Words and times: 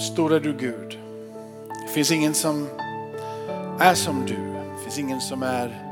Stor 0.00 0.32
är 0.32 0.40
du 0.40 0.52
Gud. 0.52 0.98
Det 1.86 1.92
finns 1.92 2.10
ingen 2.10 2.34
som 2.34 2.68
är 3.80 3.94
som 3.94 4.26
du. 4.26 4.36
Det 4.76 4.82
finns 4.82 4.98
ingen 4.98 5.20
som 5.20 5.42
är 5.42 5.86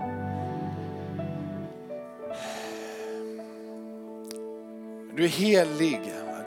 Du 5.16 5.24
är 5.24 5.28
helig, 5.28 6.00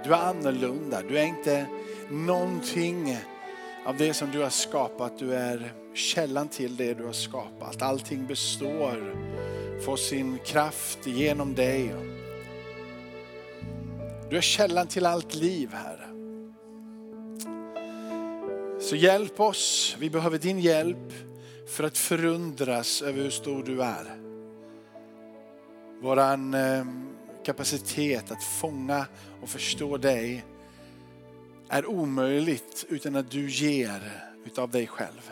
du 0.03 0.13
är 0.13 0.17
annorlunda, 0.17 1.01
du 1.09 1.19
är 1.19 1.25
inte 1.25 1.65
någonting 2.09 3.17
av 3.85 3.97
det 3.97 4.13
som 4.13 4.31
du 4.31 4.41
har 4.41 4.49
skapat. 4.49 5.19
Du 5.19 5.33
är 5.33 5.73
källan 5.93 6.47
till 6.47 6.75
det 6.75 6.93
du 6.93 7.05
har 7.05 7.13
skapat. 7.13 7.81
Allting 7.81 8.27
består, 8.27 9.15
får 9.85 9.97
sin 9.97 10.37
kraft 10.45 11.07
genom 11.07 11.55
dig. 11.55 11.93
Du 14.29 14.37
är 14.37 14.41
källan 14.41 14.87
till 14.87 15.05
allt 15.05 15.35
liv, 15.35 15.69
Herre. 15.73 16.10
Så 18.91 18.97
hjälp 18.97 19.39
oss, 19.39 19.95
vi 19.99 20.09
behöver 20.09 20.37
din 20.37 20.59
hjälp 20.59 21.13
för 21.67 21.83
att 21.83 21.97
förundras 21.97 23.01
över 23.01 23.23
hur 23.23 23.29
stor 23.29 23.63
du 23.63 23.81
är. 23.83 24.17
Våran 26.01 26.53
eh, 26.53 26.85
kapacitet 27.45 28.31
att 28.31 28.43
fånga 28.43 29.05
och 29.41 29.49
förstå 29.49 29.97
dig 29.97 30.45
är 31.69 31.85
omöjligt 31.85 32.85
utan 32.89 33.15
att 33.15 33.31
du 33.31 33.49
ger 33.49 34.31
utav 34.45 34.69
dig 34.69 34.87
själv. 34.87 35.31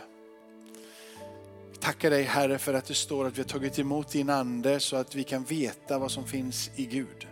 Tackar 1.80 2.10
dig 2.10 2.24
Herre 2.24 2.58
för 2.58 2.74
att 2.74 2.86
det 2.86 2.94
står 2.94 3.28
att 3.28 3.38
vi 3.38 3.42
har 3.42 3.50
tagit 3.50 3.80
emot 3.80 4.12
din 4.12 4.30
ande 4.30 4.80
så 4.80 4.96
att 4.96 5.16
vi 5.16 5.24
kan 5.24 5.44
veta 5.44 6.00
vad 6.00 6.12
som 6.12 6.28
finns 6.28 6.72
i 6.76 6.86
Gud. 6.86 7.29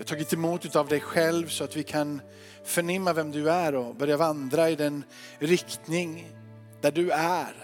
Vi 0.00 0.04
har 0.04 0.08
tagit 0.08 0.32
emot 0.32 0.64
utav 0.64 0.88
dig 0.88 1.00
själv 1.00 1.48
så 1.48 1.64
att 1.64 1.76
vi 1.76 1.82
kan 1.82 2.20
förnimma 2.64 3.12
vem 3.12 3.30
du 3.30 3.50
är 3.50 3.74
och 3.74 3.94
börja 3.94 4.16
vandra 4.16 4.70
i 4.70 4.76
den 4.76 5.04
riktning 5.38 6.32
där 6.80 6.90
du 6.90 7.10
är. 7.10 7.54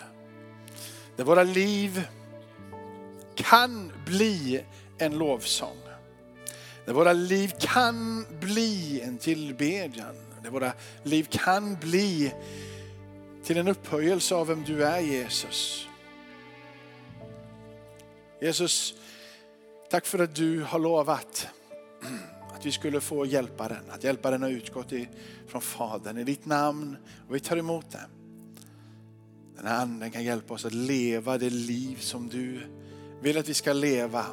Där 1.17 1.25
våra 1.25 1.43
liv 1.43 2.07
kan 3.35 3.93
bli 4.07 4.65
en 4.99 5.19
lovsång. 5.19 5.77
Där 6.85 6.93
våra 6.93 7.13
liv 7.13 7.53
kan 7.59 8.27
bli 8.41 9.01
en 9.01 9.19
tillbedjan. 9.19 10.17
Där 10.43 10.51
våra 10.51 10.73
liv 11.03 11.27
kan 11.31 11.77
bli 11.77 12.35
till 13.45 13.59
en 13.59 13.69
upphöjelse 13.69 14.35
av 14.35 14.47
vem 14.47 14.65
du 14.65 14.85
är 14.85 15.01
Jesus. 15.01 15.87
Jesus, 18.41 18.95
tack 19.91 20.07
för 20.07 20.19
att 20.19 20.35
du 20.35 20.63
har 20.63 20.79
lovat 20.79 21.49
att 22.67 22.69
vi 22.69 22.73
skulle 22.73 23.01
få 23.01 23.27
hjälparen, 23.27 23.91
att 23.91 24.05
hjälparen 24.05 24.43
har 24.43 24.51
utgått 24.51 24.93
från 25.47 25.61
Fadern 25.61 26.19
i 26.19 26.25
ditt 26.25 26.47
namn 26.47 26.97
och 27.29 27.35
vi 27.35 27.41
tar 27.41 27.57
emot 27.57 27.91
det. 27.91 28.07
Den 29.57 29.67
här 29.67 29.83
anden 29.83 30.11
kan 30.11 30.25
hjälpa 30.25 30.55
oss 30.55 30.65
att 30.65 30.75
leva 30.75 31.39
det 31.39 31.51
liv 31.51 31.97
som 32.01 32.29
du 32.29 32.61
vill 33.23 33.39
att 33.39 33.49
vi 33.49 33.55
ska 33.55 33.73
leva. 33.73 34.27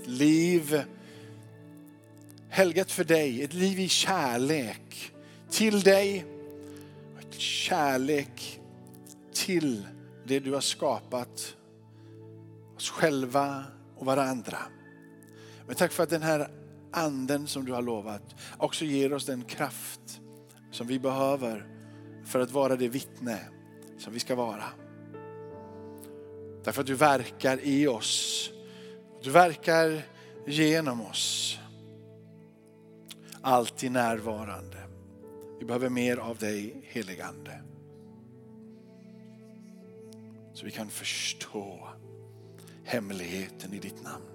Ett 0.00 0.06
liv 0.06 0.82
helgat 2.48 2.90
för 2.90 3.04
dig, 3.04 3.42
ett 3.42 3.54
liv 3.54 3.80
i 3.80 3.88
kärlek 3.88 5.12
till 5.50 5.80
dig. 5.80 6.24
Ett 7.18 7.34
kärlek 7.40 8.60
till 9.32 9.86
det 10.26 10.40
du 10.40 10.52
har 10.52 10.60
skapat, 10.60 11.56
oss 12.76 12.90
själva 12.90 13.64
och 13.96 14.06
varandra. 14.06 14.58
Men 15.66 15.76
tack 15.76 15.92
för 15.92 16.02
att 16.02 16.10
den 16.10 16.22
här 16.22 16.63
anden 16.94 17.46
som 17.46 17.64
du 17.64 17.72
har 17.72 17.82
lovat 17.82 18.34
också 18.58 18.84
ger 18.84 19.12
oss 19.12 19.26
den 19.26 19.44
kraft 19.44 20.20
som 20.70 20.86
vi 20.86 20.98
behöver 20.98 21.66
för 22.24 22.40
att 22.40 22.50
vara 22.50 22.76
det 22.76 22.88
vittne 22.88 23.38
som 23.98 24.12
vi 24.12 24.20
ska 24.20 24.34
vara. 24.34 24.64
Därför 26.64 26.80
att 26.80 26.86
du 26.86 26.94
verkar 26.94 27.58
i 27.62 27.86
oss. 27.86 28.50
Du 29.22 29.30
verkar 29.30 30.02
genom 30.46 31.00
oss. 31.00 31.58
Alltid 33.40 33.92
närvarande. 33.92 34.78
Vi 35.60 35.66
behöver 35.66 35.88
mer 35.88 36.16
av 36.16 36.38
dig 36.38 36.74
heligande. 36.82 37.60
Så 40.54 40.64
vi 40.64 40.70
kan 40.70 40.88
förstå 40.90 41.88
hemligheten 42.84 43.74
i 43.74 43.78
ditt 43.78 44.02
namn. 44.02 44.33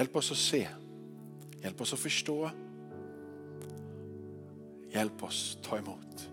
Hjälp 0.00 0.16
oss 0.16 0.30
att 0.30 0.36
se. 0.36 0.68
Hjälp 1.62 1.80
oss 1.80 1.92
att 1.92 1.98
förstå. 1.98 2.50
Hjälp 4.90 5.22
oss 5.22 5.58
ta 5.62 5.78
emot. 5.78 6.30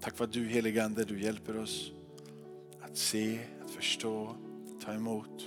Tack 0.00 0.16
för 0.16 0.24
att 0.24 0.32
du 0.32 0.44
heligande, 0.44 1.04
du 1.04 1.22
hjälper 1.22 1.56
oss 1.56 1.92
att 2.80 2.96
se, 2.96 3.40
att 3.64 3.70
förstå, 3.70 4.36
ta 4.84 4.92
emot 4.92 5.44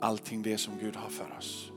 allting 0.00 0.42
det 0.42 0.58
som 0.58 0.78
Gud 0.78 0.96
har 0.96 1.10
för 1.10 1.36
oss. 1.38 1.72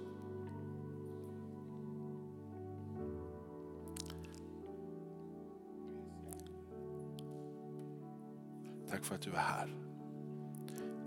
Tack 8.90 9.06
för 9.06 9.16
att 9.16 9.22
du 9.22 9.32
är 9.32 9.36
här. 9.36 9.76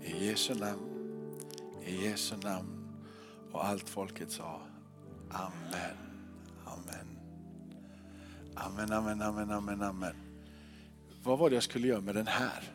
I 0.03 0.27
Jesu 0.27 0.55
namn, 0.55 0.90
i 1.85 2.05
Jesu 2.05 2.35
namn 2.37 3.01
och 3.51 3.65
allt 3.65 3.89
folket 3.89 4.31
sa 4.31 4.61
Amen. 5.31 5.97
Amen. 6.65 7.17
Amen, 8.55 8.91
amen, 8.91 9.21
amen, 9.21 9.51
amen, 9.51 9.81
amen. 9.81 10.15
Vad 11.23 11.39
var 11.39 11.49
det 11.49 11.55
jag 11.55 11.63
skulle 11.63 11.87
göra 11.87 12.01
med 12.01 12.15
den 12.15 12.27
här? 12.27 12.73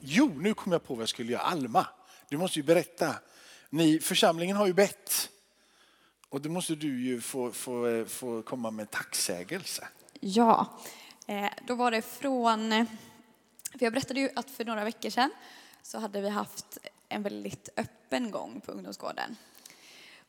Jo, 0.00 0.32
nu 0.36 0.54
kom 0.54 0.72
jag 0.72 0.84
på 0.84 0.94
vad 0.94 1.02
jag 1.02 1.08
skulle 1.08 1.32
göra. 1.32 1.42
Alma, 1.42 1.86
du 2.28 2.38
måste 2.38 2.58
ju 2.58 2.62
berätta. 2.62 3.14
Ni, 3.70 3.98
församlingen 3.98 4.56
har 4.56 4.66
ju 4.66 4.72
bett. 4.72 5.30
Och 6.28 6.40
då 6.40 6.50
måste 6.50 6.74
du 6.74 7.04
ju 7.04 7.20
få, 7.20 7.52
få, 7.52 7.86
eh, 7.86 8.04
få 8.04 8.42
komma 8.42 8.70
med 8.70 8.90
tacksägelse. 8.90 9.88
Ja, 10.20 10.78
eh, 11.26 11.50
då 11.66 11.74
var 11.74 11.90
det 11.90 12.02
från, 12.02 12.72
eh, 12.72 12.84
för 13.72 13.84
jag 13.84 13.92
berättade 13.92 14.20
ju 14.20 14.30
att 14.36 14.50
för 14.50 14.64
några 14.64 14.84
veckor 14.84 15.10
sedan 15.10 15.30
så 15.82 15.98
hade 15.98 16.20
vi 16.20 16.28
haft 16.28 16.78
en 17.08 17.22
väldigt 17.22 17.68
öppen 17.76 18.30
gång 18.30 18.60
på 18.60 18.72
ungdomsgården. 18.72 19.36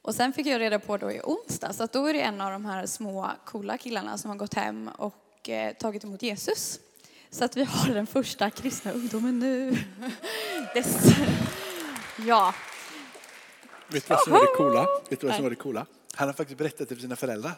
Och 0.02 0.16
sen 0.16 0.34
fick 0.34 0.48
jag 0.48 0.60
reda 0.62 0.80
på 0.80 0.98
då 0.98 1.12
i 1.12 1.22
onsdag 1.24 1.74
så 1.74 1.84
att 1.84 1.94
då 1.94 2.06
är 2.06 2.14
det 2.14 2.22
en 2.22 2.42
av 2.42 2.52
de 2.52 2.66
här 2.66 2.86
små 2.86 3.32
coola 3.46 3.78
killarna 3.78 4.18
som 4.18 4.30
har 4.30 4.38
gått 4.38 4.54
hem 4.54 4.88
och 4.98 5.50
eh, 5.50 5.74
tagit 5.74 6.04
emot 6.04 6.22
Jesus. 6.22 6.80
Så 7.30 7.46
att 7.46 7.58
vi 7.58 7.64
har 7.64 7.94
den 7.94 8.08
första 8.08 8.50
kristna 8.50 8.92
ungdomen 8.92 9.40
nu. 9.40 9.78
Dess. 10.74 10.98
Ja, 12.26 12.54
Vet 13.88 14.08
du 14.08 14.14
vad 14.14 14.20
som 14.24 14.34
var 14.34 14.40
det 14.40 14.58
coola? 14.58 14.86
Vet 15.10 15.22
du 15.22 15.28
vad 15.28 15.36
som 15.36 15.44
var 15.44 15.50
det 15.50 15.56
coola? 15.56 15.86
Han 16.16 16.28
har 16.28 16.34
faktiskt 16.34 16.58
berättat 16.58 16.90
det 16.90 16.96
för 16.96 17.02
sina 17.02 17.16
föräldrar. 17.16 17.52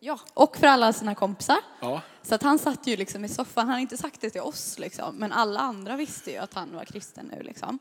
ja, 0.00 0.18
och 0.34 0.56
för 0.56 0.66
alla 0.66 0.92
sina 0.92 1.14
kompisar. 1.14 1.58
Ja. 1.80 2.02
Så 2.22 2.34
att 2.34 2.42
han 2.42 2.58
satt 2.58 2.86
ju 2.86 2.96
liksom 2.96 3.24
i 3.24 3.28
soffan, 3.28 3.66
han 3.66 3.74
har 3.74 3.80
inte 3.80 3.96
sagt 3.96 4.20
det 4.20 4.30
till 4.30 4.40
oss 4.40 4.78
liksom, 4.78 5.16
men 5.16 5.32
alla 5.32 5.60
andra 5.60 5.96
visste 5.96 6.30
ju 6.30 6.36
att 6.36 6.54
han 6.54 6.74
var 6.74 6.84
kristen 6.84 7.26
nu 7.36 7.42
liksom. 7.42 7.78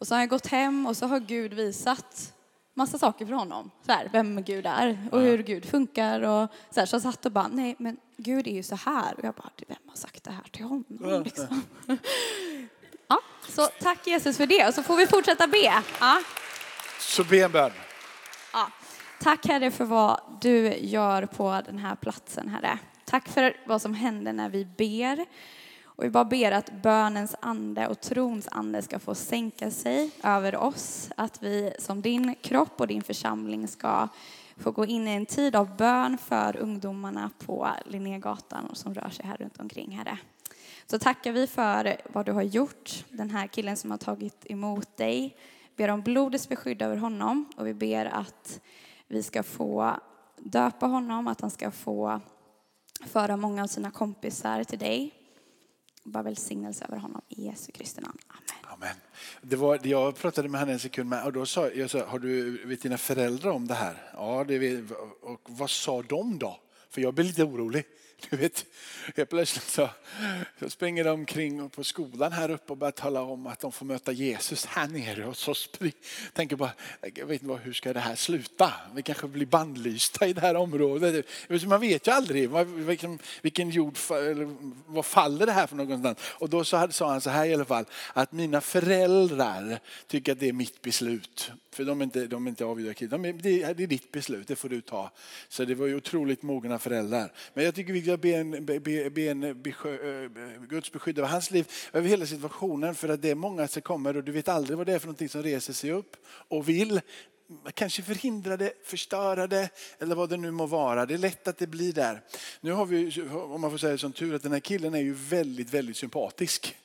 Och 0.00 0.06
så 0.06 0.14
har 0.14 0.18
han 0.18 0.28
gått 0.28 0.46
hem 0.46 0.86
och 0.86 0.96
så 0.96 1.06
har 1.06 1.20
Gud 1.20 1.54
visat 1.54 2.32
massa 2.74 2.98
saker 2.98 3.26
för 3.26 3.32
honom. 3.32 3.70
Så 3.86 3.92
här, 3.92 4.08
vem 4.12 4.42
Gud 4.42 4.66
är 4.66 5.08
och 5.12 5.20
hur 5.20 5.42
Gud 5.42 5.64
funkar 5.64 6.20
och 6.20 6.48
så 6.70 6.80
här. 6.80 6.86
Så 6.86 6.94
jag 6.94 7.02
satt 7.02 7.26
och 7.26 7.32
bara, 7.32 7.48
nej 7.48 7.76
men 7.78 7.96
Gud 8.16 8.46
är 8.46 8.52
ju 8.52 8.62
så 8.62 8.74
här. 8.74 9.14
Och 9.18 9.24
jag 9.24 9.34
bara, 9.34 9.50
vem 9.68 9.76
har 9.88 9.96
sagt 9.96 10.24
det 10.24 10.30
här 10.30 10.44
till 10.50 10.64
honom 10.64 11.22
liksom? 11.24 11.62
Ja, 13.08 13.20
så 13.48 13.66
tack 13.66 14.06
Jesus 14.06 14.36
för 14.36 14.46
det 14.46 14.68
och 14.68 14.74
så 14.74 14.82
får 14.82 14.96
vi 14.96 15.06
fortsätta 15.06 15.46
be. 15.46 15.82
Ja. 16.00 16.22
Så 17.00 17.24
be 17.24 17.44
en 17.44 17.52
bön. 17.52 17.72
Ja. 18.52 18.70
Tack 19.20 19.46
Herre 19.46 19.70
för 19.70 19.84
vad 19.84 20.20
du 20.40 20.74
gör 20.74 21.26
på 21.26 21.62
den 21.66 21.78
här 21.78 21.96
platsen 21.96 22.48
Herre. 22.48 22.78
Tack 23.04 23.28
för 23.28 23.56
vad 23.66 23.82
som 23.82 23.94
händer 23.94 24.32
när 24.32 24.48
vi 24.48 24.64
ber. 24.64 25.26
Och 26.00 26.06
vi 26.06 26.10
bara 26.10 26.24
ber 26.24 26.52
att 26.52 26.82
bönens 26.82 27.36
ande 27.40 27.88
och 27.88 28.00
trons 28.00 28.48
ande 28.50 28.82
ska 28.82 28.98
få 28.98 29.14
sänka 29.14 29.70
sig 29.70 30.10
över 30.22 30.56
oss. 30.56 31.10
Att 31.16 31.42
vi 31.42 31.72
som 31.78 32.02
din 32.02 32.34
kropp 32.34 32.80
och 32.80 32.86
din 32.86 33.02
församling 33.02 33.68
ska 33.68 34.08
få 34.56 34.70
gå 34.70 34.86
in 34.86 35.08
i 35.08 35.10
en 35.10 35.26
tid 35.26 35.56
av 35.56 35.76
bön 35.76 36.18
för 36.18 36.56
ungdomarna 36.56 37.30
på 37.38 37.68
Linnégatan 37.86 38.66
och 38.66 38.76
som 38.76 38.94
rör 38.94 39.08
sig 39.08 39.26
här 39.26 39.36
runt 39.36 39.60
omkring 39.60 39.90
Herre. 39.90 40.18
Så 40.86 40.98
tackar 40.98 41.32
vi 41.32 41.46
för 41.46 41.96
vad 42.12 42.26
du 42.26 42.32
har 42.32 42.42
gjort, 42.42 43.04
den 43.10 43.30
här 43.30 43.46
killen 43.46 43.76
som 43.76 43.90
har 43.90 43.98
tagit 43.98 44.46
emot 44.46 44.96
dig. 44.96 45.36
Ber 45.76 45.88
om 45.88 46.02
blodets 46.02 46.48
beskydd 46.48 46.82
över 46.82 46.96
honom 46.96 47.44
och 47.56 47.66
vi 47.66 47.74
ber 47.74 48.04
att 48.06 48.60
vi 49.08 49.22
ska 49.22 49.42
få 49.42 49.96
döpa 50.38 50.86
honom, 50.86 51.28
att 51.28 51.40
han 51.40 51.50
ska 51.50 51.70
få 51.70 52.20
föra 53.06 53.36
många 53.36 53.62
av 53.62 53.66
sina 53.66 53.90
kompisar 53.90 54.64
till 54.64 54.78
dig. 54.78 55.19
Bara 56.02 56.22
välsignelse 56.22 56.84
över 56.84 56.96
honom 56.96 57.22
i 57.28 57.44
Jesu 57.44 57.72
Kristi 57.72 58.00
namn. 58.00 58.18
Amen. 58.28 58.74
Amen. 58.74 58.96
Det 59.42 59.56
var, 59.56 59.80
jag 59.82 60.16
pratade 60.16 60.48
med 60.48 60.60
henne 60.60 60.72
en 60.72 60.78
sekund 60.78 61.08
med, 61.08 61.24
och 61.24 61.32
då 61.32 61.46
sa 61.46 61.68
jag, 61.68 61.90
sa, 61.90 62.06
har 62.06 62.18
du 62.18 62.66
vet 62.66 62.82
dina 62.82 62.98
föräldrar 62.98 63.50
om 63.50 63.66
det 63.66 63.74
här? 63.74 64.10
Ja, 64.12 64.44
det 64.48 64.58
vet, 64.58 64.90
och 65.20 65.40
vad 65.46 65.70
sa 65.70 66.02
de 66.02 66.38
då? 66.38 66.60
För 66.90 67.00
jag 67.00 67.14
blev 67.14 67.26
lite 67.26 67.44
orolig. 67.44 67.84
Du 68.30 68.36
vet, 68.36 68.66
helt 69.16 69.30
plötsligt 69.30 69.64
så, 69.64 69.90
så 70.60 70.70
springer 70.70 71.04
de 71.04 71.10
omkring 71.10 71.70
på 71.70 71.84
skolan 71.84 72.32
här 72.32 72.50
uppe 72.50 72.72
och 72.72 72.76
börjar 72.76 72.92
tala 72.92 73.22
om 73.22 73.46
att 73.46 73.60
de 73.60 73.72
får 73.72 73.86
möta 73.86 74.12
Jesus 74.12 74.66
här 74.66 74.88
nere. 74.88 75.26
Och 75.26 75.36
så 75.36 75.54
spring, 75.54 75.92
tänker 76.32 76.56
bara, 76.56 76.72
jag 77.14 77.26
vet 77.26 77.42
inte 77.42 77.54
hur 77.54 77.72
ska 77.72 77.92
det 77.92 78.00
här 78.00 78.14
sluta? 78.14 78.72
Vi 78.94 79.02
kanske 79.02 79.26
blir 79.26 79.46
bandlysta 79.46 80.26
i 80.26 80.32
det 80.32 80.40
här 80.40 80.54
området. 80.54 81.26
Man 81.66 81.80
vet 81.80 82.06
ju 82.06 82.10
aldrig 82.12 82.50
vilken, 82.50 82.86
liksom, 82.86 83.18
vilken 83.42 83.70
jord, 83.70 83.96
eller 84.10 84.56
vad 84.86 85.06
faller 85.06 85.46
det 85.46 85.52
här 85.52 85.66
för 85.66 85.76
någonstans? 85.76 86.18
Och 86.22 86.48
då 86.48 86.64
så 86.64 86.88
sa 86.90 87.10
han 87.10 87.20
så 87.20 87.30
här 87.30 87.46
i 87.46 87.54
alla 87.54 87.64
fall, 87.64 87.84
att 88.12 88.32
mina 88.32 88.60
föräldrar 88.60 89.78
tycker 90.06 90.32
att 90.32 90.40
det 90.40 90.48
är 90.48 90.52
mitt 90.52 90.82
beslut. 90.82 91.52
För 91.72 91.84
de 91.84 92.00
är 92.00 92.04
inte, 92.04 92.26
de 92.26 92.46
är 92.46 92.50
inte 92.50 92.64
avgudakriga. 92.64 93.10
De 93.10 93.24
är, 93.24 93.32
det 93.32 93.62
är 93.62 93.74
ditt 93.74 94.12
beslut, 94.12 94.48
det 94.48 94.56
får 94.56 94.68
du 94.68 94.80
ta. 94.80 95.10
Så 95.48 95.64
det 95.64 95.74
var 95.74 95.86
ju 95.86 95.96
otroligt 95.96 96.42
mogna 96.42 96.78
föräldrar. 96.78 97.32
Men 97.54 97.64
jag 97.64 97.74
tycker 97.74 97.92
vi 97.92 98.00
jag 98.10 98.20
be 98.20 98.34
en, 98.34 98.64
be, 98.64 98.80
be 99.10 99.22
en 99.22 99.42
eh, 99.42 99.54
besjö, 99.54 100.22
eh, 100.24 100.30
Guds 100.68 100.92
beskydd 100.92 101.18
över 101.18 101.28
hans 101.28 101.50
liv, 101.50 101.68
över 101.92 102.08
hela 102.08 102.26
situationen. 102.26 102.94
För 102.94 103.08
att 103.08 103.22
det 103.22 103.30
är 103.30 103.34
många 103.34 103.68
som 103.68 103.82
kommer 103.82 104.16
och 104.16 104.24
du 104.24 104.32
vet 104.32 104.48
aldrig 104.48 104.78
vad 104.78 104.86
det 104.86 104.92
är 104.92 104.98
för 104.98 105.06
någonting 105.06 105.28
som 105.28 105.42
reser 105.42 105.72
sig 105.72 105.92
upp 105.92 106.16
och 106.26 106.68
vill 106.68 107.00
kanske 107.74 108.02
förhindra 108.02 108.56
det, 108.56 108.72
förstöra 108.84 109.46
det 109.46 109.68
eller 109.98 110.14
vad 110.14 110.30
det 110.30 110.36
nu 110.36 110.50
må 110.50 110.66
vara. 110.66 111.06
Det 111.06 111.14
är 111.14 111.18
lätt 111.18 111.48
att 111.48 111.58
det 111.58 111.66
blir 111.66 111.92
där. 111.92 112.22
Nu 112.60 112.72
har 112.72 112.86
vi, 112.86 113.22
om 113.32 113.60
man 113.60 113.70
får 113.70 113.78
säga 113.78 113.92
det 113.92 113.98
som 113.98 114.12
tur, 114.12 114.34
att 114.34 114.42
den 114.42 114.52
här 114.52 114.60
killen 114.60 114.94
är 114.94 115.00
ju 115.00 115.14
väldigt, 115.14 115.74
väldigt 115.74 115.96
sympatisk. 115.96 116.76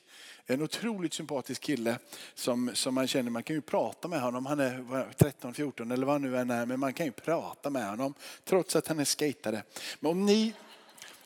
En 0.46 0.62
otroligt 0.62 1.14
sympatisk 1.14 1.62
kille 1.62 1.98
som, 2.34 2.70
som 2.74 2.94
man 2.94 3.06
känner, 3.06 3.30
man 3.30 3.42
kan 3.42 3.56
ju 3.56 3.62
prata 3.62 4.08
med 4.08 4.20
honom. 4.20 4.46
Han 4.46 4.60
är 4.60 4.72
13-14 5.18 5.92
eller 5.92 6.06
vad 6.06 6.14
han 6.14 6.22
nu 6.22 6.38
än 6.38 6.50
är, 6.50 6.66
men 6.66 6.80
man 6.80 6.92
kan 6.92 7.06
ju 7.06 7.12
prata 7.12 7.70
med 7.70 7.88
honom 7.88 8.14
trots 8.44 8.76
att 8.76 8.88
han 8.88 8.98
är 8.98 9.04
skatare. 9.04 9.62
Men 10.00 10.10
om 10.10 10.26
ni 10.26 10.52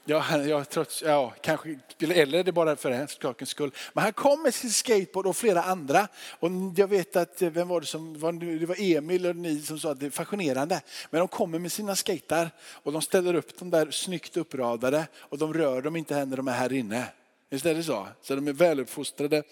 Ja, 0.04 0.38
ja, 0.38 0.64
trots, 0.64 1.02
ja, 1.02 1.34
kanske, 1.40 1.78
eller 1.98 2.38
är 2.38 2.44
det 2.44 2.52
bara 2.52 2.76
för 2.76 2.90
den 2.90 3.08
sakens 3.08 3.50
skull. 3.50 3.70
Men 3.92 4.04
han 4.04 4.12
kom 4.12 4.42
med 4.42 4.54
sin 4.54 4.70
skateboard 4.70 5.26
och 5.26 5.36
flera 5.36 5.62
andra. 5.62 6.08
Och 6.40 6.50
jag 6.76 6.88
vet 6.88 7.16
att, 7.16 7.42
eh, 7.42 7.50
vem 7.50 7.68
var 7.68 7.80
det 7.80 7.86
som, 7.86 8.12
det 8.60 8.66
var 8.66 8.76
Emil 8.78 9.26
och 9.26 9.36
ni 9.36 9.62
som 9.62 9.78
sa 9.78 9.90
att 9.90 10.00
det 10.00 10.06
är 10.06 10.10
fascinerande. 10.10 10.80
Men 11.10 11.18
de 11.18 11.28
kommer 11.28 11.58
med 11.58 11.72
sina 11.72 11.96
skater 11.96 12.50
och 12.60 12.92
de 12.92 13.02
ställer 13.02 13.34
upp 13.34 13.58
dem 13.58 13.70
där 13.70 13.90
snyggt 13.90 14.36
uppradade 14.36 15.06
och 15.16 15.38
de 15.38 15.54
rör 15.54 15.82
dem 15.82 15.96
inte 15.96 16.24
när 16.24 16.36
de 16.36 16.48
är 16.48 16.52
här 16.52 16.72
inne. 16.72 17.06
Visst 17.50 17.66
är 17.66 17.74
det 17.74 17.82
så? 17.82 18.08
Så 18.22 18.34
de 18.34 18.48
är 18.48 18.52
väluppfostrade 18.52 19.42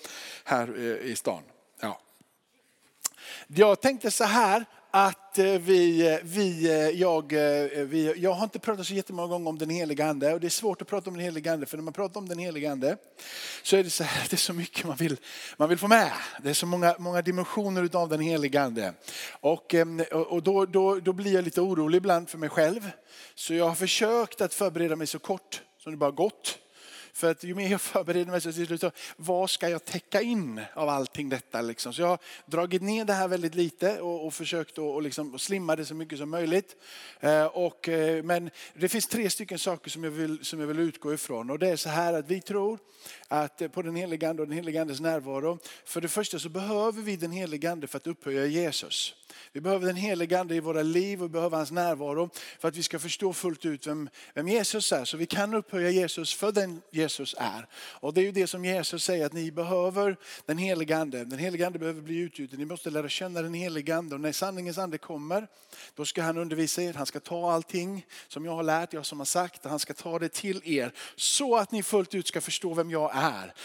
här 0.45 0.75
eh, 0.79 1.11
i 1.11 1.17
stan. 1.17 1.43
Ja. 1.81 2.01
Jag 3.47 3.81
tänkte 3.81 4.11
så 4.11 4.25
här 4.25 4.65
att 5.07 5.39
eh, 5.39 5.45
vi, 5.45 6.13
eh, 6.13 6.19
vi, 6.23 6.69
eh, 6.69 7.01
jag, 7.01 7.33
vi, 7.85 8.15
jag 8.17 8.33
har 8.33 8.45
inte 8.45 8.59
pratat 8.59 8.87
så 8.87 8.95
jättemånga 8.95 9.29
gånger 9.29 9.49
om 9.49 9.59
den 9.59 9.71
heliga 9.71 10.07
ande 10.07 10.35
och 10.35 10.41
det 10.41 10.47
är 10.47 10.51
svårt 10.51 10.83
att 10.83 10.89
prata 10.89 11.11
om 11.11 11.17
den 11.17 11.25
heliga 11.25 11.53
ande 11.53 11.67
för 11.67 11.77
när 11.77 11.85
man 11.85 11.93
pratar 11.93 12.21
om 12.21 12.29
den 12.29 12.39
heliga 12.39 12.73
ande 12.73 12.97
så 13.63 13.77
är 13.77 13.85
det 13.85 13.91
så 13.91 14.05
här, 14.05 14.27
det 14.31 14.35
är 14.35 14.37
så 14.37 14.53
mycket 14.53 14.87
man 14.87 14.97
vill, 14.97 15.17
man 15.57 15.69
vill 15.69 15.79
få 15.79 15.89
med. 15.89 16.13
Det 16.43 16.51
är 16.51 16.55
så 16.55 16.67
många, 16.67 16.95
många 16.99 17.23
dimensioner 17.23 17.97
av 17.97 18.09
den 18.09 18.21
heliga 18.21 18.63
ande. 18.63 18.95
Ehm, 19.73 20.03
och, 20.13 20.27
och 20.27 20.43
då, 20.43 20.67
då, 20.67 21.01
då 21.01 21.13
blir 21.13 21.35
jag 21.35 21.45
lite 21.45 21.61
orolig 21.61 21.99
ibland 21.99 22.29
för 22.29 22.39
mig 22.39 22.49
själv. 22.49 22.91
Så 23.35 23.55
jag 23.55 23.69
har 23.69 23.75
försökt 23.75 24.41
att 24.41 24.55
förbereda 24.55 24.97
mig 24.97 25.07
så 25.07 25.19
kort 25.19 25.63
som 25.83 25.93
det 25.93 25.99
bara 25.99 26.11
gått. 26.11 26.59
För 27.19 27.31
att 27.31 27.45
ju 27.45 27.55
mer 27.55 27.71
jag 27.71 27.81
förbereder 27.95 28.31
mig 28.31 28.41
så 28.41 28.53
till 28.53 28.67
slut 28.67 28.81
så, 28.81 28.91
vad 29.17 29.51
ska 29.51 29.69
jag 29.69 29.85
täcka 29.85 30.23
in 30.23 30.61
av 30.75 30.89
allting 30.89 31.29
detta? 31.29 31.61
Liksom? 31.61 31.93
Så 31.93 32.03
jag 32.03 32.09
har 32.09 32.19
dragit 32.47 32.83
ner 32.83 33.05
det 33.05 33.13
här 33.13 33.29
väldigt 33.29 33.55
lite 33.55 34.01
och, 34.01 34.27
och 34.27 34.35
försökt 34.35 34.79
att 34.79 35.03
liksom 35.03 35.39
slimma 35.39 35.77
det 35.77 35.85
så 35.85 35.95
mycket 35.95 36.19
som 36.19 36.31
möjligt. 36.31 36.77
Eh, 37.21 37.45
och, 37.45 37.89
eh, 37.89 38.23
men 38.23 38.51
det 38.75 38.89
finns 38.89 39.07
tre 39.07 39.31
stycken 39.31 39.59
saker 39.59 39.91
som 39.91 40.05
jag, 40.05 40.11
vill, 40.11 40.45
som 40.45 40.61
jag 40.61 40.67
vill 40.67 40.79
utgå 40.79 41.15
ifrån. 41.15 41.51
Och 41.51 41.59
det 41.59 41.69
är 41.69 41.77
så 41.77 41.89
här 41.89 42.13
att 42.13 42.31
vi 42.31 42.41
tror 42.41 42.79
att 43.29 43.63
eh, 43.63 43.69
på 43.69 43.83
den 43.83 43.97
helige 43.97 44.29
Ande 44.29 44.43
och 44.43 44.49
den 44.49 44.57
helige 44.57 44.81
Andes 44.81 45.01
närvaro. 45.01 45.59
För 45.85 46.01
det 46.01 46.09
första 46.09 46.39
så 46.39 46.49
behöver 46.49 47.03
vi 47.03 47.17
den 47.17 47.33
helige 47.33 47.71
Ande 47.73 47.87
för 47.87 47.97
att 47.97 48.07
upphöja 48.07 48.47
Jesus. 48.47 49.15
Vi 49.53 49.61
behöver 49.61 49.87
den 49.87 49.97
helige 49.97 50.41
Ande 50.41 50.55
i 50.55 50.61
våra 50.61 50.83
liv 50.83 51.23
och 51.23 51.31
behöver 51.31 51.57
hans 51.57 51.71
närvaro 51.71 52.31
för 52.59 52.69
att 52.69 52.77
vi 52.77 52.83
ska 52.83 52.99
förstå 52.99 53.33
fullt 53.33 53.67
ut 53.67 53.87
vem, 53.87 54.09
vem 54.35 54.49
Jesus 54.49 54.93
är. 54.93 55.05
Så 55.05 55.17
vi 55.17 55.27
kan 55.27 55.55
upphöja 55.55 55.91
Jesus 55.91 56.35
för 56.35 56.53
den 56.53 56.83
Jesus 56.91 57.35
är. 57.39 57.67
Och 57.73 58.15
det 58.15 58.21
är 58.21 58.25
ju 58.25 58.33
det 58.33 58.47
som 58.47 58.65
Jesus 58.65 59.05
säger 59.05 59.27
att 59.27 59.33
ni 59.33 59.51
behöver 59.51 60.17
den 60.47 60.59
helige 60.59 60.97
Ande. 60.97 61.25
Den 61.25 61.39
helige 61.39 61.67
Ande 61.67 61.79
behöver 61.79 62.01
bli 62.01 62.19
utgjuten. 62.19 62.59
Ni 62.59 62.65
måste 62.65 62.91
lära 62.91 63.09
känna 63.09 63.43
den 63.43 63.55
helige 63.55 63.97
Ande. 63.97 64.15
Och 64.15 64.21
när 64.21 64.33
sanningens 64.33 64.79
ande 64.79 64.99
kommer, 64.99 65.47
då 65.95 66.05
ska 66.05 66.23
han 66.23 66.39
undervisa 66.39 66.83
er. 66.83 66.95
Han 66.95 67.07
ska 67.07 67.21
ta 67.21 67.53
allting 67.53 68.07
som 68.29 68.45
jag 68.45 68.53
har 68.53 68.63
lärt, 68.63 68.93
jag 68.93 69.07
som 69.07 69.21
har 69.21 69.27
sagt. 69.27 69.65
Och 69.65 69.71
han 69.71 69.79
ska 69.79 69.95
ta 69.95 70.19
det 70.19 70.29
till 70.29 70.63
er 70.65 70.93
så 71.17 71.57
att 71.57 71.73
ni 71.73 71.83
fullt 71.83 72.15
ut 72.15 72.29
ska 72.29 72.41
förstå 72.41 72.75
vem 72.75 72.91
jag 72.91 73.17
är. 73.17 73.18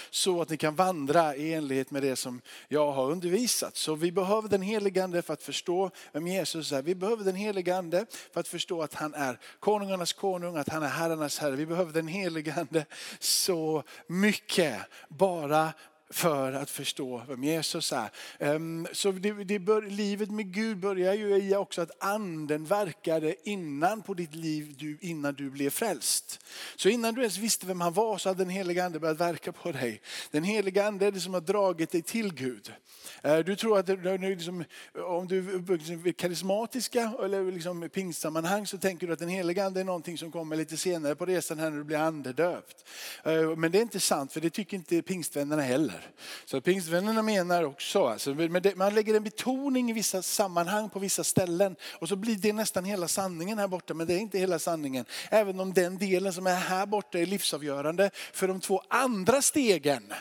Så 0.10 0.42
att 0.42 0.50
ni 0.50 0.58
kan 0.58 0.76
vandra 0.76 1.36
i 1.36 1.54
enlighet 1.54 1.92
med 1.92 2.02
det 2.02 2.16
som 2.16 2.42
jag 2.68 2.92
har 2.92 3.12
undervisat. 3.12 3.76
Så 3.76 3.96
vi 3.96 4.12
behöver 4.12 4.50
den 4.50 4.62
helige 4.62 5.04
Ande 5.04 5.22
för 5.22 5.34
att 5.34 5.44
förstå 5.44 5.92
vem 6.12 6.28
Jesus 6.28 6.72
är. 6.72 6.82
Vi 6.82 6.96
behöver 6.96 7.24
den 7.24 7.36
helige 7.36 7.78
Ande 7.78 8.06
för 8.34 8.40
att 8.40 8.48
förstå 8.48 8.82
att 8.82 8.94
han 8.94 9.14
är 9.14 9.40
konungarnas 9.60 10.14
konung, 10.14 10.58
att 10.58 10.70
han 10.70 10.84
är 10.84 10.88
herrarnas 10.88 11.40
herre. 11.40 11.56
Vi 11.56 11.66
behöver 11.66 11.94
den 11.94 12.08
helige 12.08 12.54
Ande 12.54 12.86
så 13.20 13.84
mycket 14.08 14.82
bara 15.10 15.74
för 16.14 16.54
att 16.54 16.70
förstå 16.70 17.22
vem 17.28 17.44
Jesus 17.44 17.92
är. 17.92 18.10
Ehm, 18.40 18.88
så 18.92 19.12
det, 19.12 19.32
det 19.32 19.60
bör, 19.60 19.82
livet 19.82 20.32
med 20.32 20.54
Gud 20.54 20.78
börjar 20.78 21.14
ju 21.14 21.36
i 21.36 21.56
också 21.56 21.82
att 21.82 22.04
anden 22.04 22.66
verkade 22.66 23.36
innan 23.50 24.02
på 24.02 24.14
ditt 24.14 24.36
liv, 24.36 24.76
du, 24.78 24.98
innan 25.02 25.34
du 25.34 25.50
blev 25.50 25.70
frälst. 25.70 26.40
Så 26.76 26.90
innan 26.90 27.14
du 27.14 27.22
ens 27.22 27.38
visste 27.38 27.66
vem 27.66 27.82
han 27.82 27.94
var 27.94 28.18
så 28.18 28.30
hade 28.30 28.44
den 28.44 28.50
heliga 28.50 28.86
ande 28.86 29.00
börjat 29.00 29.20
verka 29.20 29.52
på 29.52 29.72
dig. 29.72 30.02
Den 30.32 30.44
heliga 30.44 30.88
ande 30.88 31.06
är 31.06 31.12
det 31.12 31.20
som 31.20 31.34
har 31.34 31.42
dragit 31.42 31.92
dig 31.92 32.02
till 32.02 32.34
Gud. 32.34 32.74
Ehm, 33.22 33.44
du 33.44 33.56
tror 33.56 33.80
att 33.80 33.90
liksom, 34.22 34.64
om 35.08 35.28
du 35.28 35.66
liksom 35.68 36.08
är 36.08 36.12
karismatiska 36.12 37.14
eller 37.24 37.52
liksom 37.52 37.90
pingstsammanhang 37.90 38.68
så 38.68 38.78
tänker 38.78 39.08
du 39.08 39.14
att 39.14 39.20
den 39.20 39.30
heliga 39.30 39.66
ande 39.66 39.80
är 39.80 39.84
någonting 39.84 40.18
som 40.18 40.32
kommer 40.32 40.56
lite 40.56 40.78
senare 40.78 41.16
på 41.16 41.26
resan 41.26 41.60
här 41.60 41.70
när 41.70 41.78
du 41.78 41.84
blir 41.84 41.98
andedöpt. 41.98 42.86
Ehm, 43.24 43.60
men 43.62 43.72
det 43.72 43.78
är 43.78 43.82
inte 43.82 44.00
sant 44.00 44.34
för 44.34 44.42
det 44.42 44.50
tycker 44.50 44.78
inte 44.78 45.02
pingstvännerna 45.02 45.62
heller. 45.62 46.03
Så 46.46 46.62
pingstvännerna 46.62 47.22
menar 47.22 47.64
också, 47.64 48.08
alltså, 48.08 48.36
man 48.76 48.96
lägger 48.96 49.14
en 49.14 49.24
betoning 49.24 49.90
i 49.90 49.94
vissa 49.94 50.22
sammanhang 50.22 50.90
på 50.90 51.00
vissa 51.00 51.24
ställen 51.24 51.76
och 51.92 52.10
så 52.10 52.16
blir 52.16 52.36
det 52.36 52.54
nästan 52.54 52.86
hela 52.86 53.08
sanningen 53.08 53.60
här 53.60 53.68
borta. 53.68 53.94
Men 53.94 54.08
det 54.08 54.14
är 54.14 54.18
inte 54.18 54.38
hela 54.38 54.60
sanningen. 54.60 55.06
Även 55.30 55.60
om 55.60 55.74
den 55.74 55.98
delen 55.98 56.34
som 56.34 56.48
är 56.48 56.56
här 56.56 56.86
borta 56.86 57.20
är 57.20 57.26
livsavgörande 57.26 58.10
för 58.14 58.48
de 58.48 58.60
två 58.60 58.82
andra 58.88 59.42
stegen. 59.42 60.14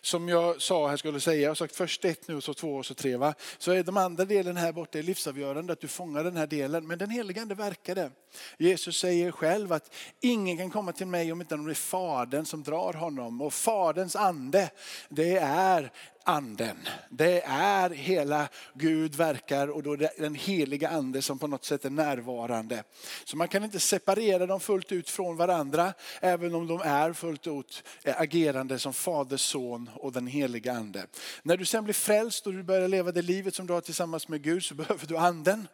Som 0.00 0.28
jag 0.28 0.62
sa 0.62 0.88
här 0.88 0.96
skulle 0.96 1.20
säga, 1.20 1.42
jag 1.42 1.50
har 1.50 1.54
sagt 1.54 1.76
först 1.76 2.04
ett 2.04 2.28
nu 2.28 2.36
och 2.36 2.44
så 2.44 2.54
två 2.54 2.76
och 2.76 2.86
så 2.86 2.94
tre. 2.94 3.16
Va? 3.16 3.34
Så 3.58 3.72
är 3.72 3.82
de 3.82 3.96
andra 3.96 4.24
delen 4.24 4.56
här 4.56 4.72
borta 4.72 4.98
är 4.98 5.02
livsavgörande 5.02 5.72
att 5.72 5.80
du 5.80 5.88
fångar 5.88 6.24
den 6.24 6.36
här 6.36 6.46
delen. 6.46 6.86
Men 6.86 6.98
den 6.98 7.10
helige 7.10 7.42
ande 7.42 7.54
verkade. 7.54 8.10
Jesus 8.58 8.98
säger 8.98 9.30
själv 9.30 9.72
att 9.72 9.94
ingen 10.20 10.56
kan 10.56 10.70
komma 10.70 10.92
till 10.92 11.06
mig 11.06 11.32
om 11.32 11.40
inte 11.40 11.56
det 11.56 11.70
är 11.70 11.74
Fadern 11.74 12.44
som 12.44 12.62
drar 12.62 12.92
honom. 12.92 13.40
Och 13.40 13.54
Faderns 13.54 14.16
ande, 14.16 14.70
det 15.08 15.36
är 15.36 15.92
anden. 16.24 16.76
Det 17.08 17.42
är 17.44 17.90
hela 17.90 18.48
Gud 18.74 19.14
verkar 19.14 19.68
och 19.68 19.82
då 19.82 19.92
är 19.92 19.96
det 19.96 20.10
den 20.18 20.34
heliga 20.34 20.88
ande 20.88 21.22
som 21.22 21.38
på 21.38 21.46
något 21.46 21.64
sätt 21.64 21.84
är 21.84 21.90
närvarande. 21.90 22.84
Så 23.24 23.36
man 23.36 23.48
kan 23.48 23.64
inte 23.64 23.80
separera 23.80 24.46
dem 24.46 24.60
fullt 24.60 24.92
ut 24.92 25.10
från 25.10 25.36
varandra 25.36 25.92
även 26.20 26.54
om 26.54 26.66
de 26.66 26.80
är 26.80 27.12
fullt 27.12 27.46
ut 27.46 27.84
eh, 28.04 28.20
agerande 28.20 28.78
som 28.78 28.92
fader, 28.92 29.36
son 29.36 29.90
och 29.94 30.12
den 30.12 30.26
heliga 30.26 30.72
ande. 30.72 31.06
När 31.42 31.56
du 31.56 31.64
sen 31.64 31.84
blir 31.84 31.94
frälst 31.94 32.46
och 32.46 32.52
du 32.52 32.62
börjar 32.62 32.88
leva 32.88 33.12
det 33.12 33.22
livet 33.22 33.54
som 33.54 33.66
du 33.66 33.72
har 33.72 33.80
tillsammans 33.80 34.28
med 34.28 34.42
Gud 34.42 34.64
så 34.64 34.74
behöver 34.74 35.06
du 35.06 35.16
anden. 35.16 35.68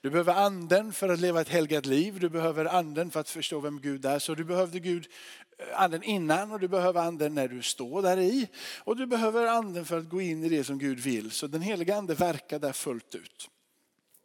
Du 0.00 0.10
behöver 0.10 0.34
anden 0.34 0.92
för 0.92 1.08
att 1.08 1.20
leva 1.20 1.40
ett 1.40 1.48
helgat 1.48 1.86
liv. 1.86 2.20
Du 2.20 2.28
behöver 2.28 2.64
anden 2.64 3.10
för 3.10 3.20
att 3.20 3.30
förstå 3.30 3.60
vem 3.60 3.80
Gud 3.80 4.06
är. 4.06 4.18
Så 4.18 4.34
du 4.34 4.44
behövde 4.44 4.80
Gud 4.80 5.06
anden 5.74 6.02
innan 6.02 6.52
och 6.52 6.60
du 6.60 6.68
behöver 6.68 7.00
anden 7.00 7.34
när 7.34 7.48
du 7.48 7.62
står 7.62 8.02
där 8.02 8.18
i. 8.18 8.48
Och 8.78 8.96
du 8.96 9.06
behöver 9.06 9.46
anden 9.46 9.84
för 9.84 9.98
att 9.98 10.08
gå 10.08 10.20
in 10.20 10.44
i 10.44 10.48
det 10.48 10.64
som 10.64 10.78
Gud 10.78 11.00
vill. 11.00 11.30
Så 11.30 11.46
den 11.46 11.62
heliga 11.62 11.96
ande 11.96 12.14
verkar 12.14 12.58
där 12.58 12.72
fullt 12.72 13.14
ut. 13.14 13.50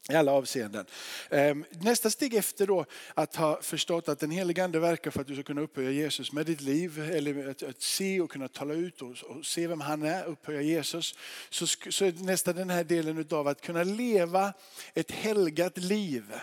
I 0.09 0.15
alla 0.15 0.31
avseenden. 0.31 0.85
Ehm, 1.29 1.65
nästa 1.71 2.09
steg 2.09 2.33
efter 2.33 2.67
då 2.67 2.85
att 3.13 3.35
ha 3.35 3.61
förstått 3.61 4.09
att 4.09 4.19
den 4.19 4.31
helige 4.31 4.63
Ande 4.63 4.79
verkar 4.79 5.11
för 5.11 5.21
att 5.21 5.27
du 5.27 5.33
ska 5.33 5.43
kunna 5.43 5.61
upphöja 5.61 5.91
Jesus 5.91 6.31
med 6.31 6.45
ditt 6.45 6.61
liv, 6.61 7.11
eller 7.11 7.49
att, 7.49 7.63
att 7.63 7.81
se 7.81 8.21
och 8.21 8.31
kunna 8.31 8.47
tala 8.47 8.73
ut 8.73 9.01
och, 9.01 9.09
och, 9.09 9.45
se 9.45 9.67
vem 9.67 9.81
han 9.81 10.03
är, 10.03 10.25
upphöja 10.25 10.61
Jesus. 10.61 11.15
Så, 11.49 11.67
så 11.67 12.05
är 12.05 12.23
nästa 12.23 12.53
den 12.53 12.69
här 12.69 12.83
delen 12.83 13.27
av 13.31 13.47
att 13.47 13.61
kunna 13.61 13.83
leva 13.83 14.53
ett 14.93 15.11
helgat 15.11 15.77
liv. 15.77 16.33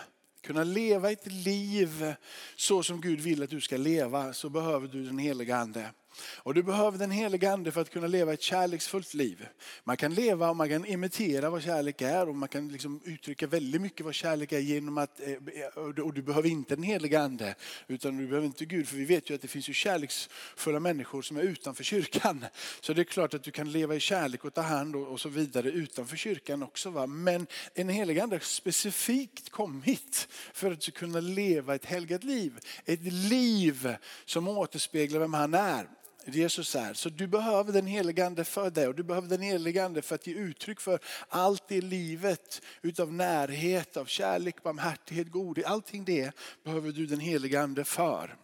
Kunna 0.41 0.63
leva 0.63 1.11
ett 1.11 1.31
liv 1.31 2.13
så 2.55 2.83
som 2.83 3.01
Gud 3.01 3.19
vill 3.19 3.43
att 3.43 3.49
du 3.49 3.61
ska 3.61 3.77
leva 3.77 4.33
så 4.33 4.49
behöver 4.49 4.87
du 4.87 5.05
den 5.05 5.17
heliga 5.17 5.55
Ande. 5.55 5.89
Och 6.37 6.53
du 6.53 6.63
behöver 6.63 6.97
den 6.97 7.11
heliga 7.11 7.51
ande 7.51 7.71
för 7.71 7.81
att 7.81 7.89
kunna 7.89 8.07
leva 8.07 8.33
ett 8.33 8.41
kärleksfullt 8.41 9.13
liv. 9.13 9.47
Man 9.83 9.97
kan 9.97 10.13
leva 10.13 10.49
och 10.49 10.55
man 10.55 10.69
kan 10.69 10.85
imitera 10.85 11.49
vad 11.49 11.63
kärlek 11.63 12.01
är 12.01 12.29
och 12.29 12.35
man 12.35 12.49
kan 12.49 12.67
liksom 12.67 13.01
uttrycka 13.05 13.47
väldigt 13.47 13.81
mycket 13.81 14.05
vad 14.05 14.13
kärlek 14.13 14.51
är 14.51 14.59
genom 14.59 14.97
att, 14.97 15.19
eh, 15.19 15.31
eh, 15.31 16.03
och 16.03 16.13
du 16.13 16.21
behöver 16.21 16.49
inte 16.49 16.75
den 16.75 16.83
heliga 16.83 17.21
ande 17.21 17.55
utan 17.87 18.17
du 18.17 18.27
behöver 18.27 18.47
inte 18.47 18.65
Gud 18.65 18.87
för 18.87 18.95
vi 18.95 19.05
vet 19.05 19.29
ju 19.29 19.35
att 19.35 19.41
det 19.41 19.47
finns 19.47 19.69
ju 19.69 19.73
kärleksfulla 19.73 20.79
människor 20.79 21.21
som 21.21 21.37
är 21.37 21.41
utanför 21.41 21.83
kyrkan. 21.83 22.45
Så 22.81 22.93
det 22.93 23.01
är 23.01 23.03
klart 23.03 23.33
att 23.33 23.43
du 23.43 23.51
kan 23.51 23.71
leva 23.71 23.95
i 23.95 23.99
kärlek 23.99 24.45
och 24.45 24.53
ta 24.53 24.61
hand 24.61 24.95
och 24.95 25.19
så 25.19 25.29
vidare 25.29 25.69
utanför 25.69 26.17
kyrkan 26.17 26.63
också. 26.63 26.89
Va? 26.89 27.07
Men 27.07 27.47
en 27.73 27.89
helig 27.89 28.19
ande 28.19 28.35
har 28.35 28.39
specifikt 28.39 29.49
kommit 29.49 30.27
för 30.53 30.71
att 30.71 30.79
du 30.79 30.81
ska 30.81 30.91
kunna 30.91 31.19
leva 31.19 31.75
ett 31.75 31.85
helgat 31.85 32.23
liv. 32.23 32.59
Ett 32.85 33.03
liv 33.13 33.95
som 34.25 34.47
återspeglar 34.47 35.19
vem 35.19 35.33
han 35.33 35.53
är. 35.53 35.87
Jesus 36.25 36.75
är. 36.75 36.93
Så 36.93 37.09
du 37.09 37.27
behöver 37.27 37.73
den 37.73 37.87
helige 37.87 38.25
ande 38.25 38.43
för 38.43 38.69
det 38.69 38.87
och 38.87 38.95
du 38.95 39.03
behöver 39.03 39.27
den 39.27 39.41
helige 39.41 39.85
ande 39.85 40.01
för 40.01 40.15
att 40.15 40.27
ge 40.27 40.33
uttryck 40.33 40.79
för 40.79 40.99
allt 41.27 41.71
i 41.71 41.81
livet 41.81 42.61
utav 42.81 43.13
närhet, 43.13 43.97
av 43.97 44.05
kärlek, 44.05 44.63
barmhärtighet, 44.63 45.31
godhet. 45.31 45.65
Allting 45.65 46.05
det 46.05 46.31
behöver 46.63 46.91
du 46.91 47.05
den 47.05 47.19
helige 47.19 47.61
ande 47.61 47.83
för. 47.83 48.37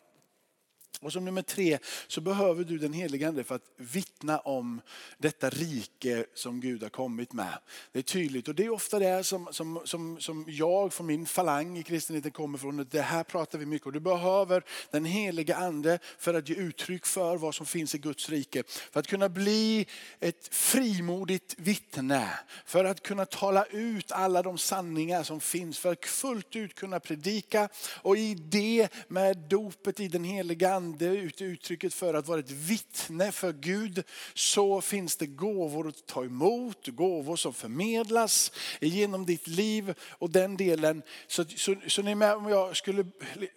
Och 1.02 1.14
som 1.14 1.26
nummer 1.26 1.42
tre 1.42 1.78
så 2.08 2.22
behöver 2.22 2.64
du 2.64 2.78
den 2.78 2.94
helige 2.94 3.28
Ande 3.28 3.44
för 3.44 3.56
att 3.56 3.72
vittna 3.78 4.40
om 4.40 4.82
detta 5.18 5.50
rike 5.50 6.26
som 6.34 6.60
Gud 6.60 6.84
har 6.84 6.90
kommit 6.90 7.34
med. 7.34 7.58
Det 7.92 8.00
är 8.00 8.04
tydligt 8.04 8.48
och 8.48 8.56
det 8.56 8.66
är 8.66 8.70
ofta 8.70 9.00
det 9.00 9.24
som, 9.24 9.48
som, 9.52 9.82
som, 9.86 10.20
som 10.20 10.46
jag 10.48 10.94
från 10.94 11.08
min 11.08 11.26
falang 11.26 11.78
i 11.78 11.84
kristenheten 11.84 12.32
kommer 12.32 12.58
från. 12.58 12.88
Det 12.92 13.02
här 13.02 13.24
pratar 13.24 13.60
vi 13.60 13.66
mycket 13.66 13.86
om. 13.86 13.94
Du 13.94 14.00
behöver 14.00 14.64
den 14.92 15.06
helige 15.06 15.56
Ande 15.56 16.00
för 16.18 16.34
att 16.34 16.50
ge 16.50 16.56
uttryck 16.56 17.06
för 17.06 17.38
vad 17.38 17.56
som 17.56 17.66
finns 17.66 17.96
i 17.96 17.98
Guds 17.98 18.30
rike. 18.30 18.64
För 18.68 19.00
att 19.00 19.08
kunna 19.08 19.30
bli 19.30 19.88
ett 20.20 20.48
frimodigt 20.56 21.56
vittne. 21.58 22.30
För 22.66 22.86
att 22.86 23.04
kunna 23.04 23.26
tala 23.26 23.66
ut 23.66 24.12
alla 24.12 24.42
de 24.42 24.58
sanningar 24.58 25.24
som 25.24 25.40
finns. 25.40 25.80
För 25.80 25.92
att 25.92 26.06
fullt 26.06 26.56
ut 26.56 26.76
kunna 26.76 27.00
predika 27.00 27.70
och 28.02 28.18
i 28.18 28.36
det 28.36 28.90
med 29.08 29.38
dopet 29.38 30.00
i 30.00 30.08
den 30.08 30.24
helige 30.24 30.74
Ande 30.74 30.87
ande, 30.88 31.06
uttrycket 31.40 31.94
för 31.94 32.14
att 32.14 32.28
vara 32.28 32.40
ett 32.40 32.52
vittne 32.52 33.32
för 33.32 33.54
Gud, 33.54 34.04
så 34.34 34.82
finns 34.82 35.18
det 35.18 35.26
gåvor 35.26 35.88
att 35.88 36.06
ta 36.06 36.24
emot, 36.24 36.88
gåvor 36.88 37.36
som 37.36 37.54
förmedlas 37.54 38.52
genom 38.82 39.26
ditt 39.26 39.48
liv 39.48 39.94
och 40.10 40.30
den 40.30 40.58
delen. 40.58 41.02
Så, 41.28 41.46
så, 41.46 41.76
så 41.88 42.02
ni 42.02 42.16
med 42.16 42.36
om 42.36 42.50
jag 42.50 42.78
skulle, 42.78 43.06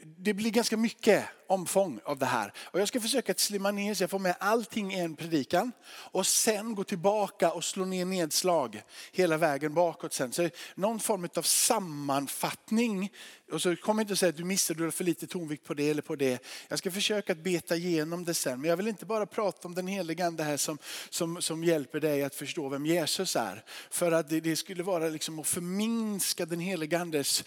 det 0.02 0.34
blir 0.34 0.50
ganska 0.50 0.76
mycket 0.76 1.24
omfång 1.46 2.00
av 2.04 2.18
det 2.18 2.26
här. 2.26 2.52
Och 2.64 2.80
jag 2.80 2.88
ska 2.88 3.00
försöka 3.00 3.32
att 3.32 3.38
slimma 3.38 3.70
ner 3.70 3.94
så 3.94 4.02
jag 4.02 4.10
får 4.10 4.18
med 4.18 4.36
allting 4.40 4.92
i 4.92 5.00
en 5.00 5.16
predikan 5.16 5.72
och 5.88 6.26
sen 6.26 6.74
gå 6.74 6.84
tillbaka 6.84 7.52
och 7.52 7.64
slå 7.64 7.84
ner 7.84 8.04
nedslag 8.04 8.82
hela 9.12 9.36
vägen 9.36 9.74
bakåt 9.74 10.12
sen. 10.12 10.32
Så 10.32 10.48
någon 10.74 11.00
form 11.00 11.28
av 11.36 11.42
sammanfattning. 11.42 13.12
Och 13.50 13.62
så 13.62 13.76
kom 13.76 14.00
inte 14.00 14.12
och 14.12 14.18
säg 14.18 14.28
att 14.28 14.36
du 14.36 14.44
missade, 14.44 14.80
du 14.80 14.84
har 14.84 14.90
för 14.90 15.04
lite 15.04 15.26
tonvikt 15.26 15.64
på 15.64 15.74
det 15.74 15.90
eller 15.90 16.02
på 16.02 16.16
det. 16.16 16.42
Jag 16.68 16.78
ska 16.78 16.90
försöka 16.90 17.32
att 17.32 17.38
beta 17.38 17.76
igenom 17.76 18.24
det 18.24 18.34
sen. 18.34 18.60
Men 18.60 18.70
jag 18.70 18.76
vill 18.76 18.88
inte 18.88 19.06
bara 19.06 19.26
prata 19.26 19.68
om 19.68 19.74
den 19.74 19.86
heliga 19.86 20.26
ande 20.26 20.42
här 20.42 20.56
som, 20.56 20.78
som, 21.10 21.42
som 21.42 21.64
hjälper 21.64 22.00
dig 22.00 22.22
att 22.22 22.34
förstå 22.34 22.68
vem 22.68 22.86
Jesus 22.86 23.36
är. 23.36 23.64
För 23.90 24.12
att 24.12 24.28
det, 24.28 24.40
det 24.40 24.56
skulle 24.56 24.82
vara 24.82 25.08
liksom 25.08 25.38
att 25.38 25.46
förminska 25.46 26.46
den 26.46 26.60
heliga 26.60 26.98
andes 26.98 27.44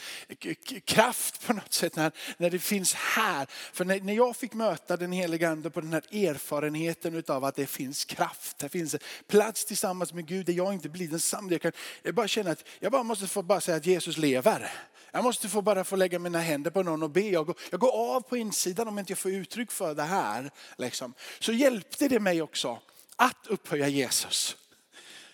kraft 0.86 1.48
på 1.48 1.54
något 1.54 1.74
sätt 1.74 1.96
när, 1.96 2.12
när 2.38 2.50
det 2.50 2.60
finns 2.60 2.94
här. 2.94 3.48
För 3.50 3.86
när, 3.86 4.00
när 4.00 4.14
jag 4.14 4.36
fick 4.36 4.54
möta 4.54 4.98
den 4.98 5.12
heliga 5.12 5.50
ande 5.50 5.70
på 5.70 5.82
den 5.82 5.94
här 5.94 6.16
erfarenheten 6.16 7.24
av 7.28 7.46
att 7.46 7.56
det 7.56 7.68
finns 7.68 8.06
kraft, 8.06 8.58
det 8.58 8.70
finns 8.70 8.96
plats 9.28 9.66
tillsammans 9.66 10.14
med 10.14 10.28
Gud 10.28 10.46
där 10.46 10.54
jag 10.54 10.74
inte 10.74 10.90
blir 10.90 11.08
densamma. 11.08 11.52
Jag, 11.52 11.62
kan, 11.62 11.72
jag 12.02 12.16
bara 12.16 12.28
känner 12.28 12.52
att 12.52 12.66
jag 12.80 12.92
bara 12.92 13.04
måste 13.04 13.28
få 13.28 13.42
bara 13.42 13.62
säga 13.62 13.78
att 13.78 13.86
Jesus 13.86 14.18
lever. 14.18 14.72
Jag 15.16 15.24
måste 15.24 15.50
få 15.50 15.62
bara 15.62 15.84
få 15.84 15.96
lägga 15.96 16.20
mina 16.20 16.40
händer 16.40 16.72
på 16.72 16.84
någon 16.84 17.04
och 17.04 17.10
be. 17.10 17.22
Jag 17.22 17.46
går, 17.46 17.56
jag 17.72 17.80
går 17.80 18.16
av 18.16 18.22
på 18.22 18.38
insidan 18.38 18.88
om 18.88 19.00
inte 19.00 19.12
jag 19.12 19.18
får 19.18 19.32
uttryck 19.32 19.72
för 19.72 19.96
det 19.96 20.04
här. 20.04 20.52
Liksom. 20.78 21.14
Så 21.40 21.54
hjälpte 21.54 22.08
det 22.08 22.20
mig 22.20 22.42
också 22.42 22.80
att 23.16 23.48
upphöja 23.48 23.88
Jesus. 23.88 24.58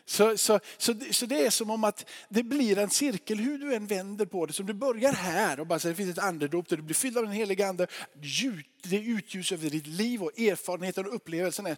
Så, 0.06 0.38
så, 0.38 0.60
så, 0.78 0.94
så, 1.12 1.26
det 1.26 1.46
är 1.46 1.50
som 1.50 1.70
om 1.70 1.84
att 1.84 2.10
det 2.30 2.44
blir 2.44 2.78
en 2.78 2.90
cirkel 2.90 3.38
hur 3.38 3.58
du 3.58 3.74
än 3.76 3.88
vänder 3.88 4.26
på 4.26 4.46
det. 4.46 4.54
Som 4.54 4.66
du 4.66 4.74
börjar 4.74 5.14
här 5.14 5.60
och 5.60 5.68
bara 5.68 5.80
säger 5.80 5.94
det 5.94 6.04
finns 6.04 6.18
ett 6.18 6.24
andedop 6.24 6.70
där 6.70 6.78
du 6.78 6.84
blir 6.84 6.96
fylld 6.96 7.18
av 7.18 7.24
den 7.24 7.34
helige 7.34 7.68
ande. 7.68 7.88
Det 8.84 8.98
utljus 8.98 9.52
över 9.52 9.70
ditt 9.70 9.88
liv 9.88 10.24
och 10.24 10.40
erfarenheten 10.40 11.06
och 11.06 11.16
upplevelsen. 11.16 11.66
Är, 11.66 11.78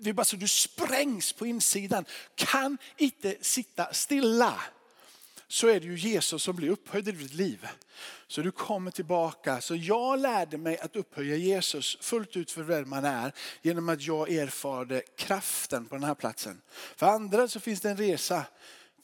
det 0.00 0.10
är 0.10 0.14
bara 0.14 0.24
så 0.24 0.36
du 0.36 0.48
sprängs 0.48 1.32
på 1.32 1.46
insidan. 1.46 2.04
Kan 2.34 2.78
inte 2.96 3.36
sitta 3.40 3.92
stilla 3.92 4.60
så 5.54 5.68
är 5.68 5.80
det 5.80 5.86
ju 5.86 5.96
Jesus 5.96 6.42
som 6.42 6.56
blir 6.56 6.70
upphöjd 6.70 7.08
i 7.08 7.12
ditt 7.12 7.34
liv. 7.34 7.68
Så 8.26 8.42
du 8.42 8.50
kommer 8.50 8.90
tillbaka. 8.90 9.60
Så 9.60 9.76
jag 9.76 10.20
lärde 10.20 10.58
mig 10.58 10.78
att 10.78 10.96
upphöja 10.96 11.36
Jesus 11.36 11.98
fullt 12.00 12.36
ut 12.36 12.50
för 12.50 12.62
vem 12.62 12.88
man 12.88 13.04
är 13.04 13.32
genom 13.62 13.88
att 13.88 14.02
jag 14.02 14.32
erfarade 14.32 15.02
kraften 15.16 15.86
på 15.86 15.94
den 15.94 16.04
här 16.04 16.14
platsen. 16.14 16.60
För 16.96 17.06
andra 17.06 17.48
så 17.48 17.60
finns 17.60 17.80
det 17.80 17.90
en 17.90 17.96
resa 17.96 18.44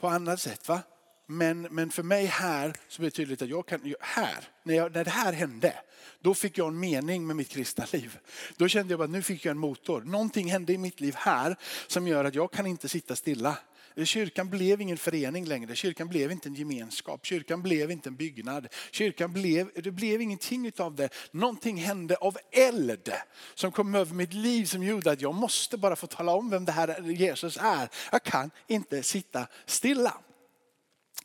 på 0.00 0.08
annat 0.08 0.40
sätt. 0.40 0.68
Va? 0.68 0.82
Men, 1.26 1.62
men 1.62 1.90
för 1.90 2.02
mig 2.02 2.26
här 2.26 2.74
så 2.88 3.00
blir 3.00 3.10
det 3.10 3.16
tydligt 3.16 3.42
att 3.42 3.48
jag 3.48 3.66
kan, 3.66 3.94
här, 4.00 4.44
när, 4.62 4.74
jag, 4.74 4.94
när 4.94 5.04
det 5.04 5.10
här 5.10 5.32
hände, 5.32 5.74
då 6.20 6.34
fick 6.34 6.58
jag 6.58 6.68
en 6.68 6.80
mening 6.80 7.26
med 7.26 7.36
mitt 7.36 7.48
kristna 7.48 7.86
liv. 7.92 8.18
Då 8.56 8.68
kände 8.68 8.94
jag 8.94 9.02
att 9.02 9.10
nu 9.10 9.22
fick 9.22 9.44
jag 9.44 9.50
en 9.50 9.58
motor. 9.58 10.00
Någonting 10.00 10.50
hände 10.50 10.72
i 10.72 10.78
mitt 10.78 11.00
liv 11.00 11.14
här 11.16 11.56
som 11.86 12.08
gör 12.08 12.24
att 12.24 12.34
jag 12.34 12.52
kan 12.52 12.66
inte 12.66 12.88
sitta 12.88 13.16
stilla. 13.16 13.58
Kyrkan 14.06 14.50
blev 14.50 14.80
ingen 14.80 14.96
förening 14.96 15.44
längre. 15.44 15.74
Kyrkan 15.74 16.08
blev 16.08 16.32
inte 16.32 16.48
en 16.48 16.54
gemenskap. 16.54 17.26
Kyrkan 17.26 17.62
blev 17.62 17.90
inte 17.90 18.08
en 18.08 18.16
byggnad. 18.16 18.68
Kyrkan 18.90 19.32
blev, 19.32 19.70
det 19.74 19.90
blev 19.90 20.20
ingenting 20.20 20.72
av 20.78 20.94
det. 20.94 21.08
Någonting 21.30 21.76
hände 21.76 22.16
av 22.16 22.38
eld 22.52 23.12
som 23.54 23.72
kom 23.72 23.94
över 23.94 24.14
mitt 24.14 24.32
liv 24.32 24.64
som 24.64 24.82
gjorde 24.82 25.10
att 25.10 25.20
jag 25.20 25.34
måste 25.34 25.76
bara 25.76 25.96
få 25.96 26.06
tala 26.06 26.32
om 26.32 26.50
vem 26.50 26.64
det 26.64 26.72
här 26.72 27.00
Jesus 27.02 27.58
är. 27.60 27.88
Jag 28.12 28.22
kan 28.22 28.50
inte 28.66 29.02
sitta 29.02 29.46
stilla. 29.66 30.14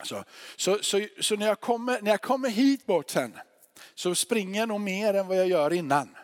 Så, 0.03 0.23
så, 0.55 0.77
så, 0.81 1.07
så 1.21 1.35
när, 1.35 1.47
jag 1.47 1.59
kommer, 1.59 2.01
när 2.01 2.11
jag 2.11 2.21
kommer 2.21 2.49
hit 2.49 2.85
bort 2.85 3.09
sen 3.09 3.37
så 3.95 4.15
springer 4.15 4.59
jag 4.59 4.69
nog 4.69 4.81
mer 4.81 5.13
än 5.13 5.27
vad 5.27 5.37
jag 5.37 5.47
gör 5.47 5.73
innan. 5.73 6.15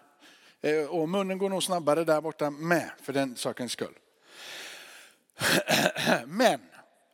Eh, 0.62 0.86
och 0.86 1.10
munnen 1.10 1.38
går 1.38 1.50
nog 1.50 1.64
snabbare 1.64 2.04
där 2.04 2.22
borta 2.22 2.50
med 2.50 2.92
för 3.02 3.14
den 3.14 3.36
sakens 3.36 3.72
skull. 3.72 3.94
Men 6.26 6.60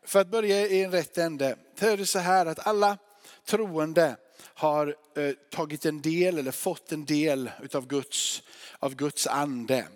för 0.05 0.19
att 0.19 0.27
börja 0.27 0.67
i 0.67 0.83
en 0.83 0.91
rätt 0.91 1.17
ände, 1.17 1.57
så 1.79 1.85
är 1.85 1.97
det 1.97 2.05
så 2.05 2.19
här 2.19 2.45
att 2.45 2.67
alla 2.67 2.97
troende 3.45 4.15
har 4.39 4.95
eh, 5.15 5.31
tagit 5.51 5.85
en 5.85 6.01
del 6.01 6.37
eller 6.37 6.51
fått 6.51 6.91
en 6.91 7.05
del 7.05 7.51
av 7.73 7.87
Guds, 7.87 8.43
av 8.79 8.95
Guds 8.95 9.27
ande. 9.27 9.87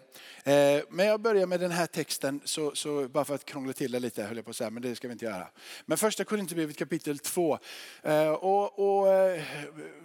Eh, 0.43 0.81
men 0.89 1.05
jag 1.05 1.21
börjar 1.21 1.47
med 1.47 1.59
den 1.59 1.71
här 1.71 1.85
texten, 1.85 2.41
så, 2.45 2.75
så, 2.75 3.07
bara 3.07 3.25
för 3.25 3.35
att 3.35 3.45
krångla 3.45 3.73
till 3.73 3.91
det 3.91 3.99
lite 3.99 4.23
höll 4.23 4.35
jag 4.35 4.45
på 4.45 4.51
att 4.51 4.57
säga, 4.57 4.69
men 4.69 4.83
det 4.83 4.95
ska 4.95 5.07
vi 5.07 5.11
inte 5.11 5.25
göra. 5.25 5.47
Men 5.85 5.97
första 5.97 6.23
Korinthierbrevet 6.23 6.77
kapitel 6.77 7.19
2. 7.19 7.59
Eh, 8.03 8.29
och, 8.29 8.79
och, 8.79 9.13
eh, 9.13 9.43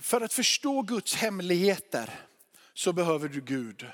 för 0.01 0.21
att 0.21 0.33
förstå 0.33 0.83
Guds 0.83 1.15
hemligheter 1.15 2.11
så 2.75 2.93
behöver 2.93 3.29
du 3.29 3.41
Gud. 3.41 3.87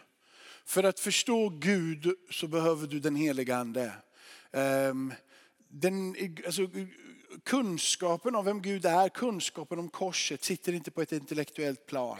För 0.65 0.85
att 0.85 1.01
förstå 1.01 1.49
Gud 1.49 2.15
så 2.31 2.47
behöver 2.47 2.87
du 2.87 3.01
den 3.01 3.17
heliga 3.17 3.57
ande. 3.57 3.93
Ehm, 4.53 5.15
den, 5.69 6.17
alltså, 6.47 6.69
kunskapen 7.45 8.35
om 8.35 8.45
vem 8.45 8.63
Gud 8.63 8.87
är, 8.87 9.09
kunskapen 9.09 9.79
om 9.79 9.89
korset 9.89 10.45
sitter 10.45 10.73
inte 10.73 10.91
på 10.91 11.03
ett 11.03 11.13
intellektuellt 11.13 11.87
plan 11.87 12.19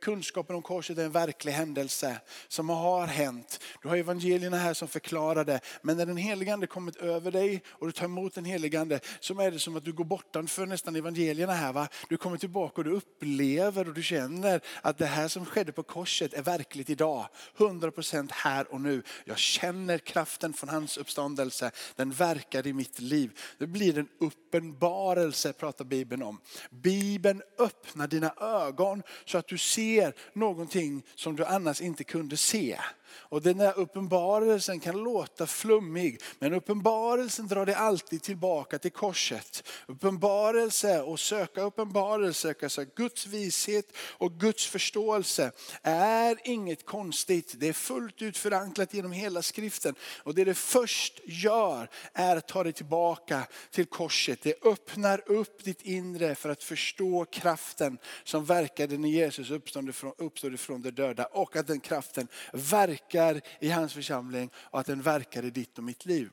kunskapen 0.00 0.56
om 0.56 0.62
korset 0.62 0.98
är 0.98 1.04
en 1.04 1.12
verklig 1.12 1.52
händelse 1.52 2.20
som 2.48 2.68
har 2.68 3.06
hänt. 3.06 3.60
Du 3.82 3.88
har 3.88 3.96
evangelierna 3.96 4.56
här 4.56 4.74
som 4.74 4.88
förklarar 4.88 5.44
det. 5.44 5.60
Men 5.82 5.96
när 5.96 6.06
den 6.06 6.16
helige 6.16 6.52
ande 6.52 6.66
kommit 6.66 6.96
över 6.96 7.30
dig 7.30 7.62
och 7.68 7.86
du 7.86 7.92
tar 7.92 8.04
emot 8.04 8.34
den 8.34 8.44
helige 8.44 8.80
ande 8.80 9.00
så 9.20 9.40
är 9.40 9.50
det 9.50 9.58
som 9.58 9.76
att 9.76 9.84
du 9.84 9.92
går 9.92 10.04
bortanför 10.04 10.66
nästan 10.66 10.96
evangelierna 10.96 11.52
här. 11.52 11.72
Va? 11.72 11.88
Du 12.08 12.16
kommer 12.16 12.36
tillbaka 12.36 12.80
och 12.80 12.84
du 12.84 12.90
upplever 12.90 13.88
och 13.88 13.94
du 13.94 14.02
känner 14.02 14.60
att 14.82 14.98
det 14.98 15.06
här 15.06 15.28
som 15.28 15.46
skedde 15.46 15.72
på 15.72 15.82
korset 15.82 16.34
är 16.34 16.42
verkligt 16.42 16.90
idag. 16.90 17.28
100% 17.56 18.28
här 18.32 18.72
och 18.72 18.80
nu. 18.80 19.02
Jag 19.24 19.38
känner 19.38 19.98
kraften 19.98 20.52
från 20.52 20.68
hans 20.68 20.98
uppståndelse. 20.98 21.70
Den 21.96 22.10
verkar 22.10 22.66
i 22.66 22.72
mitt 22.72 23.00
liv. 23.00 23.38
Det 23.58 23.66
blir 23.66 23.98
en 23.98 24.08
uppenbarelse 24.20 25.52
pratar 25.52 25.84
Bibeln 25.84 26.22
om. 26.22 26.40
Bibeln 26.70 27.42
öppnar 27.58 28.06
dina 28.06 28.34
ögon 28.40 29.02
så 29.24 29.38
att 29.38 29.48
du 29.48 29.58
ser 29.60 30.14
någonting 30.32 31.02
som 31.14 31.36
du 31.36 31.44
annars 31.44 31.80
inte 31.80 32.04
kunde 32.04 32.36
se. 32.36 32.78
Och 33.12 33.42
den 33.42 33.58
där 33.58 33.78
uppenbarelsen 33.78 34.80
kan 34.80 35.02
låta 35.02 35.46
flummig, 35.46 36.20
men 36.38 36.54
uppenbarelsen 36.54 37.46
drar 37.46 37.66
dig 37.66 37.74
alltid 37.74 38.22
tillbaka 38.22 38.78
till 38.78 38.92
korset. 38.92 39.68
Uppenbarelse 39.86 41.02
och 41.02 41.20
söka 41.20 41.62
uppenbarelse, 41.62 42.54
alltså 42.62 42.84
Guds 42.96 43.26
vishet 43.26 43.86
och 43.98 44.32
Guds 44.32 44.66
förståelse 44.66 45.52
är 45.82 46.38
inget 46.44 46.86
konstigt. 46.86 47.54
Det 47.56 47.68
är 47.68 47.72
fullt 47.72 48.22
ut 48.22 48.38
förankrat 48.38 48.94
genom 48.94 49.12
hela 49.12 49.42
skriften. 49.42 49.94
Och 50.22 50.34
det 50.34 50.44
det 50.44 50.54
först 50.54 51.20
gör 51.24 51.88
är 52.12 52.36
att 52.36 52.48
ta 52.48 52.64
dig 52.64 52.72
tillbaka 52.72 53.46
till 53.70 53.86
korset. 53.86 54.42
Det 54.42 54.64
öppnar 54.64 55.22
upp 55.26 55.64
ditt 55.64 55.82
inre 55.82 56.34
för 56.34 56.48
att 56.48 56.62
förstå 56.62 57.24
kraften 57.24 57.98
som 58.24 58.44
verkade 58.44 58.98
när 58.98 59.08
Jesus 59.08 59.50
uppstod 59.50 59.88
ifrån 59.88 60.12
uppstod 60.18 60.54
ifrån 60.54 60.82
de 60.82 60.90
döda 60.90 61.24
och 61.24 61.56
att 61.56 61.66
den 61.66 61.80
kraften 61.80 62.28
verkar 62.52 62.99
verkar 63.00 63.40
i 63.60 63.70
hans 63.70 63.92
församling 63.92 64.50
och 64.54 64.80
att 64.80 64.86
den 64.86 65.02
verkar 65.02 65.44
i 65.44 65.50
ditt 65.50 65.78
och 65.78 65.84
mitt 65.84 66.04
liv. 66.04 66.30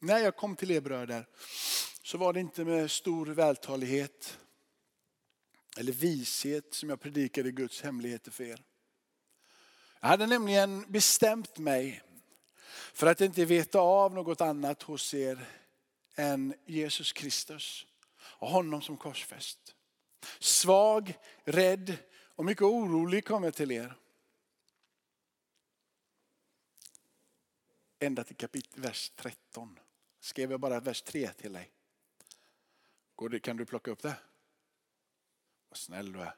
När 0.00 0.18
jag 0.18 0.36
kom 0.36 0.56
till 0.56 0.70
er 0.70 0.80
bröder 0.80 1.26
så 2.02 2.18
var 2.18 2.32
det 2.32 2.40
inte 2.40 2.64
med 2.64 2.90
stor 2.90 3.26
vältalighet 3.26 4.38
eller 5.78 5.92
vishet 5.92 6.74
som 6.74 6.88
jag 6.88 7.00
predikade 7.00 7.50
Guds 7.50 7.82
hemligheter 7.82 8.30
för 8.30 8.44
er. 8.44 8.62
Jag 10.00 10.08
hade 10.08 10.26
nämligen 10.26 10.84
bestämt 10.88 11.58
mig 11.58 12.02
för 12.94 13.06
att 13.06 13.20
inte 13.20 13.44
veta 13.44 13.78
av 13.78 14.14
något 14.14 14.40
annat 14.40 14.82
hos 14.82 15.14
er 15.14 15.46
än 16.16 16.54
Jesus 16.66 17.12
Kristus 17.12 17.86
och 18.16 18.48
honom 18.48 18.82
som 18.82 18.96
korsfäst. 18.96 19.74
Svag, 20.38 21.14
rädd 21.44 21.96
och 22.36 22.44
mycket 22.44 22.62
orolig 22.62 23.24
kom 23.24 23.44
jag 23.44 23.54
till 23.54 23.72
er. 23.72 23.94
Ända 28.04 28.24
till 28.24 28.36
kapitel, 28.36 28.82
vers 28.82 29.12
13. 29.16 29.78
Skrev 30.20 30.50
jag 30.50 30.60
bara 30.60 30.80
vers 30.80 31.02
3 31.02 31.28
till 31.28 31.52
dig. 31.52 31.70
Går 33.14 33.28
det, 33.28 33.40
kan 33.40 33.56
du 33.56 33.64
plocka 33.64 33.90
upp 33.90 34.02
det? 34.02 34.16
Vad 35.68 35.78
snäll 35.78 36.12
du 36.12 36.20
är. 36.20 36.34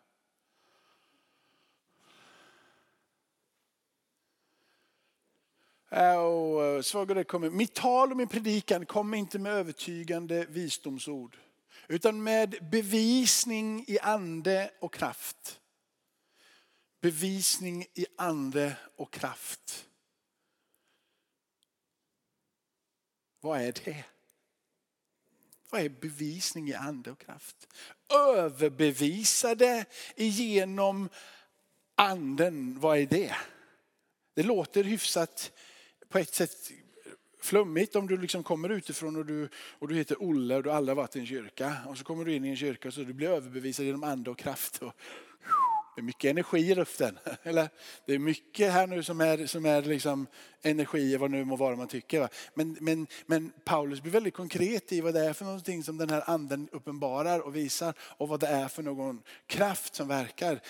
Äh, 5.88 6.16
och 6.16 6.64
eh, 6.64 6.82
svagare 6.82 7.24
kommer, 7.24 7.50
mitt 7.50 7.74
tal 7.74 8.10
och 8.10 8.16
min 8.16 8.28
predikan 8.28 8.86
kommer 8.86 9.16
inte 9.16 9.38
med 9.38 9.52
övertygande 9.52 10.46
visdomsord. 10.48 11.36
Utan 11.88 12.22
med 12.22 12.68
bevisning 12.70 13.84
i 13.88 13.98
ande 13.98 14.70
och 14.80 14.94
kraft. 14.94 15.60
Bevisning 17.00 17.86
i 17.94 18.06
ande 18.18 18.76
och 18.96 19.12
kraft. 19.12 19.85
Vad 23.46 23.60
är 23.60 23.74
det? 23.84 24.04
Vad 25.70 25.80
är 25.80 25.88
bevisning 25.88 26.68
i 26.68 26.74
ande 26.74 27.10
och 27.10 27.18
kraft? 27.18 27.68
Överbevisade 28.14 29.84
genom 30.16 31.08
anden, 31.94 32.80
vad 32.80 32.98
är 32.98 33.06
det? 33.06 33.36
Det 34.34 34.42
låter 34.42 34.84
hyfsat 34.84 35.52
på 36.08 36.18
ett 36.18 36.34
sätt 36.34 36.70
flummigt 37.40 37.96
om 37.96 38.06
du 38.06 38.16
liksom 38.16 38.42
kommer 38.42 38.68
utifrån 38.68 39.16
och 39.16 39.26
du, 39.26 39.48
och 39.54 39.88
du 39.88 39.94
heter 39.94 40.22
Olle 40.22 40.56
och 40.56 40.62
du 40.62 40.70
aldrig 40.70 40.96
varit 40.96 41.16
i 41.16 41.20
en 41.20 41.26
kyrka. 41.26 41.76
Och 41.86 41.98
så 41.98 42.04
kommer 42.04 42.24
du 42.24 42.34
in 42.34 42.44
i 42.44 42.48
en 42.48 42.56
kyrka 42.56 42.90
så 42.90 43.00
du 43.00 43.12
blir 43.12 43.28
överbevisad 43.28 43.86
genom 43.86 44.04
ande 44.04 44.30
och 44.30 44.38
kraft. 44.38 44.82
Och, 44.82 44.92
det 45.96 46.00
är 46.00 46.04
mycket 46.04 46.30
energi 46.30 46.58
i 46.58 46.74
luften. 46.74 47.18
Eller? 47.42 47.68
Det 48.06 48.14
är 48.14 48.18
mycket 48.18 48.72
här 48.72 48.86
nu 48.86 49.02
som 49.02 49.20
är, 49.20 49.46
som 49.46 49.66
är 49.66 49.82
liksom 49.82 50.26
energi, 50.62 51.16
vad 51.16 51.30
nu 51.30 51.44
må 51.44 51.56
vara 51.56 51.76
man 51.76 51.88
tycker. 51.88 52.20
Va? 52.20 52.28
Men, 52.54 52.76
men, 52.80 53.06
men 53.26 53.52
Paulus 53.64 54.00
blir 54.00 54.12
väldigt 54.12 54.34
konkret 54.34 54.92
i 54.92 55.00
vad 55.00 55.14
det 55.14 55.20
är 55.20 55.32
för 55.32 55.44
någonting 55.44 55.84
som 55.84 55.96
den 55.96 56.10
här 56.10 56.30
anden 56.30 56.68
uppenbarar 56.72 57.40
och 57.40 57.56
visar. 57.56 57.94
Och 58.00 58.28
vad 58.28 58.40
det 58.40 58.46
är 58.46 58.68
för 58.68 58.82
någon 58.82 59.22
kraft 59.46 59.94
som 59.94 60.08
verkar. 60.08 60.60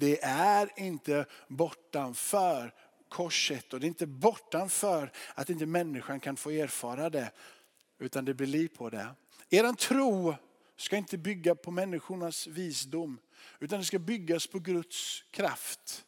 Det 0.00 0.22
är 0.22 0.70
inte 0.76 1.26
bortanför 1.48 2.74
korset 3.08 3.72
och 3.72 3.80
det 3.80 3.86
är 3.86 3.88
inte 3.88 4.06
bortanför 4.06 5.12
att 5.34 5.50
inte 5.50 5.66
människan 5.66 6.20
kan 6.20 6.36
få 6.36 6.50
erfara 6.50 7.10
det. 7.10 7.30
Utan 7.98 8.24
det 8.24 8.34
blir 8.34 8.46
liv 8.46 8.68
på 8.68 8.90
det. 8.90 9.06
Eran 9.50 9.76
tro 9.76 10.34
ska 10.76 10.96
inte 10.96 11.18
bygga 11.18 11.54
på 11.54 11.70
människornas 11.70 12.46
visdom 12.46 13.18
utan 13.60 13.78
det 13.78 13.84
ska 13.84 13.98
byggas 13.98 14.46
på 14.46 14.58
Guds 14.58 15.24
kraft. 15.30 16.04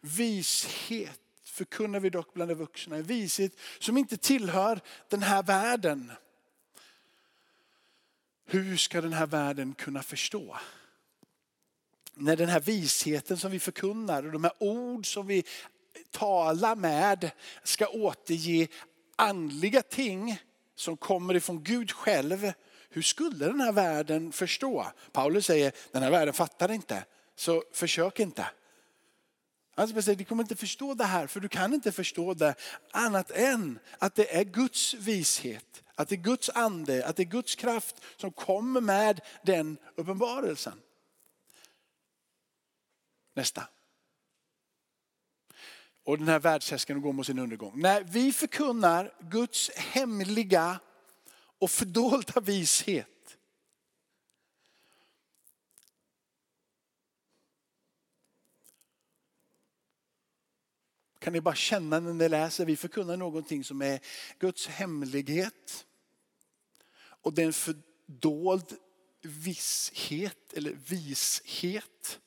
Vishet 0.00 1.20
förkunnar 1.44 2.00
vi 2.00 2.10
dock 2.10 2.34
bland 2.34 2.50
de 2.50 2.54
vuxna. 2.54 2.96
En 2.96 3.02
vishet 3.02 3.52
som 3.78 3.98
inte 3.98 4.16
tillhör 4.16 4.80
den 5.08 5.22
här 5.22 5.42
världen. 5.42 6.12
Hur 8.44 8.76
ska 8.76 9.00
den 9.00 9.12
här 9.12 9.26
världen 9.26 9.74
kunna 9.74 10.02
förstå? 10.02 10.56
När 12.14 12.36
den 12.36 12.48
här 12.48 12.60
visheten 12.60 13.36
som 13.36 13.50
vi 13.50 13.60
förkunnar 13.60 14.26
och 14.26 14.32
de 14.32 14.44
här 14.44 14.52
ord 14.58 15.12
som 15.12 15.26
vi 15.26 15.44
talar 16.10 16.76
med 16.76 17.30
ska 17.62 17.86
återge 17.88 18.68
andliga 19.16 19.82
ting 19.82 20.38
som 20.74 20.96
kommer 20.96 21.34
ifrån 21.34 21.64
Gud 21.64 21.92
själv 21.92 22.52
hur 22.88 23.02
skulle 23.02 23.46
den 23.46 23.60
här 23.60 23.72
världen 23.72 24.32
förstå? 24.32 24.86
Paulus 25.12 25.46
säger, 25.46 25.72
den 25.92 26.02
här 26.02 26.10
världen 26.10 26.34
fattar 26.34 26.70
inte, 26.70 27.04
så 27.36 27.64
försök 27.72 28.20
inte. 28.20 28.46
Alltså, 29.74 29.94
Han 29.94 30.02
säger, 30.02 30.18
du 30.18 30.24
kommer 30.24 30.42
inte 30.42 30.56
förstå 30.56 30.94
det 30.94 31.04
här, 31.04 31.26
för 31.26 31.40
du 31.40 31.48
kan 31.48 31.74
inte 31.74 31.92
förstå 31.92 32.34
det 32.34 32.54
annat 32.90 33.30
än 33.30 33.78
att 33.98 34.14
det 34.14 34.36
är 34.36 34.44
Guds 34.44 34.94
vishet, 34.94 35.82
att 35.94 36.08
det 36.08 36.14
är 36.14 36.16
Guds 36.16 36.50
ande, 36.54 37.06
att 37.06 37.16
det 37.16 37.22
är 37.22 37.24
Guds 37.24 37.54
kraft 37.54 37.96
som 38.16 38.32
kommer 38.32 38.80
med 38.80 39.20
den 39.42 39.78
uppenbarelsen. 39.94 40.80
Nästa. 43.34 43.68
Och 46.04 46.18
den 46.18 46.28
här 46.28 46.38
världshäsken 46.38 47.00
går 47.00 47.12
mot 47.12 47.26
sin 47.26 47.38
undergång. 47.38 47.80
När 47.80 48.02
vi 48.02 48.32
förkunnar 48.32 49.14
Guds 49.20 49.70
hemliga 49.76 50.80
och 51.58 51.70
fördolda 51.70 52.40
vishet. 52.40 53.38
Kan 61.18 61.32
ni 61.32 61.40
bara 61.40 61.54
känna 61.54 62.00
när 62.00 62.14
ni 62.14 62.28
läser, 62.28 62.64
vi 62.64 62.76
förkunnar 62.76 63.16
någonting 63.16 63.64
som 63.64 63.82
är 63.82 64.00
Guds 64.38 64.66
hemlighet. 64.66 65.86
Och 66.98 67.34
det 67.34 67.42
är 67.42 67.46
en 67.46 67.52
fördold 67.52 68.76
visshet 69.22 70.52
eller 70.52 70.72
vishet. 70.72 72.20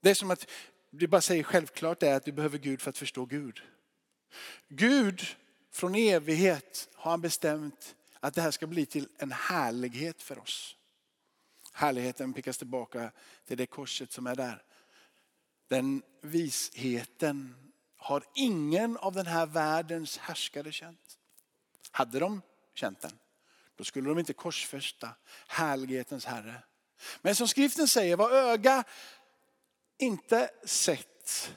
Det 0.00 0.10
är 0.10 0.14
som 0.14 0.30
att 0.30 0.50
du 0.90 1.06
bara 1.06 1.20
säger 1.20 1.42
självklart 1.42 2.02
är 2.02 2.14
att 2.14 2.24
du 2.24 2.32
behöver 2.32 2.58
Gud 2.58 2.80
för 2.80 2.90
att 2.90 2.98
förstå 2.98 3.26
Gud. 3.26 3.62
Gud 4.68 5.36
från 5.72 5.94
evighet 5.94 6.88
har 6.94 7.10
han 7.10 7.20
bestämt 7.20 7.94
att 8.20 8.34
det 8.34 8.42
här 8.42 8.50
ska 8.50 8.66
bli 8.66 8.86
till 8.86 9.08
en 9.18 9.32
härlighet 9.32 10.22
för 10.22 10.38
oss. 10.38 10.76
Härligheten 11.72 12.32
pickas 12.32 12.58
tillbaka 12.58 13.12
till 13.46 13.56
det 13.56 13.66
korset 13.66 14.12
som 14.12 14.26
är 14.26 14.36
där. 14.36 14.62
Den 15.68 16.02
visheten 16.20 17.54
har 17.96 18.24
ingen 18.34 18.96
av 18.96 19.12
den 19.12 19.26
här 19.26 19.46
världens 19.46 20.18
härskare 20.18 20.72
känt. 20.72 21.18
Hade 21.90 22.18
de 22.18 22.42
känt 22.74 23.00
den, 23.00 23.18
då 23.76 23.84
skulle 23.84 24.08
de 24.08 24.18
inte 24.18 24.32
korsfästa 24.32 25.10
härlighetens 25.46 26.24
herre. 26.24 26.62
Men 27.22 27.34
som 27.34 27.48
skriften 27.48 27.88
säger, 27.88 28.16
vad 28.16 28.32
öga 28.32 28.84
inte 29.98 30.50
sett 30.64 31.52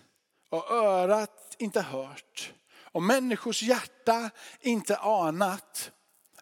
och 0.49 0.71
örat 0.71 1.55
inte 1.59 1.81
hört 1.81 2.53
och 2.95 3.03
människors 3.03 3.63
hjärta 3.63 4.29
inte 4.59 4.97
anat, 4.97 5.91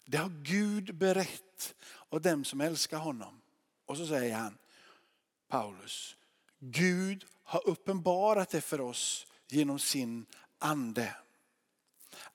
det 0.05 0.17
har 0.17 0.29
Gud 0.29 0.95
berett 0.95 1.75
och 1.85 2.21
dem 2.21 2.45
som 2.45 2.61
älskar 2.61 2.97
honom. 2.97 3.41
Och 3.85 3.97
så 3.97 4.07
säger 4.07 4.35
han, 4.35 4.57
Paulus, 5.47 6.17
Gud 6.59 7.25
har 7.43 7.67
uppenbarat 7.67 8.49
det 8.49 8.61
för 8.61 8.81
oss 8.81 9.27
genom 9.49 9.79
sin 9.79 10.25
ande. 10.59 11.15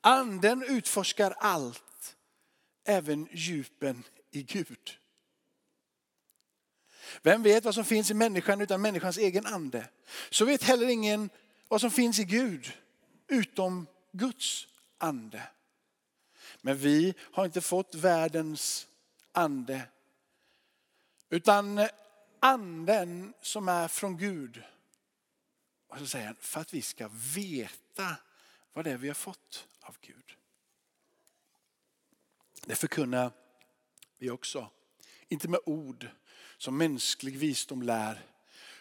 Anden 0.01 0.63
utforskar 0.63 1.35
allt, 1.39 2.17
även 2.85 3.29
djupen 3.33 4.05
i 4.31 4.43
Gud. 4.43 4.99
Vem 7.23 7.43
vet 7.43 7.65
vad 7.65 7.75
som 7.75 7.85
finns 7.85 8.11
i 8.11 8.15
människan 8.15 8.61
utan 8.61 8.83
människans 8.83 9.19
egen 9.19 9.47
ande? 9.47 9.89
Så 10.31 10.45
vet 10.45 10.63
heller 10.63 10.89
ingen 10.89 11.31
vad 11.69 11.81
som 11.81 11.91
finns 11.91 12.19
i 12.19 12.25
Gud 12.25 12.73
utom 13.29 13.87
Guds 14.13 14.69
ande. 14.99 15.43
Men 16.61 16.77
vi 16.77 17.15
har 17.21 17.45
inte 17.45 17.61
fått 17.61 17.95
världens 17.95 18.89
ande. 19.33 19.83
Utan 21.29 21.89
anden 22.41 23.35
som 23.41 23.69
är 23.69 23.89
från 23.89 24.17
Gud. 24.17 24.63
Och 25.89 25.99
så 25.99 26.07
säger 26.07 26.27
han, 26.27 26.37
för 26.41 26.61
att 26.61 26.75
vi 26.75 26.83
ska 26.83 27.09
veta 27.35 28.17
vad 28.73 28.85
det 28.85 28.91
är 28.91 28.97
vi 28.97 29.09
har 29.09 29.15
fått 29.15 29.67
av 29.81 29.97
Gud. 30.01 30.37
Det 32.67 32.75
förkunnar 32.75 33.31
vi 34.19 34.31
också. 34.31 34.71
Inte 35.29 35.49
med 35.49 35.61
ord 35.67 36.09
som 36.59 36.77
mänsklig 36.77 37.39
visdom 37.39 37.83
lär, 37.83 38.21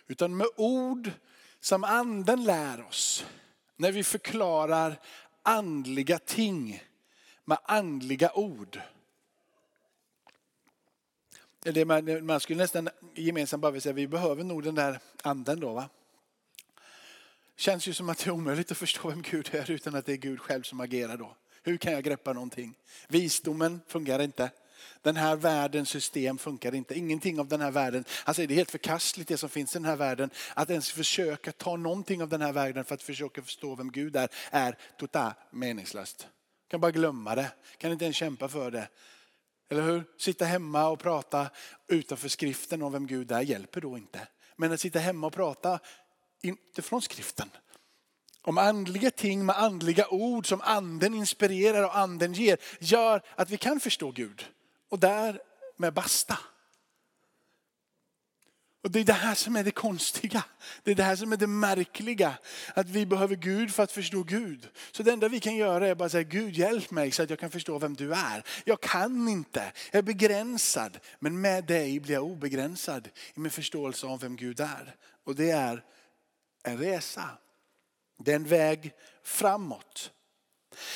utan 0.07 0.37
med 0.37 0.47
ord 0.55 1.11
som 1.59 1.83
anden 1.83 2.43
lär 2.43 2.85
oss. 2.85 3.25
När 3.77 3.91
vi 3.91 4.03
förklarar 4.03 4.99
andliga 5.43 6.19
ting 6.19 6.83
med 7.45 7.57
andliga 7.63 8.31
ord. 8.33 8.81
Man, 11.85 12.25
man 12.25 12.39
skulle 12.39 12.59
nästan 12.59 12.89
gemensamt 13.15 13.61
bara 13.61 13.71
vilja 13.71 13.81
säga, 13.81 13.93
vi 13.93 14.07
behöver 14.07 14.43
nog 14.43 14.63
den 14.63 14.75
där 14.75 14.99
anden 15.23 15.59
då 15.59 15.73
va. 15.73 15.89
Känns 17.55 17.87
ju 17.87 17.93
som 17.93 18.09
att 18.09 18.17
det 18.17 18.27
är 18.27 18.31
omöjligt 18.31 18.71
att 18.71 18.77
förstå 18.77 19.09
vem 19.09 19.21
Gud 19.21 19.49
är 19.51 19.71
utan 19.71 19.95
att 19.95 20.05
det 20.05 20.13
är 20.13 20.17
Gud 20.17 20.39
själv 20.41 20.63
som 20.63 20.79
agerar 20.79 21.17
då. 21.17 21.35
Hur 21.63 21.77
kan 21.77 21.93
jag 21.93 22.03
greppa 22.03 22.33
någonting? 22.33 22.75
Visdomen 23.07 23.81
fungerar 23.87 24.23
inte. 24.23 24.51
Den 25.01 25.15
här 25.15 25.35
världens 25.35 25.89
system 25.89 26.37
funkar 26.37 26.75
inte. 26.75 26.97
Ingenting 26.97 27.39
av 27.39 27.47
den 27.47 27.61
här 27.61 27.71
världen, 27.71 28.05
Han 28.09 28.35
säger 28.35 28.47
det 28.47 28.53
är 28.53 28.55
helt 28.55 28.71
förkastligt 28.71 29.27
det 29.29 29.37
som 29.37 29.49
finns 29.49 29.75
i 29.75 29.79
den 29.79 29.85
här 29.85 29.95
världen. 29.95 30.29
Att 30.53 30.69
ens 30.69 30.91
försöka 30.91 31.51
ta 31.51 31.75
någonting 31.75 32.21
av 32.21 32.29
den 32.29 32.41
här 32.41 32.53
världen 32.53 32.85
för 32.85 32.95
att 32.95 33.03
försöka 33.03 33.41
förstå 33.41 33.75
vem 33.75 33.91
Gud 33.91 34.15
är, 34.15 34.29
är 34.51 34.77
totalt 34.97 35.35
meningslöst. 35.51 36.27
Kan 36.67 36.81
bara 36.81 36.91
glömma 36.91 37.35
det, 37.35 37.51
kan 37.77 37.91
inte 37.91 38.05
ens 38.05 38.17
kämpa 38.17 38.47
för 38.47 38.71
det. 38.71 38.87
Eller 39.69 39.81
hur? 39.81 40.03
Sitta 40.17 40.45
hemma 40.45 40.87
och 40.87 40.99
prata 40.99 41.49
utanför 41.87 42.29
skriften 42.29 42.81
om 42.81 42.91
vem 42.91 43.07
Gud 43.07 43.31
är 43.31 43.41
hjälper 43.41 43.81
då 43.81 43.97
inte. 43.97 44.27
Men 44.55 44.71
att 44.71 44.79
sitta 44.79 44.99
hemma 44.99 45.27
och 45.27 45.33
prata 45.33 45.79
inte 46.41 46.81
från 46.81 47.01
skriften. 47.01 47.49
Om 48.41 48.57
andliga 48.57 49.11
ting 49.11 49.45
med 49.45 49.57
andliga 49.57 50.07
ord 50.07 50.47
som 50.47 50.61
anden 50.61 51.13
inspirerar 51.13 51.83
och 51.83 51.97
anden 51.97 52.33
ger 52.33 52.57
gör 52.79 53.21
att 53.35 53.49
vi 53.49 53.57
kan 53.57 53.79
förstå 53.79 54.11
Gud. 54.11 54.45
Och 54.89 54.99
därmed 54.99 55.93
basta. 55.93 56.37
Och 58.87 58.91
det 58.91 58.99
är 58.99 59.03
det 59.03 59.13
här 59.13 59.35
som 59.35 59.55
är 59.55 59.63
det 59.63 59.71
konstiga. 59.71 60.43
Det 60.83 60.91
är 60.91 60.95
det 60.95 61.03
här 61.03 61.15
som 61.15 61.31
är 61.31 61.37
det 61.37 61.47
märkliga. 61.47 62.37
Att 62.73 62.89
vi 62.89 63.05
behöver 63.05 63.35
Gud 63.35 63.73
för 63.73 63.83
att 63.83 63.91
förstå 63.91 64.23
Gud. 64.23 64.67
Så 64.91 65.03
det 65.03 65.11
enda 65.11 65.27
vi 65.27 65.39
kan 65.39 65.55
göra 65.55 65.87
är 65.87 65.95
bara 65.95 66.09
säga 66.09 66.23
Gud 66.23 66.57
hjälp 66.57 66.91
mig 66.91 67.11
så 67.11 67.23
att 67.23 67.29
jag 67.29 67.39
kan 67.39 67.51
förstå 67.51 67.79
vem 67.79 67.95
du 67.95 68.13
är. 68.13 68.43
Jag 68.65 68.81
kan 68.81 69.27
inte, 69.27 69.71
jag 69.91 69.97
är 69.97 70.03
begränsad. 70.03 70.99
Men 71.19 71.41
med 71.41 71.65
dig 71.65 71.99
blir 71.99 72.13
jag 72.13 72.23
obegränsad 72.23 73.09
i 73.33 73.39
min 73.39 73.51
förståelse 73.51 74.07
av 74.07 74.19
vem 74.19 74.35
Gud 74.35 74.59
är. 74.59 74.95
Och 75.23 75.35
det 75.35 75.51
är 75.51 75.83
en 76.63 76.77
resa. 76.77 77.29
Det 78.19 78.31
är 78.31 78.35
en 78.35 78.47
väg 78.47 78.93
framåt. 79.23 80.11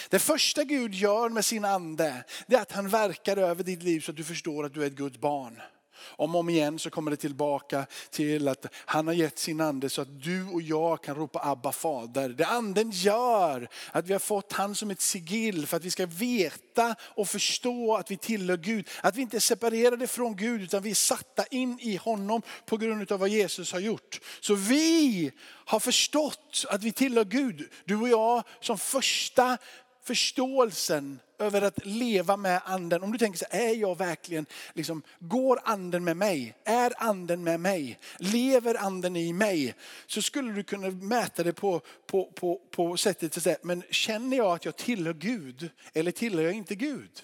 Det 0.10 0.20
första 0.20 0.64
Gud 0.64 0.94
gör 0.94 1.30
med 1.30 1.46
sin 1.46 1.66
ande, 1.66 2.24
det 2.48 2.56
är 2.56 2.62
att 2.62 2.72
han 2.72 2.90
verkar 2.90 3.38
över 3.38 3.64
ditt 3.64 3.84
liv 3.84 4.00
så 4.00 4.12
att 4.12 4.18
du 4.18 4.24
förstår 4.24 4.66
att 4.66 4.74
du 4.74 4.84
är 4.84 4.88
ett 4.88 4.94
Guds 4.94 5.18
barn. 5.18 5.62
Om 6.04 6.36
och 6.36 6.40
om 6.40 6.50
igen 6.50 6.80
så 6.80 6.90
kommer 6.90 7.12
det 7.12 7.18
tillbaka 7.18 7.86
till 8.10 8.48
att 8.48 8.66
han 8.74 9.08
har 9.08 9.14
gett 9.14 9.40
sin 9.40 9.62
ande 9.62 9.90
så 9.90 10.02
att 10.02 10.24
du 10.24 10.48
och 10.48 10.62
jag 10.62 11.04
kan 11.04 11.16
ropa 11.16 11.40
Abba 11.44 11.72
fader. 11.72 12.30
Det 12.30 12.46
anden 12.46 12.92
gör 12.92 13.70
att 13.92 14.08
vi 14.08 14.14
har 14.14 14.20
fått 14.20 14.54
han 14.54 14.76
som 14.76 14.92
ett 14.92 15.02
sigill 15.02 15.68
för 15.68 15.78
att 15.78 15.86
vi 15.86 15.92
ska 15.92 16.06
veta 16.06 16.96
och 17.02 17.28
förstå 17.28 17.96
att 17.96 18.12
vi 18.12 18.18
tillhör 18.18 18.58
Gud. 18.58 18.88
Att 19.02 19.16
vi 19.16 19.22
inte 19.22 19.38
är 19.38 19.42
separerade 19.42 20.08
från 20.08 20.36
Gud 20.36 20.62
utan 20.62 20.84
vi 20.84 20.92
är 20.92 20.96
satta 20.96 21.46
in 21.46 21.78
i 21.82 21.96
honom 21.96 22.42
på 22.66 22.78
grund 22.78 23.12
av 23.12 23.20
vad 23.20 23.30
Jesus 23.30 23.74
har 23.74 23.80
gjort. 23.80 24.20
Så 24.40 24.56
vi 24.56 25.32
har 25.66 25.80
förstått 25.80 26.66
att 26.70 26.84
vi 26.84 26.92
tillhör 26.92 27.26
Gud. 27.26 27.70
Du 27.86 27.96
och 27.96 28.10
jag 28.10 28.44
som 28.62 28.78
första 28.78 29.58
förståelsen 30.04 31.20
över 31.40 31.62
att 31.62 31.86
leva 31.86 32.38
med 32.38 32.62
anden. 32.66 33.04
Om 33.04 33.12
du 33.12 33.18
tänker 33.18 33.40
så 33.40 33.46
är 33.50 33.76
jag 33.76 33.98
verkligen, 33.98 34.46
liksom, 34.74 35.02
går 35.20 35.60
anden 35.64 36.04
med 36.04 36.18
mig? 36.18 36.56
Är 36.64 36.94
anden 36.98 37.44
med 37.44 37.60
mig? 37.60 38.00
Lever 38.18 38.76
anden 38.76 39.16
i 39.16 39.34
mig? 39.34 39.76
Så 40.08 40.22
skulle 40.22 40.54
du 40.54 40.64
kunna 40.64 40.90
mäta 40.90 41.44
det 41.44 41.54
på, 41.54 41.82
på, 42.08 42.32
på, 42.36 42.62
på 42.72 42.98
sättet 42.98 43.38
att 43.38 43.44
säga, 43.44 43.58
men 43.62 43.84
känner 43.90 44.38
jag 44.38 44.56
att 44.56 44.66
jag 44.66 44.76
tillhör 44.76 45.14
Gud 45.14 45.70
eller 45.94 46.12
tillhör 46.12 46.44
jag 46.44 46.54
inte 46.54 46.76
Gud? 46.76 47.24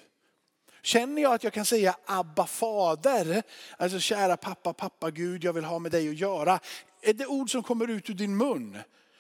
Känner 0.82 1.22
jag 1.22 1.34
att 1.34 1.44
jag 1.44 1.54
kan 1.54 1.66
säga 1.66 1.96
Abba 2.06 2.48
fader, 2.48 3.44
alltså 3.78 4.00
kära 4.00 4.38
pappa, 4.38 4.74
pappa 4.74 5.12
Gud, 5.12 5.44
jag 5.44 5.54
vill 5.54 5.64
ha 5.64 5.80
med 5.80 5.92
dig 5.92 6.10
att 6.10 6.16
göra. 6.16 6.60
Är 7.02 7.14
det 7.14 7.26
ord 7.26 7.52
som 7.52 7.64
kommer 7.64 7.88
ut 7.88 8.10
ur 8.10 8.14
din 8.14 8.38
mun? 8.38 8.78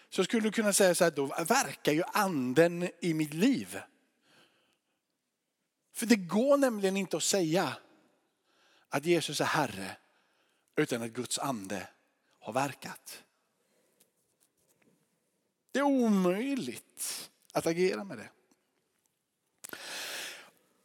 Så 0.09 0.23
skulle 0.23 0.41
du 0.41 0.51
kunna 0.51 0.73
säga 0.73 0.95
så 0.95 1.03
här, 1.03 1.11
då 1.11 1.25
verkar 1.25 1.91
ju 1.91 2.03
anden 2.13 2.89
i 2.99 3.13
mitt 3.13 3.33
liv. 3.33 3.81
För 5.93 6.05
det 6.05 6.15
går 6.15 6.57
nämligen 6.57 6.97
inte 6.97 7.17
att 7.17 7.23
säga 7.23 7.77
att 8.89 9.05
Jesus 9.05 9.41
är 9.41 9.45
Herre 9.45 9.97
utan 10.75 11.01
att 11.01 11.11
Guds 11.11 11.39
ande 11.39 11.87
har 12.39 12.53
verkat. 12.53 13.23
Det 15.71 15.79
är 15.79 15.83
omöjligt 15.83 17.29
att 17.53 17.65
agera 17.65 18.03
med 18.03 18.17
det. 18.17 18.29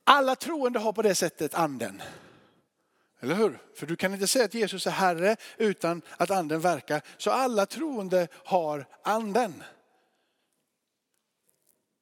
Alla 0.04 0.37
troende 0.37 0.78
har 0.78 0.92
på 0.92 1.02
det 1.02 1.14
sättet 1.14 1.54
anden. 1.54 2.02
Eller 3.22 3.35
hur? 3.35 3.58
För 3.74 3.87
du 3.87 3.96
kan 3.96 4.14
inte 4.14 4.26
säga 4.26 4.44
att 4.44 4.54
Jesus 4.54 4.87
är 4.87 4.90
Herre 4.90 5.37
utan 5.56 6.02
att 6.16 6.30
anden 6.30 6.61
verkar. 6.61 7.02
Så 7.16 7.30
alla 7.30 7.66
troende 7.66 8.28
har 8.44 8.87
anden. 9.02 9.62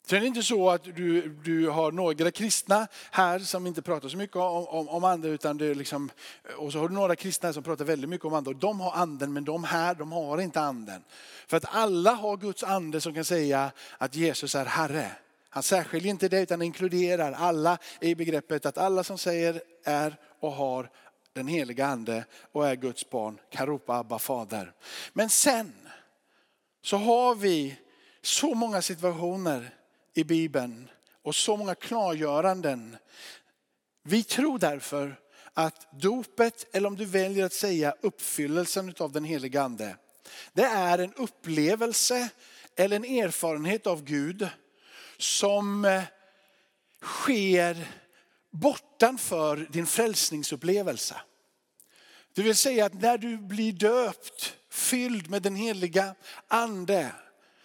Sen 0.07 0.17
är 0.17 0.21
det 0.21 0.27
inte 0.27 0.43
så 0.43 0.71
att 0.71 0.85
du, 0.85 1.29
du 1.29 1.69
har 1.69 1.93
några 1.93 2.31
kristna 2.31 2.87
här 3.11 3.39
som 3.39 3.67
inte 3.67 3.83
pratar 3.83 4.09
så 4.09 4.17
mycket 4.17 4.37
om, 4.37 4.67
om, 4.67 4.89
om 4.89 5.05
anden. 5.05 5.33
Utan 5.33 5.59
det 5.59 5.67
är 5.67 5.75
liksom, 5.75 6.11
och 6.57 6.73
så 6.73 6.79
har 6.79 6.89
du 6.89 6.95
några 6.95 7.17
kristna 7.17 7.53
som 7.53 7.63
pratar 7.63 7.85
väldigt 7.85 8.11
mycket 8.11 8.27
om 8.27 8.35
anden. 8.35 8.55
Och 8.55 8.61
de 8.61 8.81
har 8.81 8.93
anden 8.93 9.33
men 9.33 9.45
de 9.45 9.65
här 9.65 9.95
de 9.95 10.13
har 10.13 10.41
inte 10.41 10.61
anden. 10.61 11.05
För 11.47 11.57
att 11.57 11.65
alla 11.69 12.13
har 12.13 12.37
Guds 12.37 12.63
ande 12.63 13.01
som 13.01 13.15
kan 13.15 13.25
säga 13.25 13.73
att 13.99 14.15
Jesus 14.15 14.55
är 14.55 14.65
Herre. 14.65 15.11
Han 15.49 15.63
särskiljer 15.63 16.11
inte 16.11 16.29
det 16.29 16.41
utan 16.41 16.63
inkluderar 16.63 17.33
alla 17.33 17.79
i 18.01 18.15
begreppet 18.15 18.67
att 18.67 18.79
alla 18.79 19.05
som 19.05 19.19
säger 19.19 19.63
är 19.85 20.17
och 20.41 20.53
har 20.53 20.91
den 21.33 21.49
heliga 21.49 21.87
ande 21.87 22.25
och 22.53 22.69
är 22.69 22.77
Guds 22.77 23.11
barn 23.11 23.39
kan 23.51 23.67
ropa 23.67 23.99
Abba 23.99 24.19
fader. 24.19 24.73
Men 25.13 25.31
sen 25.31 25.89
så 26.83 26.97
har 26.97 27.35
vi 27.35 27.77
så 28.23 28.55
många 28.55 28.83
situationer 28.83 29.75
i 30.15 30.25
Bibeln 30.25 30.91
och 31.23 31.35
så 31.35 31.57
många 31.57 31.75
klargöranden. 31.75 32.97
Vi 34.03 34.23
tror 34.23 34.59
därför 34.59 35.21
att 35.55 36.01
dopet, 36.01 36.67
eller 36.73 36.89
om 36.89 36.97
du 36.97 37.05
väljer 37.05 37.45
att 37.45 37.53
säga 37.53 37.95
uppfyllelsen 38.01 38.95
av 38.99 39.13
den 39.13 39.25
heliga 39.25 39.63
ande, 39.63 39.97
det 40.53 40.65
är 40.65 40.99
en 40.99 41.15
upplevelse 41.15 42.29
eller 42.77 42.97
en 42.97 43.05
erfarenhet 43.05 43.87
av 43.87 44.05
Gud 44.05 44.49
som 45.19 45.85
eh, 45.85 46.03
sker 47.03 47.87
bortanför 48.51 49.67
din 49.71 49.87
frälsningsupplevelse. 49.87 51.17
Det 52.35 52.43
vill 52.43 52.57
säga 52.57 52.87
att 52.87 52.95
när 52.95 53.19
du 53.19 53.37
blir 53.37 53.73
döpt, 53.73 54.57
fylld 54.71 55.31
med 55.31 55.43
den 55.43 55.57
heliga 55.57 56.15
ande, 56.49 57.13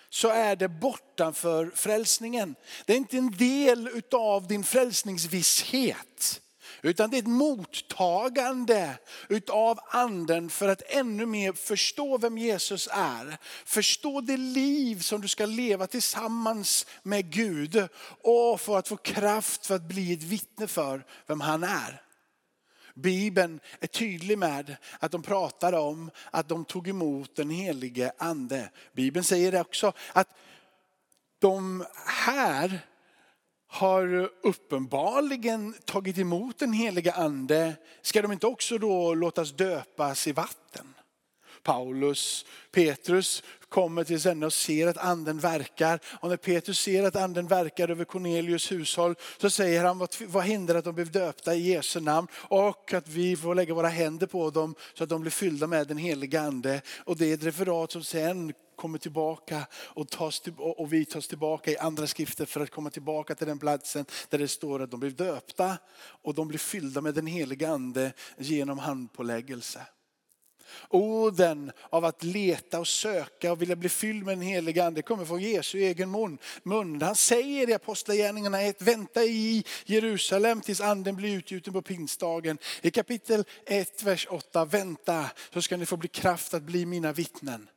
så 0.10 0.30
är 0.30 0.56
det 0.56 0.70
bortanför 0.70 1.72
frälsningen. 1.76 2.56
Det 2.86 2.94
är 2.94 2.98
inte 2.98 3.18
en 3.18 3.32
del 3.32 4.02
av 4.12 4.48
din 4.48 4.64
frälsningsvisshet. 4.64 6.42
Utan 6.86 7.10
det 7.10 7.18
är 7.18 7.22
ett 7.22 7.28
mottagande 7.28 8.98
utav 9.30 9.80
anden 9.88 10.50
för 10.50 10.70
att 10.70 10.82
ännu 10.88 11.26
mer 11.26 11.54
förstå 11.54 12.18
vem 12.18 12.38
Jesus 12.38 12.90
är. 12.92 13.38
Förstå 13.66 14.22
det 14.22 14.38
liv 14.38 15.00
som 15.00 15.22
du 15.22 15.28
ska 15.28 15.46
leva 15.46 15.88
tillsammans 15.88 16.86
med 17.04 17.32
Gud 17.32 17.88
och 18.22 18.62
för 18.62 18.78
att 18.78 18.88
få 18.88 18.98
kraft 18.98 19.66
för 19.66 19.76
att 19.76 19.88
bli 19.88 20.14
ett 20.14 20.24
vittne 20.24 20.68
för 20.68 21.06
vem 21.28 21.42
han 21.42 21.64
är. 21.64 22.02
Bibeln 22.94 23.60
är 23.80 23.88
tydlig 23.88 24.38
med 24.38 24.76
att 25.00 25.12
de 25.12 25.22
pratar 25.22 25.74
om 25.74 26.12
att 26.32 26.50
de 26.50 26.66
tog 26.66 26.88
emot 26.88 27.36
den 27.36 27.50
helige 27.50 28.12
ande. 28.18 28.70
Bibeln 28.94 29.24
säger 29.24 29.62
också 29.62 29.94
att 30.14 30.30
de 31.40 31.86
här 32.06 32.80
har 33.76 34.30
uppenbarligen 34.44 35.74
tagit 35.86 36.18
emot 36.18 36.60
den 36.60 36.74
heliga 36.74 37.12
ande. 37.12 37.76
Ska 38.02 38.22
de 38.22 38.32
inte 38.32 38.48
också 38.48 38.78
då 38.78 39.14
låtas 39.14 39.52
döpas 39.52 40.28
i 40.28 40.32
vatten? 40.32 40.94
Paulus, 41.64 42.46
Petrus 42.72 43.44
kommer 43.70 44.04
till 44.04 44.20
henne 44.20 44.46
och 44.46 44.54
ser 44.54 44.88
att 44.88 44.98
anden 44.98 45.40
verkar. 45.40 46.00
Och 46.20 46.30
när 46.30 46.38
Petrus 46.38 46.80
ser 46.80 47.04
att 47.04 47.16
anden 47.16 47.48
verkar 47.48 47.90
över 47.90 48.06
Cornelius 48.06 48.72
hushåll 48.72 49.16
så 49.38 49.50
säger 49.50 49.84
han, 49.84 50.08
vad, 50.28 50.44
hindrar 50.44 50.78
att 50.78 50.86
de 50.86 50.96
blev 50.96 51.12
döpta 51.12 51.56
i 51.56 51.72
Jesu 51.74 52.00
namn? 52.00 52.28
Och 52.34 52.94
att 52.94 53.08
vi 53.08 53.36
får 53.36 53.56
lägga 53.56 53.74
våra 53.74 53.88
händer 53.88 54.28
på 54.28 54.50
dem 54.50 54.76
så 54.94 55.04
att 55.04 55.10
de 55.10 55.22
blir 55.22 55.32
fyllda 55.32 55.68
med 55.68 55.88
den 55.88 55.98
heliga 55.98 56.42
ande. 56.42 56.82
Och 56.98 57.18
det 57.18 57.30
är 57.30 57.34
ett 57.34 57.44
referat 57.44 57.92
som 57.92 58.04
sen 58.04 58.54
kommer 58.86 58.98
tillbaka 58.98 59.68
och, 59.74 60.10
tas 60.10 60.40
till, 60.40 60.54
och 60.58 60.94
vi 60.94 61.06
tas 61.06 61.28
tillbaka 61.28 61.72
i 61.72 61.78
andra 61.78 62.08
skrifter 62.08 62.46
för 62.46 62.62
att 62.62 62.70
komma 62.70 62.90
tillbaka 62.90 63.36
till 63.36 63.48
den 63.48 63.60
platsen 63.60 64.06
där 64.30 64.38
det 64.38 64.48
står 64.48 64.82
att 64.82 64.92
de 64.92 65.00
blev 65.00 65.16
döpta 65.16 65.78
och 65.98 66.34
de 66.34 66.48
blev 66.48 66.58
fyllda 66.58 67.02
med 67.02 67.14
den 67.14 67.28
heliga 67.28 67.70
ande 67.70 68.14
genom 68.38 68.80
handpåläggelse. 68.80 69.82
Orden 70.90 71.72
av 71.90 72.06
att 72.06 72.24
leta 72.24 72.80
och 72.80 72.88
söka 72.88 73.52
och 73.52 73.62
vilja 73.62 73.76
bli 73.76 73.90
fylld 73.90 74.26
med 74.26 74.38
den 74.38 74.48
heliga 74.48 74.86
ande 74.86 75.02
kommer 75.02 75.26
från 75.26 75.42
Jesu 75.42 75.78
egen 75.78 76.12
mun. 76.12 76.38
mun. 76.64 77.02
Han 77.02 77.16
säger 77.16 77.70
i 77.70 77.74
Apostlagärningarna 77.74 78.62
1, 78.62 78.82
vänta 78.82 79.24
i 79.24 79.64
Jerusalem 79.86 80.62
tills 80.62 80.82
anden 80.82 81.16
blir 81.16 81.38
utgjuten 81.38 81.74
på 81.74 81.82
pingstdagen. 81.82 82.58
I 82.82 82.92
kapitel 82.92 83.44
1, 83.66 84.04
vers 84.04 84.28
8, 84.30 84.66
vänta 84.66 85.30
så 85.54 85.62
ska 85.62 85.78
ni 85.78 85.86
få 85.86 85.98
bli 85.98 86.10
kraft 86.10 86.54
att 86.54 86.64
bli 86.64 86.86
mina 86.86 87.14
vittnen. 87.14 87.68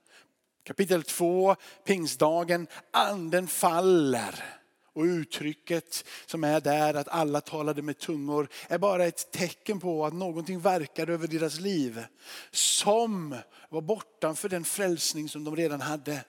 Kapitel 0.68 1.02
2, 1.02 1.57
pingstdagen, 1.85 2.66
anden 2.90 3.48
faller. 3.48 4.44
Och 4.92 5.02
uttrycket 5.02 6.04
som 6.26 6.44
är 6.44 6.61
där 6.61 6.94
att 6.94 7.09
alla 7.09 7.40
talade 7.40 7.83
med 7.83 7.98
tungor 7.98 8.48
är 8.68 8.78
bara 8.78 9.04
ett 9.04 9.31
tecken 9.33 9.81
på 9.81 10.07
att 10.07 10.14
någonting 10.14 10.61
verkade 10.61 11.12
över 11.12 11.26
deras 11.26 11.61
liv. 11.61 12.04
Som 12.50 13.37
var 13.68 13.81
bortanför 13.81 14.48
den 14.48 14.64
frälsning 14.64 15.28
som 15.28 15.44
de 15.44 15.57
redan 15.57 15.81
hade. 15.81 16.24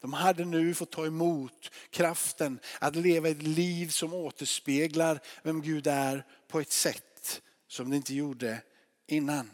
De 0.00 0.12
hade 0.12 0.44
nu 0.44 0.74
fått 0.74 0.92
ta 0.92 1.06
emot 1.06 1.70
kraften 1.90 2.58
att 2.78 2.96
leva 2.96 3.28
ett 3.28 3.42
liv 3.42 3.88
som 3.88 4.14
återspeglar 4.14 5.20
vem 5.42 5.62
Gud 5.62 5.86
är 5.86 6.26
på 6.48 6.60
ett 6.60 6.72
sätt 6.72 7.42
som 7.68 7.90
det 7.90 7.96
inte 7.96 8.14
gjorde 8.14 8.62
innan. 9.06 9.50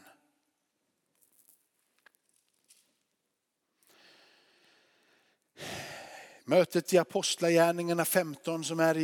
Mötet 6.44 6.92
i 6.92 6.98
Apostlagärningarna 6.98 8.04
15 8.04 8.64
som 8.64 8.80
är 8.80 8.96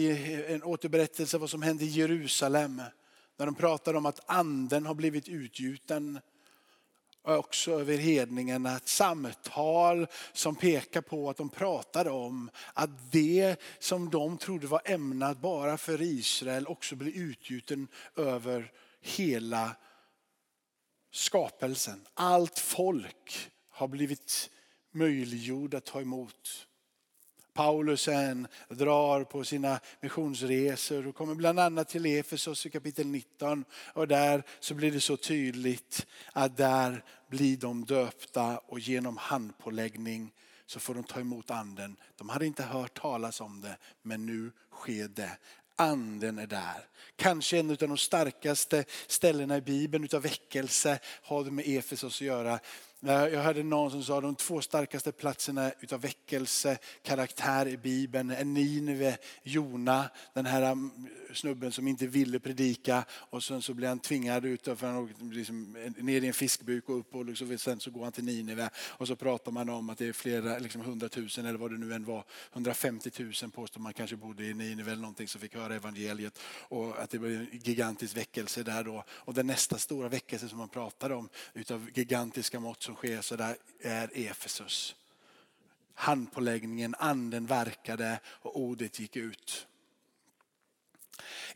en 0.51 0.63
återberättelse 0.63 1.37
av 1.37 1.41
vad 1.41 1.51
som 1.51 1.63
hände 1.63 1.85
i 1.85 1.89
Jerusalem. 1.89 2.83
När 3.37 3.47
de 3.47 3.55
pratar 3.55 3.95
om 3.95 4.07
att 4.07 4.21
anden 4.27 4.87
har 4.87 4.95
blivit 4.95 5.29
utgjuten 5.29 6.21
också 7.23 7.73
över 7.73 7.99
hedningarna. 7.99 8.77
Ett 8.77 8.89
samtal 8.89 10.07
som 10.33 10.55
pekar 10.55 11.01
på 11.01 11.31
att 11.31 11.37
de 11.37 11.49
pratade 11.49 12.11
om 12.11 12.51
att 12.75 13.13
det 13.13 13.57
som 13.79 14.11
de 14.11 14.39
trodde 14.39 14.67
var 14.67 14.83
ämnat 14.85 15.39
bara 15.39 15.79
för 15.79 16.03
Israel 16.03 16.67
också 16.67 16.97
blir 16.97 17.17
utgjuten 17.17 17.89
över 18.17 18.73
hela 19.01 19.77
skapelsen. 21.13 22.07
Allt 22.15 22.59
folk 22.59 23.51
har 23.71 23.89
blivit 23.89 24.51
möjliggjord 24.97 25.75
att 25.75 25.85
ta 25.85 26.01
emot. 26.01 26.67
Paulus 27.57 28.03
sen 28.03 28.49
drar 28.69 29.25
på 29.25 29.45
sina 29.45 29.81
missionsresor 30.01 31.07
och 31.07 31.15
kommer 31.15 31.35
bland 31.35 31.61
annat 31.61 31.89
till 31.89 32.07
Efesos 32.07 32.67
i 32.67 32.71
kapitel 32.71 33.07
19. 33.07 33.65
Och 33.73 34.09
där 34.09 34.43
så 34.61 34.75
blir 34.75 34.93
det 34.93 35.01
så 35.01 35.17
tydligt 35.17 36.07
att 36.33 36.57
där 36.57 37.05
blir 37.29 37.57
de 37.57 37.85
döpta 37.85 38.59
och 38.59 38.79
genom 38.79 39.17
handpåläggning 39.17 40.33
så 40.67 40.81
får 40.81 40.95
de 40.95 41.05
ta 41.05 41.21
emot 41.21 41.51
anden. 41.51 41.97
De 42.17 42.29
hade 42.29 42.47
inte 42.47 42.63
hört 42.63 43.01
talas 43.01 43.41
om 43.41 43.61
det 43.61 43.77
men 44.03 44.27
nu 44.27 44.53
sker 44.73 45.09
det. 45.09 45.39
Anden 45.77 46.39
är 46.39 46.47
där. 46.47 46.89
Kanske 47.17 47.59
en 47.59 47.71
av 47.71 47.77
de 47.77 47.99
starkaste 47.99 48.85
ställena 49.07 49.57
i 49.57 49.61
Bibeln 49.61 50.05
utav 50.05 50.23
väckelse 50.23 50.99
har 51.23 51.45
det 51.45 51.51
med 51.51 51.69
Efesos 51.69 52.17
att 52.17 52.21
göra. 52.21 52.59
Eh, 53.03 53.13
jag 53.13 53.43
hörde 53.43 53.63
någon 53.63 53.91
som 53.91 54.03
sa 54.03 54.17
att 54.17 54.23
de 54.23 54.35
två 54.35 54.61
starkaste 54.61 55.13
platserna 55.13 55.73
utav 55.81 56.01
väckelse, 56.01 56.79
karaktär 57.03 57.69
i 57.69 57.77
Bibeln 57.77 58.31
är 58.31 58.45
Nineve, 58.45 59.19
Jona, 59.43 60.11
den 60.35 60.47
här 60.47 60.63
mm, 60.63 60.91
snubben 61.35 61.73
som 61.73 61.89
inte 61.89 62.07
ville 62.07 62.39
predika 62.39 63.05
och 63.11 63.45
sen 63.45 63.63
så 63.63 63.75
blir 63.75 63.89
han 63.89 63.99
tvingad 63.99 64.45
ut 64.45 64.65
för 64.65 64.87
han 64.87 65.31
liksom, 65.33 65.77
ner 65.99 66.25
i 66.25 66.27
en 66.27 66.33
fiskbuk 66.33 66.89
och 66.89 66.99
upp 66.99 67.15
och 67.15 67.25
liksom, 67.25 67.59
sen 67.59 67.81
så 67.81 67.91
går 67.91 68.03
han 68.03 68.13
till 68.13 68.25
Nineve 68.25 68.71
och 68.77 69.09
så 69.09 69.17
pratar 69.17 69.53
man 69.53 69.69
om 69.69 69.91
att 69.91 69.99
det 69.99 70.09
är 70.09 70.13
flera, 70.13 70.59
liksom 70.59 70.81
hundratusen 70.81 71.47
eller 71.47 71.59
vad 71.59 71.71
det 71.71 71.79
nu 71.79 71.95
än 71.95 72.05
var, 72.05 72.25
150 72.53 73.11
000 73.43 73.51
påstår 73.51 73.81
man 73.81 73.93
kanske 73.93 74.17
bodde 74.17 74.45
i 74.45 74.55
Nineve 74.55 74.93
eller 74.93 75.03
någonting 75.03 75.29
som 75.29 75.41
fick 75.41 75.55
höra 75.55 75.75
evangeliet 75.75 76.39
och 76.69 77.03
att 77.03 77.11
det 77.11 77.19
blev 77.19 77.41
en 77.41 77.49
gigantisk 77.53 78.17
väckelse 78.17 78.63
där 78.63 78.85
då. 78.85 79.05
Och 79.09 79.35
den 79.35 79.47
nästa 79.47 79.79
stora 79.79 80.09
väckelse 80.09 80.49
som 80.49 80.59
man 80.59 80.69
pratar 80.69 81.13
om 81.13 81.29
utav 81.55 81.89
gigantiska 81.95 82.61
mått 82.61 82.86
som 82.87 82.95
sker 82.95 83.21
så 83.21 83.37
där 83.37 83.57
är 83.81 84.11
Efesus. 84.15 84.97
Handpåläggningen, 85.95 86.95
anden 86.99 87.47
verkade 87.47 88.21
och 88.27 88.61
ordet 88.61 88.99
gick 88.99 89.17
ut. 89.17 89.67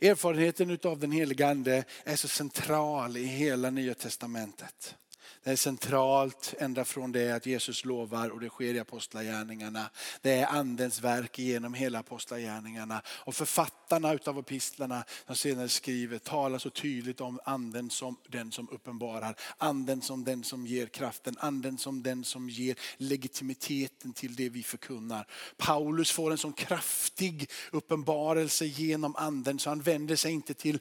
Erfarenheten 0.01 0.79
av 0.83 0.99
den 0.99 1.11
heliga 1.11 1.47
ande 1.49 1.83
är 2.03 2.15
så 2.15 2.27
central 2.27 3.17
i 3.17 3.25
hela 3.25 3.69
nya 3.69 3.93
testamentet. 3.93 4.95
Det 5.43 5.51
är 5.51 5.55
centralt 5.55 6.53
ända 6.59 6.85
från 6.85 7.11
det 7.11 7.31
att 7.31 7.45
Jesus 7.45 7.85
lovar 7.85 8.29
och 8.29 8.39
det 8.39 8.49
sker 8.49 8.73
i 8.73 8.79
apostlagärningarna. 8.79 9.89
Det 10.21 10.31
är 10.31 10.47
andens 10.47 11.01
verk 11.01 11.39
genom 11.39 11.73
hela 11.73 11.99
apostlagärningarna. 11.99 13.01
Och 13.05 13.35
författarna 13.35 14.13
utav 14.13 14.39
epistlarna 14.39 15.03
som 15.25 15.35
senare 15.35 15.69
skriver 15.69 16.19
talar 16.19 16.59
så 16.59 16.69
tydligt 16.69 17.21
om 17.21 17.39
anden 17.45 17.89
som 17.89 18.15
den 18.27 18.51
som 18.51 18.69
uppenbarar. 18.69 19.35
Anden 19.57 20.01
som 20.01 20.23
den 20.23 20.43
som 20.43 20.67
ger 20.67 20.87
kraften. 20.87 21.35
Anden 21.39 21.77
som 21.77 22.03
den 22.03 22.23
som 22.23 22.49
ger 22.49 22.75
legitimiteten 22.97 24.13
till 24.13 24.35
det 24.35 24.49
vi 24.49 24.63
förkunnar. 24.63 25.27
Paulus 25.57 26.11
får 26.11 26.31
en 26.31 26.37
sån 26.37 26.53
kraftig 26.53 27.49
uppenbarelse 27.71 28.65
genom 28.65 29.15
anden 29.15 29.59
så 29.59 29.69
han 29.69 29.81
vänder 29.81 30.15
sig 30.15 30.31
inte 30.31 30.53
till, 30.53 30.79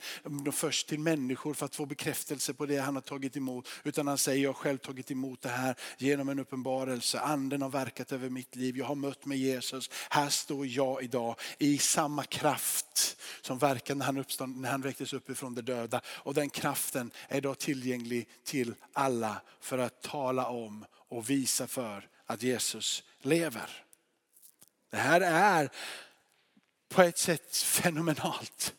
först 0.52 0.88
till 0.88 1.00
människor 1.00 1.54
för 1.54 1.66
att 1.66 1.76
få 1.76 1.86
bekräftelse 1.86 2.54
på 2.54 2.66
det 2.66 2.78
han 2.78 2.94
har 2.94 3.02
tagit 3.02 3.36
emot. 3.36 3.68
Utan 3.84 4.06
han 4.06 4.18
säger 4.18 4.49
jag 4.50 4.56
själv 4.56 4.78
tagit 4.78 5.10
emot 5.10 5.42
det 5.42 5.48
här 5.48 5.74
genom 5.98 6.28
en 6.28 6.38
uppenbarelse. 6.38 7.20
Anden 7.20 7.62
har 7.62 7.68
verkat 7.68 8.12
över 8.12 8.28
mitt 8.28 8.56
liv. 8.56 8.76
Jag 8.76 8.84
har 8.84 8.94
mött 8.94 9.26
med 9.26 9.38
Jesus. 9.38 9.90
Här 10.10 10.28
står 10.28 10.66
jag 10.66 11.02
idag 11.02 11.34
i 11.58 11.78
samma 11.78 12.24
kraft 12.24 13.16
som 13.40 13.58
verkade 13.58 13.98
när 13.98 14.06
han, 14.06 14.16
uppstod, 14.16 14.48
när 14.48 14.70
han 14.70 14.80
väcktes 14.80 15.12
upp 15.12 15.30
ifrån 15.30 15.54
de 15.54 15.62
döda. 15.62 16.00
Och 16.06 16.34
den 16.34 16.50
kraften 16.50 17.10
är 17.28 17.36
idag 17.36 17.58
tillgänglig 17.58 18.28
till 18.44 18.74
alla 18.92 19.40
för 19.60 19.78
att 19.78 20.02
tala 20.02 20.46
om 20.46 20.84
och 20.92 21.30
visa 21.30 21.66
för 21.66 22.08
att 22.26 22.42
Jesus 22.42 23.02
lever. 23.22 23.84
Det 24.90 24.96
här 24.96 25.20
är 25.20 25.70
på 26.88 27.02
ett 27.02 27.18
sätt 27.18 27.56
fenomenalt. 27.56 28.74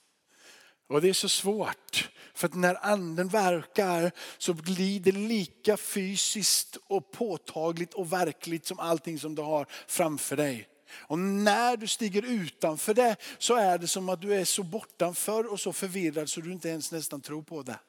Och 0.91 1.01
det 1.01 1.09
är 1.09 1.13
så 1.13 1.29
svårt. 1.29 2.09
För 2.33 2.47
att 2.47 2.53
när 2.53 2.85
anden 2.85 3.27
verkar 3.27 4.11
så 4.37 4.53
blir 4.53 4.99
det 4.99 5.11
lika 5.11 5.77
fysiskt 5.77 6.77
och 6.87 7.11
påtagligt 7.11 7.93
och 7.93 8.13
verkligt 8.13 8.65
som 8.65 8.79
allting 8.79 9.19
som 9.19 9.35
du 9.35 9.41
har 9.41 9.67
framför 9.87 10.37
dig. 10.37 10.67
Och 10.93 11.19
när 11.19 11.77
du 11.77 11.87
stiger 11.87 12.25
utanför 12.25 12.93
det 12.93 13.15
så 13.37 13.55
är 13.55 13.77
det 13.77 13.87
som 13.87 14.09
att 14.09 14.21
du 14.21 14.35
är 14.35 14.45
så 14.45 14.63
bortanför 14.63 15.51
och 15.51 15.59
så 15.59 15.73
förvirrad 15.73 16.29
så 16.29 16.41
du 16.41 16.51
inte 16.51 16.69
ens 16.69 16.91
nästan 16.91 17.21
tror 17.21 17.43
på 17.43 17.63
det. 17.63 17.79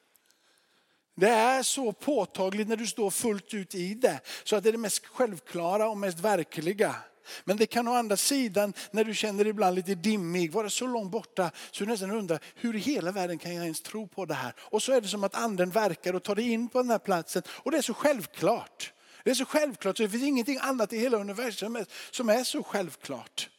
Det 1.15 1.29
är 1.29 1.63
så 1.63 1.93
påtagligt 1.93 2.67
när 2.67 2.77
du 2.77 2.87
står 2.87 3.11
fullt 3.11 3.53
ut 3.53 3.75
i 3.75 3.93
det 3.93 4.19
så 4.43 4.55
att 4.55 4.63
det 4.63 4.69
är 4.69 4.73
det 4.73 4.77
mest 4.77 5.05
självklara 5.05 5.89
och 5.89 5.97
mest 5.97 6.19
verkliga. 6.19 6.95
Men 7.43 7.57
det 7.57 7.65
kan 7.65 7.87
å 7.87 7.93
andra 7.93 8.17
sidan, 8.17 8.73
när 8.91 9.03
du 9.03 9.13
känner 9.13 9.43
dig 9.43 9.49
ibland 9.51 9.75
lite 9.75 9.95
dimmig, 9.95 10.51
vara 10.51 10.69
så 10.69 10.87
långt 10.87 11.11
borta 11.11 11.51
så 11.71 11.83
du 11.83 11.89
nästan 11.89 12.11
undrar, 12.11 12.39
hur 12.55 12.75
i 12.75 12.79
hela 12.79 13.11
världen 13.11 13.37
kan 13.37 13.55
jag 13.55 13.63
ens 13.63 13.81
tro 13.81 14.07
på 14.07 14.25
det 14.25 14.33
här? 14.33 14.53
Och 14.59 14.83
så 14.83 14.91
är 14.91 15.01
det 15.01 15.07
som 15.07 15.23
att 15.23 15.35
anden 15.35 15.69
verkar 15.69 16.13
och 16.13 16.23
tar 16.23 16.35
dig 16.35 16.51
in 16.51 16.69
på 16.69 16.81
den 16.81 16.91
här 16.91 16.99
platsen. 16.99 17.43
Och 17.47 17.71
det 17.71 17.77
är 17.77 17.81
så 17.81 17.93
självklart. 17.93 18.93
Det 19.23 19.31
är 19.31 19.35
så 19.35 19.45
självklart 19.45 19.97
så 19.97 20.03
det 20.03 20.09
finns 20.09 20.23
ingenting 20.23 20.57
annat 20.61 20.93
i 20.93 20.99
hela 20.99 21.17
universum 21.17 21.85
som 22.11 22.29
är 22.29 22.43
så 22.43 22.63
självklart. 22.63 23.49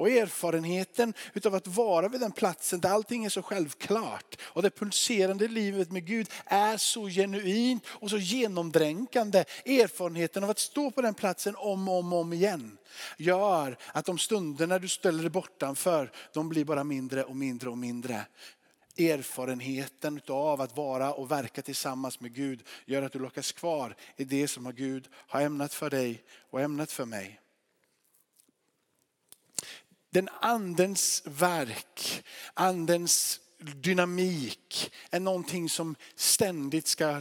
Och 0.00 0.10
erfarenheten 0.10 1.14
utav 1.34 1.54
att 1.54 1.66
vara 1.66 2.08
vid 2.08 2.20
den 2.20 2.32
platsen 2.32 2.80
där 2.80 2.90
allting 2.90 3.24
är 3.24 3.28
så 3.28 3.42
självklart 3.42 4.40
och 4.42 4.62
det 4.62 4.70
pulserande 4.70 5.48
livet 5.48 5.92
med 5.92 6.06
Gud 6.06 6.30
är 6.44 6.76
så 6.76 7.08
genuint 7.08 7.84
och 7.88 8.10
så 8.10 8.18
genomdränkande. 8.18 9.44
Erfarenheten 9.64 10.44
av 10.44 10.50
att 10.50 10.58
stå 10.58 10.90
på 10.90 11.02
den 11.02 11.14
platsen 11.14 11.56
om 11.56 11.88
och 11.88 11.98
om, 11.98 12.12
om 12.12 12.32
igen 12.32 12.78
gör 13.16 13.76
att 13.92 14.04
de 14.04 14.18
stunderna 14.18 14.78
du 14.78 14.88
ställer 14.88 15.22
dig 15.22 15.30
bortanför, 15.30 16.12
de 16.32 16.48
blir 16.48 16.64
bara 16.64 16.84
mindre 16.84 17.24
och 17.24 17.36
mindre 17.36 17.70
och 17.70 17.78
mindre 17.78 18.26
erfarenheten 18.98 20.20
av 20.28 20.60
att 20.60 20.76
vara 20.76 21.12
och 21.12 21.30
verka 21.30 21.62
tillsammans 21.62 22.20
med 22.20 22.34
Gud 22.34 22.62
gör 22.86 23.02
att 23.02 23.12
du 23.12 23.18
lockas 23.18 23.52
kvar 23.52 23.94
i 24.16 24.24
det 24.24 24.48
som 24.48 24.72
Gud 24.74 25.08
har 25.12 25.40
ämnat 25.40 25.74
för 25.74 25.90
dig 25.90 26.22
och 26.50 26.60
ämnat 26.60 26.92
för 26.92 27.04
mig. 27.04 27.40
Den 30.10 30.28
andens 30.40 31.22
verk, 31.24 32.24
andens 32.54 33.40
dynamik 33.58 34.92
är 35.10 35.20
någonting 35.20 35.68
som 35.68 35.96
ständigt 36.14 36.86
ska 36.86 37.20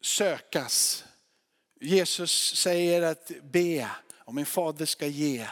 sökas. 0.00 1.04
Jesus 1.80 2.54
säger 2.56 3.02
att 3.02 3.30
be 3.42 3.90
och 4.14 4.34
min 4.34 4.46
fader 4.46 4.86
ska 4.86 5.06
ge. 5.06 5.46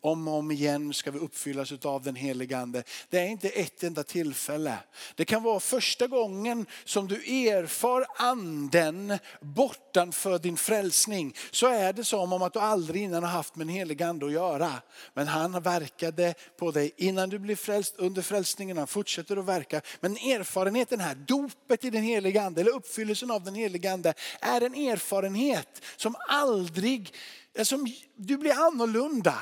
Om 0.00 0.28
och 0.28 0.34
om 0.34 0.50
igen 0.50 0.94
ska 0.94 1.10
vi 1.10 1.18
uppfyllas 1.18 1.72
av 1.72 2.02
den 2.02 2.14
helige 2.14 2.58
ande. 2.58 2.82
Det 3.10 3.18
är 3.18 3.26
inte 3.26 3.48
ett 3.48 3.82
enda 3.82 4.02
tillfälle. 4.02 4.78
Det 5.14 5.24
kan 5.24 5.42
vara 5.42 5.60
första 5.60 6.06
gången 6.06 6.66
som 6.84 7.08
du 7.08 7.14
erfar 7.48 8.06
anden 8.16 9.18
bortanför 9.40 10.38
din 10.38 10.56
frälsning. 10.56 11.34
Så 11.50 11.66
är 11.66 11.92
det 11.92 12.04
som 12.04 12.32
om 12.32 12.42
att 12.42 12.52
du 12.52 12.58
aldrig 12.58 13.02
innan 13.02 13.22
har 13.22 13.30
haft 13.30 13.56
med 13.56 13.66
den 13.66 13.74
helige 13.74 14.06
ande 14.06 14.26
att 14.26 14.32
göra. 14.32 14.72
Men 15.14 15.28
han 15.28 15.62
verkade 15.62 16.34
på 16.56 16.70
dig 16.70 16.92
innan 16.96 17.28
du 17.28 17.38
blev 17.38 17.56
frälst, 17.56 17.94
under 17.96 18.22
frälsningen. 18.22 18.78
Han 18.78 18.86
fortsätter 18.86 19.36
att 19.36 19.44
verka. 19.44 19.80
Men 20.00 20.12
erfarenheten 20.12 21.00
här, 21.00 21.14
dopet 21.14 21.84
i 21.84 21.90
den 21.90 22.02
helige 22.02 22.42
ande 22.42 22.60
eller 22.60 22.74
uppfyllelsen 22.74 23.30
av 23.30 23.44
den 23.44 23.54
helige 23.54 23.92
ande 23.92 24.14
är 24.40 24.60
en 24.60 24.74
erfarenhet 24.74 25.82
som 25.96 26.16
aldrig, 26.28 27.14
som 27.62 27.92
du 28.16 28.36
blir 28.36 28.52
annorlunda. 28.52 29.38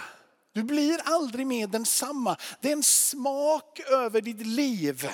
Du 0.56 0.62
blir 0.62 1.00
aldrig 1.04 1.46
mer 1.46 1.66
densamma. 1.66 2.36
Det 2.60 2.68
är 2.68 2.72
en 2.72 2.82
smak 2.82 3.80
över 3.80 4.20
ditt 4.20 4.46
liv 4.46 5.08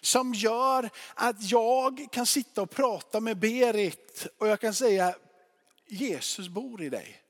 som 0.00 0.34
gör 0.34 0.90
att 1.14 1.50
jag 1.50 2.08
kan 2.12 2.26
sitta 2.26 2.62
och 2.62 2.70
prata 2.70 3.20
med 3.20 3.38
Berit 3.38 4.26
och 4.38 4.48
jag 4.48 4.60
kan 4.60 4.74
säga 4.74 5.14
Jesus 5.86 6.48
bor 6.48 6.82
i 6.82 6.88
dig. 6.88 7.22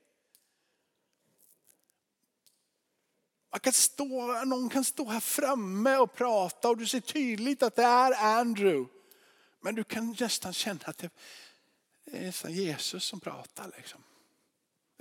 kan 3.61 3.73
stå, 3.73 4.45
någon 4.45 4.69
kan 4.69 4.83
stå 4.83 5.05
här 5.05 5.19
framme 5.19 5.97
och 5.97 6.13
prata 6.13 6.69
och 6.69 6.77
du 6.77 6.87
ser 6.87 6.99
tydligt 6.99 7.63
att 7.63 7.75
det 7.75 7.83
är 7.83 8.39
Andrew. 8.39 8.93
Men 9.59 9.75
du 9.75 9.83
kan 9.83 10.15
nästan 10.19 10.53
känna 10.53 10.85
att 10.85 10.97
det 10.97 11.09
är 12.05 12.49
Jesus 12.49 13.03
som 13.03 13.19
pratar. 13.19 13.71
Liksom. 13.77 14.03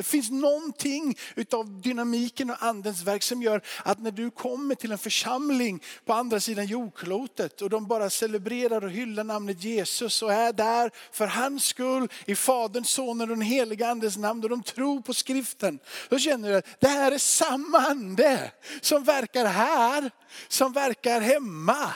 Det 0.00 0.04
finns 0.04 0.30
någonting 0.30 1.18
utav 1.34 1.80
dynamiken 1.80 2.50
och 2.50 2.56
andens 2.62 3.02
verk 3.02 3.22
som 3.22 3.42
gör 3.42 3.62
att 3.84 3.98
när 3.98 4.10
du 4.10 4.30
kommer 4.30 4.74
till 4.74 4.92
en 4.92 4.98
församling 4.98 5.82
på 6.04 6.12
andra 6.12 6.40
sidan 6.40 6.66
jordklotet 6.66 7.62
och 7.62 7.70
de 7.70 7.86
bara 7.86 8.10
celebrerar 8.10 8.84
och 8.84 8.90
hyllar 8.90 9.24
namnet 9.24 9.64
Jesus 9.64 10.22
och 10.22 10.32
är 10.32 10.52
där 10.52 10.90
för 11.12 11.26
hans 11.26 11.64
skull 11.64 12.08
i 12.24 12.34
Faderns, 12.34 12.90
Sonens 12.90 13.30
och 13.30 13.36
den 13.36 13.46
heliga 13.46 13.88
Andens 13.88 14.16
namn 14.16 14.42
och 14.42 14.50
de 14.50 14.62
tror 14.62 15.00
på 15.00 15.14
skriften. 15.14 15.78
Då 16.08 16.18
känner 16.18 16.50
du 16.50 16.56
att 16.56 16.80
det 16.80 16.88
här 16.88 17.12
är 17.12 17.18
samma 17.18 17.78
ande 17.78 18.50
som 18.80 19.04
verkar 19.04 19.44
här, 19.44 20.10
som 20.48 20.72
verkar 20.72 21.20
hemma. 21.20 21.90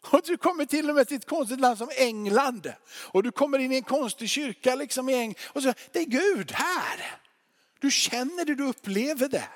Och 0.00 0.22
du 0.24 0.36
kommer 0.36 0.64
till 0.64 0.88
och 0.88 0.94
med 0.94 1.08
till 1.08 1.16
ett 1.16 1.28
konstigt 1.28 1.60
land 1.60 1.78
som 1.78 1.90
England. 1.96 2.72
Och 2.88 3.22
du 3.22 3.30
kommer 3.30 3.58
in 3.58 3.72
i 3.72 3.76
en 3.76 3.82
konstig 3.82 4.28
kyrka 4.30 4.74
liksom 4.74 5.08
i 5.08 5.14
Eng 5.14 5.34
Och 5.42 5.62
så, 5.62 5.74
det 5.92 5.98
är 5.98 6.04
Gud 6.04 6.52
här. 6.52 7.20
Du 7.80 7.90
känner 7.90 8.44
det, 8.44 8.54
du 8.54 8.64
upplever 8.64 9.28
det. 9.28 9.48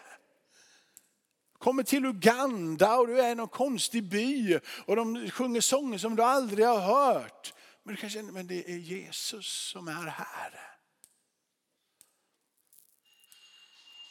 Kommer 1.59 1.83
till 1.83 2.07
Uganda 2.07 2.97
och 2.97 3.07
du 3.07 3.21
är 3.21 3.33
i 3.33 3.35
någon 3.35 3.49
konstig 3.49 4.05
by 4.05 4.59
och 4.87 4.97
de 4.97 5.31
sjunger 5.31 5.61
sånger 5.61 5.99
som 5.99 6.17
du 6.17 6.23
aldrig 6.23 6.67
har 6.67 6.81
hört. 6.81 7.55
Men 7.83 7.95
du 7.95 8.01
kan 8.01 8.11
känna, 8.11 8.33
men 8.33 8.47
det 8.47 8.71
är 8.71 8.77
Jesus 8.77 9.47
som 9.47 9.89
är 9.89 10.07
här. 10.07 10.73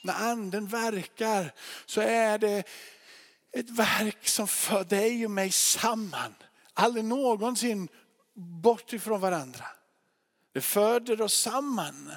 När 0.03 0.13
anden 0.13 0.67
verkar 0.67 1.53
så 1.85 2.01
är 2.01 2.37
det 2.37 2.63
ett 3.51 3.69
verk 3.69 4.27
som 4.27 4.47
för 4.47 4.83
dig 4.83 5.25
och 5.25 5.31
mig 5.31 5.51
samman. 5.51 6.35
Aldrig 6.73 7.05
någonsin 7.05 7.89
bort 8.33 8.93
ifrån 8.93 9.21
varandra. 9.21 9.65
Det 10.51 10.61
föder 10.61 11.21
oss 11.21 11.33
samman. 11.33 12.11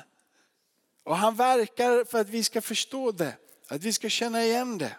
Och 1.02 1.16
han 1.16 1.36
verkar 1.36 2.04
för 2.04 2.20
att 2.20 2.28
vi 2.28 2.44
ska 2.44 2.62
förstå 2.62 3.12
det, 3.12 3.36
att 3.68 3.82
vi 3.82 3.92
ska 3.92 4.08
känna 4.08 4.44
igen 4.44 4.78
det. 4.78 4.96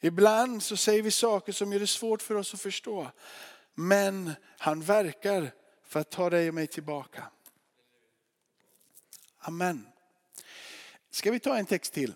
Ibland 0.00 0.62
så 0.62 0.76
säger 0.76 1.02
vi 1.02 1.10
saker 1.10 1.52
som 1.52 1.72
gör 1.72 1.80
det 1.80 1.86
svårt 1.86 2.22
för 2.22 2.34
oss 2.34 2.54
att 2.54 2.60
förstå. 2.60 3.10
Men 3.74 4.32
han 4.58 4.82
verkar 4.82 5.52
för 5.84 6.00
att 6.00 6.10
ta 6.10 6.30
dig 6.30 6.48
och 6.48 6.54
mig 6.54 6.66
tillbaka. 6.66 7.24
Amen. 9.38 9.86
Ska 11.10 11.30
vi 11.30 11.40
ta 11.40 11.56
en 11.56 11.66
text 11.66 11.92
till? 11.92 12.14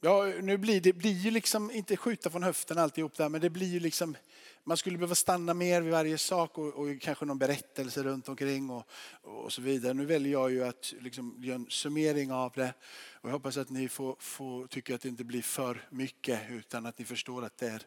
Ja, 0.00 0.32
nu 0.42 0.58
blir 0.58 0.80
det 0.80 0.92
blir 0.92 1.12
ju 1.12 1.30
liksom 1.30 1.70
inte 1.70 1.96
skjuta 1.96 2.30
från 2.30 2.42
höften 2.42 2.78
alltihop 2.78 3.16
där, 3.16 3.28
men 3.28 3.40
det 3.40 3.50
blir 3.50 3.66
ju 3.66 3.80
liksom, 3.80 4.16
man 4.64 4.76
skulle 4.76 4.98
behöva 4.98 5.14
stanna 5.14 5.54
mer 5.54 5.80
vid 5.80 5.92
varje 5.92 6.18
sak 6.18 6.58
och, 6.58 6.74
och 6.74 7.00
kanske 7.00 7.24
någon 7.24 7.38
berättelse 7.38 8.02
runt 8.02 8.28
omkring 8.28 8.70
och, 8.70 8.88
och 9.22 9.52
så 9.52 9.62
vidare. 9.62 9.94
Nu 9.94 10.04
väljer 10.04 10.32
jag 10.32 10.50
ju 10.50 10.64
att 10.64 10.94
liksom 11.00 11.36
göra 11.38 11.54
en 11.54 11.66
summering 11.68 12.32
av 12.32 12.52
det 12.54 12.74
och 13.12 13.28
jag 13.28 13.32
hoppas 13.32 13.56
att 13.56 13.70
ni 13.70 13.88
får, 13.88 14.16
får 14.18 14.66
tycka 14.66 14.94
att 14.94 15.00
det 15.00 15.08
inte 15.08 15.24
blir 15.24 15.42
för 15.42 15.86
mycket 15.90 16.40
utan 16.50 16.86
att 16.86 16.98
ni 16.98 17.04
förstår 17.04 17.44
att 17.44 17.58
det 17.58 17.68
är 17.68 17.82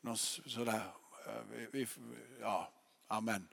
någon 0.00 0.16
sådär, 0.16 0.82
eh, 1.72 1.88
ja, 2.40 2.72
amen. 3.08 3.48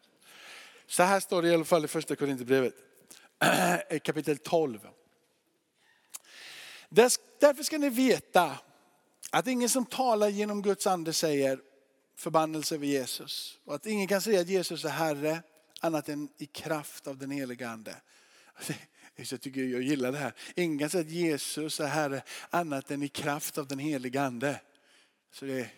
Så 0.86 1.04
här 1.04 1.20
står 1.20 1.42
det 1.42 1.48
i 1.48 1.54
alla 1.54 1.66
fall 1.66 1.86
i 1.86 1.88
första 1.88 2.16
Korinthierbrevet 2.16 2.76
kapitel 4.04 4.38
12. 4.38 4.88
Därför 6.90 7.64
ska 7.64 7.78
ni 7.78 7.90
veta 7.90 8.60
att 9.32 9.48
ingen 9.48 9.70
som 9.70 9.86
talar 9.86 10.30
genom 10.30 10.62
Guds 10.62 10.88
ande 10.88 11.14
säger 11.14 11.60
förbannelse 12.16 12.76
över 12.76 12.86
Jesus. 12.86 13.60
Och 13.66 13.76
att 13.76 13.86
ingen 13.86 14.08
kan 14.08 14.22
säga 14.22 14.42
att 14.42 14.48
Jesus 14.48 14.86
är 14.86 14.90
Herre 14.90 15.44
annat 15.80 16.10
än 16.10 16.30
i 16.38 16.46
kraft 16.46 17.08
av 17.08 17.18
den 17.18 17.32
heliga 17.32 17.70
ande. 17.70 17.96
Jag, 19.32 19.42
tycker 19.42 19.62
jag 19.62 19.82
gillar 19.82 20.12
det 20.12 20.18
här. 20.18 20.34
Ingen 20.56 20.80
kan 20.80 20.90
säga 20.90 21.02
att 21.02 21.10
Jesus 21.10 21.80
är 21.80 21.88
Herre 21.88 22.22
annat 22.50 22.92
än 22.92 23.04
i 23.04 23.08
kraft 23.08 23.58
av 23.58 23.68
den 23.68 23.80
heliga 23.80 24.22
ande. 24.22 24.62
Så 25.32 25.46
det, 25.46 25.70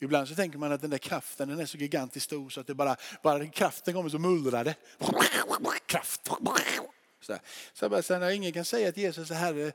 ibland 0.00 0.28
så 0.28 0.34
tänker 0.34 0.58
man 0.58 0.72
att 0.72 0.80
den 0.80 0.90
där 0.90 0.98
kraften 0.98 1.48
den 1.48 1.60
är 1.60 1.66
så 1.66 1.78
gigantiskt 1.78 2.26
stor 2.26 2.50
så 2.50 2.60
att 2.60 2.66
det 2.66 2.74
bara, 2.74 2.96
bara 3.22 3.46
kraften 3.46 3.94
kommer 3.94 4.10
så 4.10 4.18
mullrar 4.18 4.64
det. 4.64 4.74
Kraft. 5.86 6.30
Så, 7.20 7.38
så 7.72 7.88
bara 7.88 8.32
ingen 8.32 8.52
kan 8.52 8.64
säga 8.64 8.88
att 8.88 8.96
Jesus 8.96 9.30
är 9.30 9.34
Herre 9.34 9.72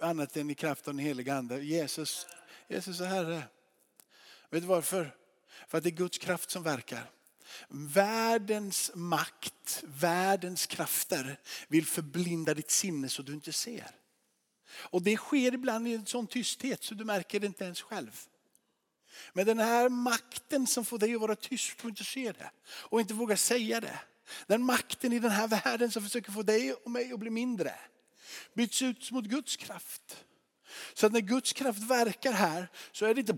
annat 0.00 0.36
än 0.36 0.50
i 0.50 0.54
kraft 0.54 0.88
av 0.88 0.94
den 0.94 1.04
helige 1.04 1.34
Ande. 1.34 1.64
Jesus, 1.64 2.26
Jesus 2.68 3.00
är 3.00 3.06
Herre. 3.06 3.42
Vet 4.50 4.62
du 4.62 4.68
varför? 4.68 5.14
För 5.68 5.78
att 5.78 5.84
det 5.84 5.90
är 5.90 5.96
Guds 5.96 6.18
kraft 6.18 6.50
som 6.50 6.62
verkar. 6.62 7.10
Världens 7.68 8.90
makt, 8.94 9.84
världens 9.86 10.66
krafter 10.66 11.40
vill 11.68 11.86
förblinda 11.86 12.54
ditt 12.54 12.70
sinne 12.70 13.08
så 13.08 13.22
du 13.22 13.32
inte 13.32 13.52
ser. 13.52 13.90
Och 14.74 15.02
det 15.02 15.16
sker 15.16 15.54
ibland 15.54 15.88
i 15.88 15.94
en 15.94 16.06
sån 16.06 16.26
tysthet 16.26 16.84
så 16.84 16.94
du 16.94 17.04
märker 17.04 17.40
det 17.40 17.46
inte 17.46 17.64
ens 17.64 17.82
själv. 17.82 18.20
Men 19.32 19.46
den 19.46 19.58
här 19.58 19.88
makten 19.88 20.66
som 20.66 20.84
får 20.84 20.98
dig 20.98 21.14
att 21.14 21.20
vara 21.20 21.36
tyst 21.36 21.78
och 21.82 21.88
inte 21.88 22.04
se 22.04 22.32
det 22.32 22.50
och 22.64 23.00
inte 23.00 23.14
våga 23.14 23.36
säga 23.36 23.80
det. 23.80 23.98
Den 24.46 24.62
makten 24.62 25.12
i 25.12 25.18
den 25.18 25.30
här 25.30 25.48
världen 25.48 25.90
som 25.90 26.02
försöker 26.02 26.32
få 26.32 26.42
dig 26.42 26.72
och 26.72 26.90
mig 26.90 27.12
att 27.12 27.20
bli 27.20 27.30
mindre 27.30 27.74
byts 28.54 28.82
ut 28.82 29.10
mot 29.10 29.24
Guds 29.24 29.56
kraft. 29.56 30.24
Så 30.94 31.06
att 31.06 31.12
när 31.12 31.20
Guds 31.20 31.52
kraft 31.52 31.82
verkar 31.82 32.32
här 32.32 32.68
så 32.92 33.06
är 33.06 33.14
det 33.14 33.20
inte 33.20 33.36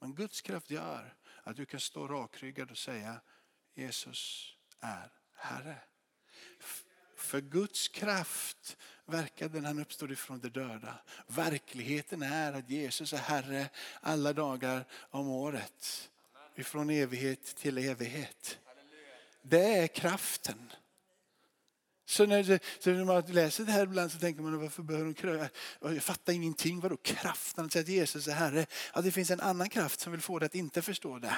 men 0.00 0.14
Guds 0.14 0.40
kraft 0.40 0.70
gör 0.70 1.14
att 1.42 1.56
du 1.56 1.66
kan 1.66 1.80
stå 1.80 2.08
rakryggad 2.08 2.70
och 2.70 2.78
säga 2.78 3.20
Jesus 3.74 4.52
är 4.80 5.12
Herre. 5.34 5.76
För 7.16 7.40
Guds 7.40 7.88
kraft 7.88 8.76
verkade 9.06 9.60
när 9.60 9.68
han 9.68 9.78
uppstod 9.78 10.12
ifrån 10.12 10.40
de 10.40 10.48
döda. 10.48 10.98
Verkligheten 11.26 12.22
är 12.22 12.52
att 12.52 12.70
Jesus 12.70 13.12
är 13.12 13.18
Herre 13.18 13.68
alla 14.00 14.32
dagar 14.32 14.84
om 15.10 15.28
året. 15.28 16.10
Ifrån 16.54 16.90
evighet 16.90 17.56
till 17.56 17.78
evighet. 17.78 18.58
Det 19.42 19.74
är 19.78 19.86
kraften. 19.86 20.72
Så 22.04 22.26
när, 22.26 22.60
så 22.82 22.90
när 22.90 23.04
man 23.04 23.22
läser 23.22 23.64
det 23.64 23.72
här 23.72 23.82
ibland 23.82 24.12
så 24.12 24.18
tänker 24.18 24.42
man 24.42 24.60
varför 24.60 24.82
behöver 24.82 25.06
de 25.06 25.14
kröja? 25.14 25.50
Jag 25.80 26.02
fattar 26.02 26.32
ingenting. 26.32 26.80
Vadå 26.80 26.96
kraft? 26.96 27.56
När 27.56 27.68
säger 27.68 27.84
att 27.84 27.88
Jesus 27.88 28.28
är 28.28 28.32
Herre. 28.32 28.66
Ja, 28.94 29.00
det 29.00 29.12
finns 29.12 29.30
en 29.30 29.40
annan 29.40 29.68
kraft 29.68 30.00
som 30.00 30.12
vill 30.12 30.20
få 30.20 30.38
dig 30.38 30.46
att 30.46 30.54
inte 30.54 30.82
förstå 30.82 31.18
det. 31.18 31.36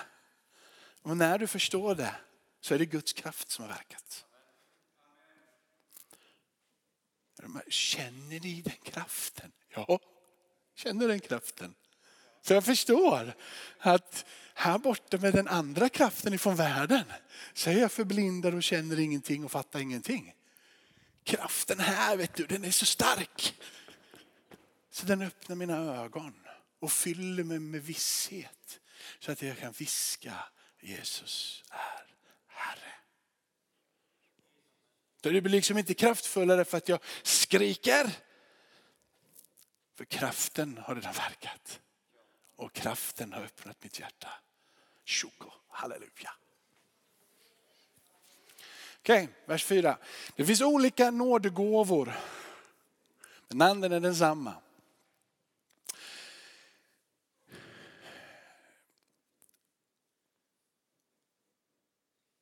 Och 1.02 1.16
när 1.16 1.38
du 1.38 1.46
förstår 1.46 1.94
det 1.94 2.14
så 2.60 2.74
är 2.74 2.78
det 2.78 2.86
Guds 2.86 3.12
kraft 3.12 3.50
som 3.50 3.64
har 3.64 3.72
verkat. 3.72 4.26
Känner 7.68 8.40
ni 8.40 8.62
den 8.62 8.76
kraften? 8.82 9.52
Ja, 9.68 10.00
känner 10.74 11.08
den 11.08 11.20
kraften. 11.20 11.74
Så 12.42 12.52
jag 12.52 12.64
förstår 12.64 13.34
att 13.78 14.24
här 14.54 14.78
borta 14.78 15.18
med 15.18 15.32
den 15.32 15.48
andra 15.48 15.88
kraften 15.88 16.34
ifrån 16.34 16.56
världen 16.56 17.04
så 17.54 17.70
är 17.70 17.78
jag 17.78 17.92
förblindad 17.92 18.54
och 18.54 18.62
känner 18.62 19.00
ingenting 19.00 19.44
och 19.44 19.52
fattar 19.52 19.80
ingenting. 19.80 20.34
Kraften 21.24 21.80
här 21.80 22.16
vet 22.16 22.34
du, 22.34 22.46
den 22.46 22.64
är 22.64 22.70
så 22.70 22.86
stark. 22.86 23.54
Så 24.90 25.06
den 25.06 25.22
öppnar 25.22 25.56
mina 25.56 25.76
ögon 25.76 26.34
och 26.80 26.92
fyller 26.92 27.44
mig 27.44 27.58
med 27.58 27.82
visshet. 27.82 28.80
Så 29.18 29.32
att 29.32 29.42
jag 29.42 29.58
kan 29.58 29.72
viska 29.72 30.34
Jesus 30.80 31.64
är 31.70 32.14
Herre. 32.46 32.92
Det 35.20 35.40
blir 35.40 35.52
liksom 35.52 35.78
inte 35.78 35.94
kraftfullare 35.94 36.64
för 36.64 36.76
att 36.78 36.88
jag 36.88 37.00
skriker. 37.22 38.10
För 39.94 40.04
kraften 40.04 40.78
har 40.84 40.94
redan 40.94 41.12
verkat. 41.12 41.80
Och 42.62 42.72
kraften 42.72 43.32
har 43.32 43.42
öppnat 43.42 43.82
mitt 43.82 44.00
hjärta. 44.00 44.28
Tjoko, 45.04 45.50
halleluja. 45.68 46.34
Okej, 48.98 49.24
okay, 49.24 49.28
vers 49.46 49.64
4. 49.64 49.98
Det 50.36 50.46
finns 50.46 50.60
olika 50.60 51.10
nådegåvor. 51.10 52.12
Men 53.48 53.62
anden 53.62 53.92
är 53.92 54.00
densamma. 54.00 54.54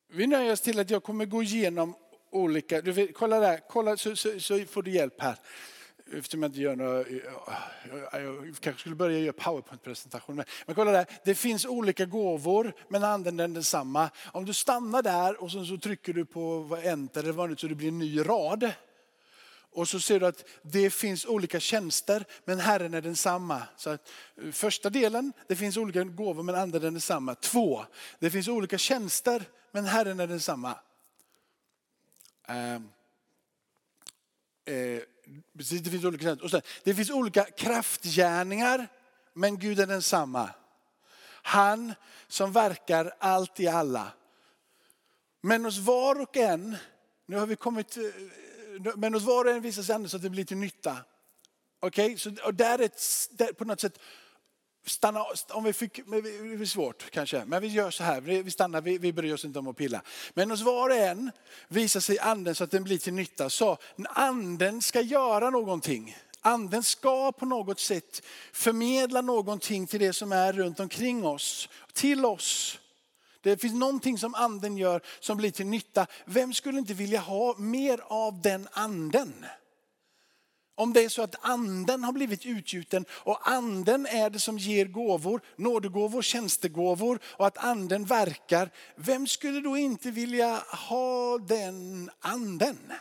Vi 0.08 0.26
nöjer 0.26 0.52
oss 0.52 0.60
till 0.60 0.78
att 0.78 0.90
jag 0.90 1.02
kommer 1.02 1.24
gå 1.24 1.42
igenom 1.42 1.94
olika, 2.30 2.80
du 2.80 2.92
vet, 2.92 3.14
kolla 3.14 3.40
där, 3.40 3.60
kolla 3.68 3.96
så, 3.96 4.16
så, 4.16 4.40
så 4.40 4.64
får 4.64 4.82
du 4.82 4.90
hjälp 4.90 5.20
här 5.20 5.38
eftersom 6.12 6.42
jag 6.42 6.48
inte 6.48 6.60
gör 6.60 6.76
några, 6.76 7.00
eh, 7.00 8.22
jag 8.22 8.56
kanske 8.60 8.80
skulle 8.80 8.94
börja 8.94 9.18
göra 9.18 9.32
powerpoint-presentationer. 9.32 10.44
Men 10.66 10.74
kolla 10.74 10.92
där, 10.92 11.06
det 11.24 11.34
finns 11.34 11.66
olika 11.66 12.04
gåvor 12.04 12.72
men 12.88 13.04
använder 13.04 13.44
den 13.44 13.54
densamma. 13.54 14.10
Om 14.32 14.44
du 14.44 14.54
stannar 14.54 15.02
där 15.02 15.42
och 15.42 15.52
sen 15.52 15.66
så 15.66 15.78
trycker 15.78 16.12
du 16.12 16.24
på 16.24 16.78
enter 16.82 17.22
eller 17.22 17.32
vad 17.32 17.60
så 17.60 17.66
det 17.66 17.74
blir 17.74 17.88
en 17.88 17.98
ny 17.98 18.20
rad. 18.20 18.72
Och 19.72 19.88
så 19.88 20.00
ser 20.00 20.20
du 20.20 20.26
att 20.26 20.44
det 20.62 20.90
finns 20.90 21.26
olika 21.26 21.60
tjänster 21.60 22.24
men 22.44 22.58
Herren 22.58 22.94
är 22.94 23.00
densamma. 23.00 23.62
Så 23.76 23.90
att, 23.90 24.10
eh, 24.42 24.50
första 24.50 24.90
delen, 24.90 25.32
det 25.48 25.56
finns 25.56 25.76
olika 25.76 26.04
gåvor 26.04 26.42
men 26.42 26.54
använder 26.54 26.88
är 26.88 26.90
densamma. 26.90 27.34
Två, 27.34 27.84
det 28.18 28.30
finns 28.30 28.48
olika 28.48 28.78
tjänster 28.78 29.42
men 29.72 29.84
Herren 29.84 30.20
är 30.20 30.26
densamma. 30.26 30.74
Ehm, 32.46 32.88
eh, 34.64 34.74
eh, 34.74 35.02
Precis, 35.56 35.80
det 35.80 35.90
finns 35.90 36.04
olika 36.04 36.32
och 36.32 36.50
sen, 36.50 36.62
Det 36.84 36.94
finns 36.94 37.10
olika 37.10 37.44
kraftgärningar, 37.44 38.88
men 39.34 39.58
Gud 39.58 39.80
är 39.80 39.86
densamma. 39.86 40.50
Han 41.42 41.94
som 42.28 42.52
verkar 42.52 43.14
allt 43.18 43.60
i 43.60 43.68
alla. 43.68 44.12
Men 45.40 45.64
hos 45.64 45.78
var 45.78 46.20
och 46.20 46.36
en, 46.36 46.76
nu 47.26 47.36
har 47.36 47.46
vi 47.46 47.56
kommit, 47.56 47.96
eh, 47.96 48.02
men 48.96 49.14
hos 49.14 49.22
var 49.22 49.44
och 49.44 49.50
en 49.50 49.62
visar 49.62 49.82
sig 49.82 49.94
ändå 49.94 50.08
så 50.08 50.16
att 50.16 50.22
det 50.22 50.30
blir 50.30 50.44
till 50.44 50.56
nytta. 50.56 50.96
Okej, 51.80 52.14
okay? 52.14 52.36
och 52.44 52.54
där 52.54 52.78
är 52.78 52.84
ett, 52.84 53.02
där 53.30 53.52
på 53.52 53.64
något 53.64 53.80
sätt 53.80 53.98
stanna, 54.84 55.24
om 55.50 55.64
vi 55.64 55.72
fick, 55.72 56.00
det 56.06 56.16
är 56.16 56.64
svårt 56.64 57.10
kanske, 57.10 57.44
men 57.44 57.62
vi 57.62 57.68
gör 57.68 57.90
så 57.90 58.04
här, 58.04 58.20
vi 58.20 58.50
stannar, 58.50 58.80
vi, 58.80 58.98
vi 58.98 59.12
bryr 59.12 59.34
oss 59.34 59.44
inte 59.44 59.58
om 59.58 59.68
att 59.68 59.76
pilla. 59.76 60.02
Men 60.34 60.50
hos 60.50 60.62
var 60.62 60.88
och 60.88 60.96
en 60.96 61.30
visar 61.68 62.00
sig 62.00 62.18
anden 62.18 62.54
så 62.54 62.64
att 62.64 62.70
den 62.70 62.84
blir 62.84 62.98
till 62.98 63.12
nytta. 63.12 63.50
Så 63.50 63.78
anden 64.08 64.82
ska 64.82 65.00
göra 65.00 65.50
någonting. 65.50 66.16
Anden 66.40 66.82
ska 66.82 67.32
på 67.32 67.46
något 67.46 67.80
sätt 67.80 68.22
förmedla 68.52 69.20
någonting 69.20 69.86
till 69.86 70.00
det 70.00 70.12
som 70.12 70.32
är 70.32 70.52
runt 70.52 70.80
omkring 70.80 71.26
oss, 71.26 71.68
till 71.92 72.24
oss. 72.24 72.78
Det 73.42 73.56
finns 73.56 73.74
någonting 73.74 74.18
som 74.18 74.34
anden 74.34 74.76
gör 74.76 75.02
som 75.20 75.36
blir 75.36 75.50
till 75.50 75.66
nytta. 75.66 76.06
Vem 76.24 76.54
skulle 76.54 76.78
inte 76.78 76.94
vilja 76.94 77.20
ha 77.20 77.54
mer 77.58 78.00
av 78.04 78.40
den 78.42 78.68
anden? 78.72 79.46
Om 80.80 80.92
det 80.92 81.04
är 81.04 81.08
så 81.08 81.22
att 81.22 81.34
anden 81.40 82.04
har 82.04 82.12
blivit 82.12 82.46
utgjuten 82.46 83.04
och 83.10 83.50
anden 83.50 84.06
är 84.06 84.30
det 84.30 84.38
som 84.38 84.58
ger 84.58 84.86
gåvor, 84.86 85.40
nådegåvor, 85.56 86.22
tjänstegåvor 86.22 87.18
och 87.24 87.46
att 87.46 87.58
anden 87.58 88.04
verkar. 88.04 88.70
Vem 88.96 89.26
skulle 89.26 89.60
då 89.60 89.76
inte 89.76 90.10
vilja 90.10 90.64
ha 90.88 91.38
den 91.38 92.10
anden? 92.20 92.92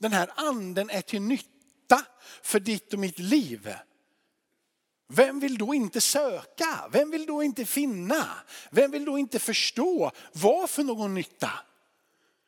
Den 0.00 0.12
här 0.12 0.30
anden 0.34 0.90
är 0.90 1.00
till 1.00 1.22
nytta 1.22 2.02
för 2.42 2.60
ditt 2.60 2.92
och 2.92 2.98
mitt 2.98 3.18
liv. 3.18 3.74
Vem 5.08 5.40
vill 5.40 5.58
då 5.58 5.74
inte 5.74 6.00
söka? 6.00 6.88
Vem 6.92 7.10
vill 7.10 7.26
då 7.26 7.42
inte 7.42 7.64
finna? 7.64 8.24
Vem 8.70 8.90
vill 8.90 9.04
då 9.04 9.18
inte 9.18 9.38
förstå 9.38 10.10
vad 10.32 10.70
för 10.70 10.82
någon 10.82 11.14
nytta? 11.14 11.50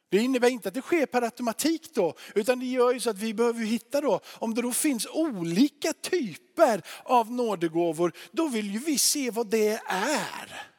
Det 0.08 0.18
innebär 0.18 0.48
inte 0.48 0.68
att 0.68 0.74
det 0.74 0.82
sker 0.82 1.06
per 1.06 1.22
automatik 1.22 1.94
då, 1.94 2.14
utan 2.34 2.60
det 2.60 2.66
gör 2.66 2.92
ju 2.92 3.00
så 3.00 3.10
att 3.10 3.18
vi 3.18 3.34
behöver 3.34 3.64
hitta 3.64 4.00
då, 4.00 4.20
om 4.38 4.54
det 4.54 4.62
då 4.62 4.72
finns 4.72 5.06
olika 5.06 5.92
typer 5.92 6.82
av 7.04 7.32
nådegåvor, 7.32 8.12
då 8.32 8.48
vill 8.48 8.70
ju 8.72 8.78
vi 8.78 8.98
se 8.98 9.30
vad 9.30 9.50
det 9.50 9.80
är. 9.88 10.75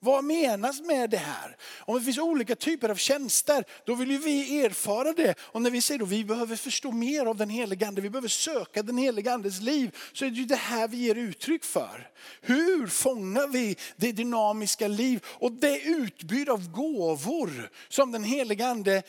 Vad 0.00 0.24
menas 0.24 0.80
med 0.80 1.10
det 1.10 1.16
här? 1.16 1.56
Om 1.80 1.98
det 1.98 2.04
finns 2.04 2.18
olika 2.18 2.56
typer 2.56 2.88
av 2.88 2.96
tjänster, 2.96 3.64
då 3.86 3.94
vill 3.94 4.10
ju 4.10 4.18
vi 4.18 4.64
erfara 4.64 5.12
det. 5.12 5.34
Och 5.40 5.62
när 5.62 5.70
vi 5.70 5.80
säger 5.80 6.02
att 6.02 6.08
vi 6.08 6.24
behöver 6.24 6.56
förstå 6.56 6.92
mer 6.92 7.26
av 7.26 7.36
den 7.36 7.50
helige 7.50 7.86
ande, 7.86 8.00
vi 8.00 8.10
behöver 8.10 8.28
söka 8.28 8.82
den 8.82 8.98
helige 8.98 9.32
andes 9.32 9.60
liv, 9.60 9.96
så 10.12 10.24
är 10.24 10.30
det 10.30 10.36
ju 10.36 10.44
det 10.44 10.56
här 10.56 10.88
vi 10.88 10.96
ger 10.96 11.14
uttryck 11.14 11.64
för. 11.64 12.10
Hur 12.40 12.86
fångar 12.86 13.48
vi 13.48 13.76
det 13.96 14.12
dynamiska 14.12 14.88
liv 14.88 15.24
och 15.26 15.52
det 15.52 15.80
utbud 15.80 16.48
av 16.48 16.70
gåvor 16.72 17.70
som 17.88 18.12
den 18.12 18.24
helige 18.24 18.66
ande 18.66 19.02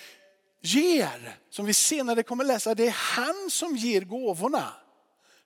ger? 0.61 1.37
Som 1.49 1.65
vi 1.65 1.73
senare 1.73 2.23
kommer 2.23 2.43
läsa, 2.43 2.75
det 2.75 2.87
är 2.87 2.95
han 2.97 3.49
som 3.49 3.75
ger 3.75 4.01
gåvorna. 4.01 4.73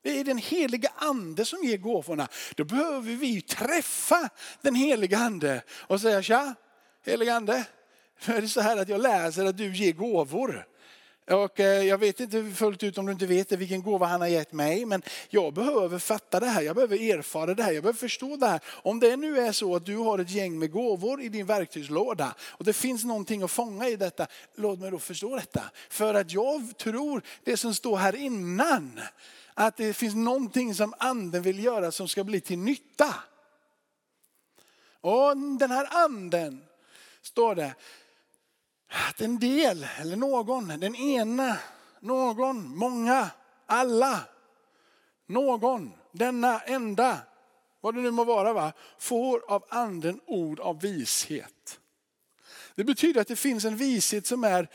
Det 0.04 0.20
är 0.20 0.24
den 0.24 0.38
heliga 0.38 0.92
ande 0.96 1.46
som 1.46 1.64
ger 1.64 1.78
gåvorna. 1.78 2.28
Då 2.56 2.64
behöver 2.64 3.16
vi 3.16 3.42
träffa 3.42 4.30
den 4.62 4.76
heliga 4.76 5.18
ande 5.18 5.62
och 5.72 6.02
säga 6.02 6.22
tja, 6.22 6.56
heliga 7.06 7.36
ande. 7.36 7.66
Nu 8.26 8.36
är 8.36 8.42
det 8.42 8.48
så 8.48 8.62
här 8.62 8.78
att 8.78 8.90
jag 8.90 9.02
läser 9.02 9.46
att 9.46 9.58
du 9.58 9.76
ger 9.76 9.94
gåvor. 9.94 10.68
Och 11.32 11.60
eh, 11.60 11.84
jag 11.84 11.98
vet 11.98 12.20
inte 12.20 12.52
fullt 12.56 12.84
ut 12.84 12.98
om 12.98 13.06
du 13.06 13.12
inte 13.12 13.26
vet 13.26 13.50
det, 13.50 13.58
vilken 13.58 13.82
gåva 13.82 14.06
han 14.06 14.22
har 14.22 14.28
gett 14.28 14.52
mig. 14.52 14.86
Men 14.86 15.02
jag 15.30 15.54
behöver 15.54 16.00
fatta 16.00 16.40
det 16.40 16.46
här, 16.46 16.62
jag 16.62 16.76
behöver 16.76 17.18
erfara 17.18 17.54
det 17.54 17.64
här, 17.64 17.72
jag 17.72 17.84
behöver 17.84 18.00
förstå 18.00 18.38
det 18.38 18.48
här. 18.48 18.60
Om 18.68 19.00
det 19.00 19.16
nu 19.16 19.40
är 19.40 19.52
så 19.52 19.76
att 19.76 19.86
du 19.86 19.98
har 19.98 20.20
ett 20.20 20.30
gäng 20.30 20.60
med 20.60 20.72
gåvor 20.72 21.22
i 21.22 21.30
din 21.30 21.46
verktygslåda 21.46 22.36
och 22.40 22.66
det 22.66 22.74
finns 22.74 23.04
någonting 23.04 23.44
att 23.44 23.52
fånga 23.52 23.90
i 23.90 23.96
detta. 23.96 24.28
Låt 24.56 24.80
mig 24.80 24.92
då 24.92 25.00
förstå 25.00 25.36
detta. 25.36 25.64
För 25.90 26.14
att 26.14 26.32
jag 26.32 26.78
tror 26.78 27.22
det 27.44 27.58
som 27.58 27.74
står 27.74 27.98
här 27.98 28.16
innan 28.16 29.00
att 29.54 29.78
det 29.78 29.94
finns 29.94 30.16
någonting 30.16 30.76
som 30.76 30.94
anden 30.98 31.42
vill 31.42 31.64
göra 31.64 31.92
som 31.92 32.08
ska 32.08 32.24
bli 32.24 32.42
till 32.42 32.60
nytta. 32.60 33.16
Och 35.02 35.38
den 35.38 35.72
här 35.72 35.88
anden, 35.92 36.64
står 37.22 37.56
det, 37.56 37.76
att 38.88 39.22
en 39.22 39.40
del 39.40 39.88
eller 40.00 40.16
någon, 40.16 40.68
den 40.68 40.96
ena, 40.96 41.58
någon, 42.00 42.78
många, 42.78 43.30
alla, 43.66 44.20
någon, 45.26 45.94
denna 46.12 46.60
enda, 46.60 47.20
vad 47.82 47.96
det 47.96 48.02
nu 48.02 48.12
må 48.12 48.24
vara, 48.24 48.54
va, 48.54 48.74
får 49.00 49.52
av 49.52 49.66
anden 49.70 50.22
ord 50.26 50.60
av 50.60 50.82
vishet. 50.82 51.80
Det 52.76 52.84
betyder 52.84 53.22
att 53.22 53.28
det 53.28 53.36
finns 53.36 53.66
en 53.66 53.78
vishet 53.78 54.28
som 54.28 54.44
är 54.44 54.70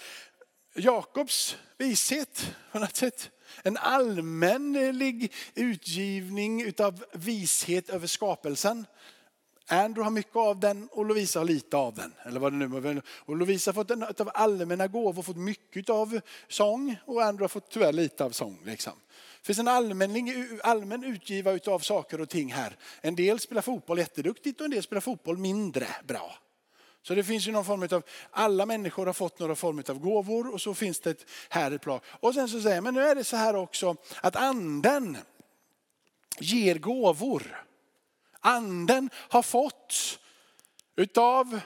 Jakobs 0.75 1.57
vishet 1.79 2.55
på 2.73 2.79
något 2.79 2.97
sätt 2.97 3.31
en 3.63 3.77
allmänlig 3.77 5.33
utgivning 5.55 6.73
av 6.79 7.05
vishet 7.13 7.91
över 7.91 8.07
skapelsen. 8.07 8.87
Andrew 9.71 10.05
har 10.05 10.11
mycket 10.11 10.37
av 10.37 10.61
den 10.61 10.89
och 10.93 11.07
Lovisa 11.07 11.39
har 11.39 11.45
lite 11.45 11.77
av 11.77 11.95
den. 11.95 12.13
Eller 12.25 12.41
vad 12.41 12.53
det 12.53 12.57
nu 12.57 13.03
Och 13.09 13.37
Lovisa 13.37 13.69
har 13.69 13.75
fått 13.75 13.91
en 13.91 14.03
av 14.03 14.31
allmänna 14.35 14.87
gåvor, 14.87 15.23
fått 15.23 15.37
mycket 15.37 15.91
av 15.91 16.21
sång 16.49 16.97
och 17.05 17.23
Andrew 17.23 17.43
har 17.45 17.49
fått 17.49 17.71
tyvärr 17.71 17.93
lite 17.93 18.25
av 18.25 18.31
sång. 18.31 18.59
Liksom. 18.65 18.93
Det 19.41 19.47
finns 19.47 19.59
en 19.59 19.69
allmän, 19.69 20.33
allmän 20.63 21.05
utgiva 21.05 21.59
av 21.67 21.79
saker 21.79 22.21
och 22.21 22.29
ting 22.29 22.53
här. 22.53 22.77
En 23.01 23.17
del 23.17 23.39
spelar 23.39 23.63
fotboll 23.63 23.99
jätteduktigt 23.99 24.61
och 24.61 24.65
en 24.65 24.71
del 24.71 24.83
spelar 24.83 25.01
fotboll 25.01 25.39
mindre 25.39 25.87
bra. 26.07 26.39
Så 27.03 27.15
det 27.15 27.25
finns 27.25 27.49
ju 27.49 27.53
någon 27.53 27.65
form 27.65 27.89
av, 27.91 28.03
alla 28.31 28.67
människor 28.67 29.07
har 29.07 29.13
fått 29.13 29.39
några 29.39 29.55
form 29.55 29.83
av 29.89 29.99
gåvor 29.99 30.53
och 30.53 30.61
så 30.61 30.75
finns 30.75 31.01
det 31.01 31.11
ett, 31.11 31.27
här 31.49 31.71
ett 31.71 31.83
plan. 31.83 32.01
Och 32.07 32.35
sen 32.35 32.49
så 32.49 32.61
säger 32.61 32.77
jag, 32.77 32.85
men 32.85 32.95
nu 32.95 33.03
är 33.03 33.15
det 33.15 33.25
så 33.25 33.37
här 33.37 33.57
också 33.57 33.97
att 34.21 34.37
anden 34.37 35.19
ger 36.39 36.79
gåvor. 36.79 37.65
Anden 38.41 39.11
har 39.15 39.43
fått 39.43 40.19
utav 40.97 41.61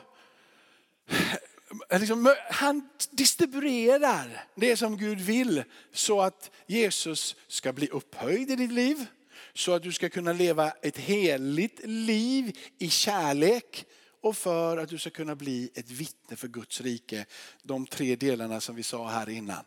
Liksom, 1.90 2.34
han 2.50 2.88
distribuerar 3.10 4.44
det 4.54 4.76
som 4.76 4.96
Gud 4.96 5.20
vill 5.20 5.64
så 5.92 6.20
att 6.20 6.50
Jesus 6.66 7.36
ska 7.48 7.72
bli 7.72 7.88
upphöjd 7.88 8.50
i 8.50 8.56
ditt 8.56 8.72
liv. 8.72 9.06
Så 9.54 9.72
att 9.72 9.82
du 9.82 9.92
ska 9.92 10.08
kunna 10.08 10.32
leva 10.32 10.70
ett 10.70 10.98
heligt 10.98 11.80
liv 11.84 12.58
i 12.78 12.90
kärlek 12.90 13.86
och 14.22 14.36
för 14.36 14.76
att 14.76 14.88
du 14.88 14.98
ska 14.98 15.10
kunna 15.10 15.34
bli 15.34 15.70
ett 15.74 15.90
vittne 15.90 16.36
för 16.36 16.48
Guds 16.48 16.80
rike. 16.80 17.26
De 17.62 17.86
tre 17.86 18.16
delarna 18.16 18.60
som 18.60 18.76
vi 18.76 18.82
sa 18.82 19.08
här 19.08 19.28
innan. 19.28 19.64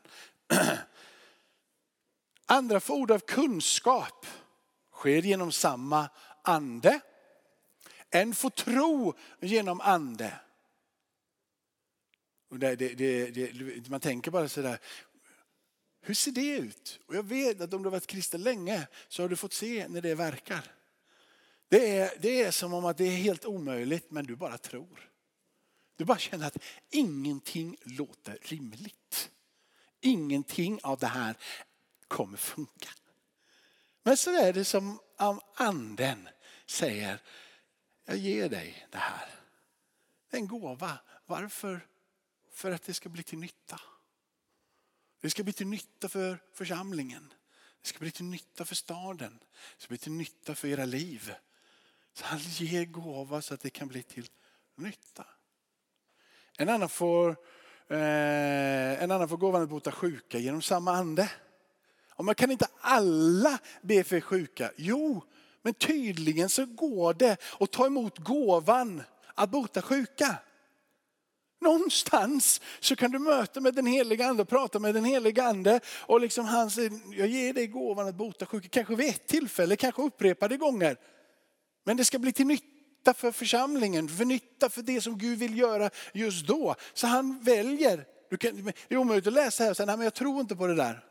Andra 2.45 2.79
för 2.79 2.93
ord 2.93 3.11
av 3.11 3.19
kunskap 3.19 4.25
sker 4.91 5.21
genom 5.21 5.51
samma 5.51 6.09
ande. 6.41 6.99
En 8.09 8.35
får 8.35 8.49
tro 8.49 9.13
genom 9.39 9.81
ande. 9.81 10.33
Och 12.49 12.59
det, 12.59 12.75
det, 12.75 12.95
det, 13.29 13.89
man 13.89 13.99
tänker 13.99 14.31
bara 14.31 14.49
sådär, 14.49 14.79
hur 16.01 16.13
ser 16.13 16.31
det 16.31 16.57
ut? 16.57 16.99
Och 17.05 17.15
jag 17.15 17.23
vet 17.23 17.61
att 17.61 17.73
om 17.73 17.83
du 17.83 17.87
har 17.87 17.91
varit 17.91 18.07
kristen 18.07 18.43
länge 18.43 18.87
så 19.07 19.21
har 19.21 19.29
du 19.29 19.35
fått 19.35 19.53
se 19.53 19.87
när 19.87 20.01
det 20.01 20.15
verkar. 20.15 20.74
Det 21.69 21.97
är, 21.97 22.13
det 22.19 22.41
är 22.41 22.51
som 22.51 22.73
om 22.73 22.85
att 22.85 22.97
det 22.97 23.05
är 23.05 23.17
helt 23.17 23.45
omöjligt 23.45 24.11
men 24.11 24.25
du 24.25 24.35
bara 24.35 24.57
tror. 24.57 25.11
Du 25.95 26.05
bara 26.05 26.17
känner 26.17 26.47
att 26.47 26.57
ingenting 26.89 27.77
låter 27.81 28.37
rimligt. 28.41 29.31
Ingenting 30.01 30.79
av 30.83 30.99
det 30.99 31.07
här 31.07 31.37
kommer 32.07 32.37
funka. 32.37 32.89
Men 34.03 34.17
så 34.17 34.31
är 34.31 34.53
det 34.53 34.65
som 34.65 34.99
om 35.17 35.39
anden 35.55 36.29
säger, 36.65 37.21
jag 38.05 38.17
ger 38.17 38.49
dig 38.49 38.87
det 38.91 38.97
här. 38.97 39.29
Det 40.29 40.37
är 40.37 40.41
en 40.41 40.47
gåva. 40.47 40.99
Varför? 41.25 41.87
För 42.51 42.71
att 42.71 42.83
det 42.83 42.93
ska 42.93 43.09
bli 43.09 43.23
till 43.23 43.39
nytta. 43.39 43.81
Det 45.21 45.29
ska 45.29 45.43
bli 45.43 45.53
till 45.53 45.67
nytta 45.67 46.09
för 46.09 46.43
församlingen. 46.53 47.33
Det 47.81 47.87
ska 47.87 47.99
bli 47.99 48.11
till 48.11 48.25
nytta 48.25 48.65
för 48.65 48.75
staden. 48.75 49.39
Det 49.77 49.83
ska 49.83 49.87
bli 49.87 49.97
till 49.97 50.11
nytta 50.11 50.55
för 50.55 50.67
era 50.67 50.85
liv. 50.85 51.33
Så 52.17 52.25
han 52.25 52.39
ger 52.39 52.85
gåva 52.85 53.41
så 53.41 53.53
att 53.53 53.61
det 53.61 53.69
kan 53.69 53.87
bli 53.87 54.03
till 54.03 54.27
nytta. 54.75 55.25
En 56.57 56.69
annan 56.69 56.89
får, 56.89 57.29
eh, 57.87 59.03
en 59.03 59.11
annan 59.11 59.29
får 59.29 59.37
gåvan 59.37 59.61
att 59.61 59.69
bota 59.69 59.91
sjuka 59.91 60.37
genom 60.37 60.61
samma 60.61 60.91
ande. 60.91 61.31
Och 62.15 62.25
man 62.25 62.35
kan 62.35 62.51
inte 62.51 62.67
alla 62.81 63.59
be 63.81 64.03
för 64.03 64.21
sjuka. 64.21 64.71
Jo, 64.77 65.23
men 65.61 65.73
tydligen 65.73 66.49
så 66.49 66.65
går 66.65 67.13
det 67.13 67.37
att 67.59 67.71
ta 67.71 67.85
emot 67.85 68.17
gåvan 68.17 69.03
att 69.35 69.49
bota 69.49 69.81
sjuka. 69.81 70.35
Någonstans 71.61 72.61
så 72.79 72.95
kan 72.95 73.11
du 73.11 73.19
möta 73.19 73.61
med 73.61 73.73
den 73.73 73.85
heliga 73.85 74.27
ande 74.27 74.41
och 74.41 74.49
prata 74.49 74.79
med 74.79 74.93
den 74.93 75.05
heliga 75.05 75.43
ande. 75.43 75.79
Och 75.87 76.21
liksom 76.21 76.45
han 76.45 76.71
säger, 76.71 76.91
jag 77.11 77.27
ger 77.27 77.53
dig 77.53 77.67
gåvan 77.67 78.07
att 78.07 78.15
bota 78.15 78.45
sjuka. 78.45 78.67
Kanske 78.69 78.95
vid 78.95 79.09
ett 79.09 79.27
tillfälle, 79.27 79.75
kanske 79.75 80.01
upprepade 80.01 80.57
gånger. 80.57 80.97
Men 81.85 81.97
det 81.97 82.05
ska 82.05 82.19
bli 82.19 82.33
till 82.33 82.47
nytta 82.47 83.13
för 83.13 83.31
församlingen, 83.31 84.09
för 84.09 84.25
nytta 84.25 84.69
för 84.69 84.81
det 84.81 85.01
som 85.01 85.17
Gud 85.17 85.39
vill 85.39 85.57
göra 85.57 85.89
just 86.13 86.47
då. 86.47 86.75
Så 86.93 87.07
han 87.07 87.39
väljer. 87.39 88.05
Du 88.29 88.37
kan, 88.37 88.65
det 88.65 88.95
är 88.95 88.97
omöjligt 88.97 89.27
att 89.27 89.33
läsa 89.33 89.63
här 89.63 89.71
och 89.71 89.77
säga, 89.77 89.85
nej 89.85 89.97
men 89.97 90.03
jag 90.03 90.13
tror 90.13 90.41
inte 90.41 90.55
på 90.55 90.67
det 90.67 90.75
där. 90.75 91.05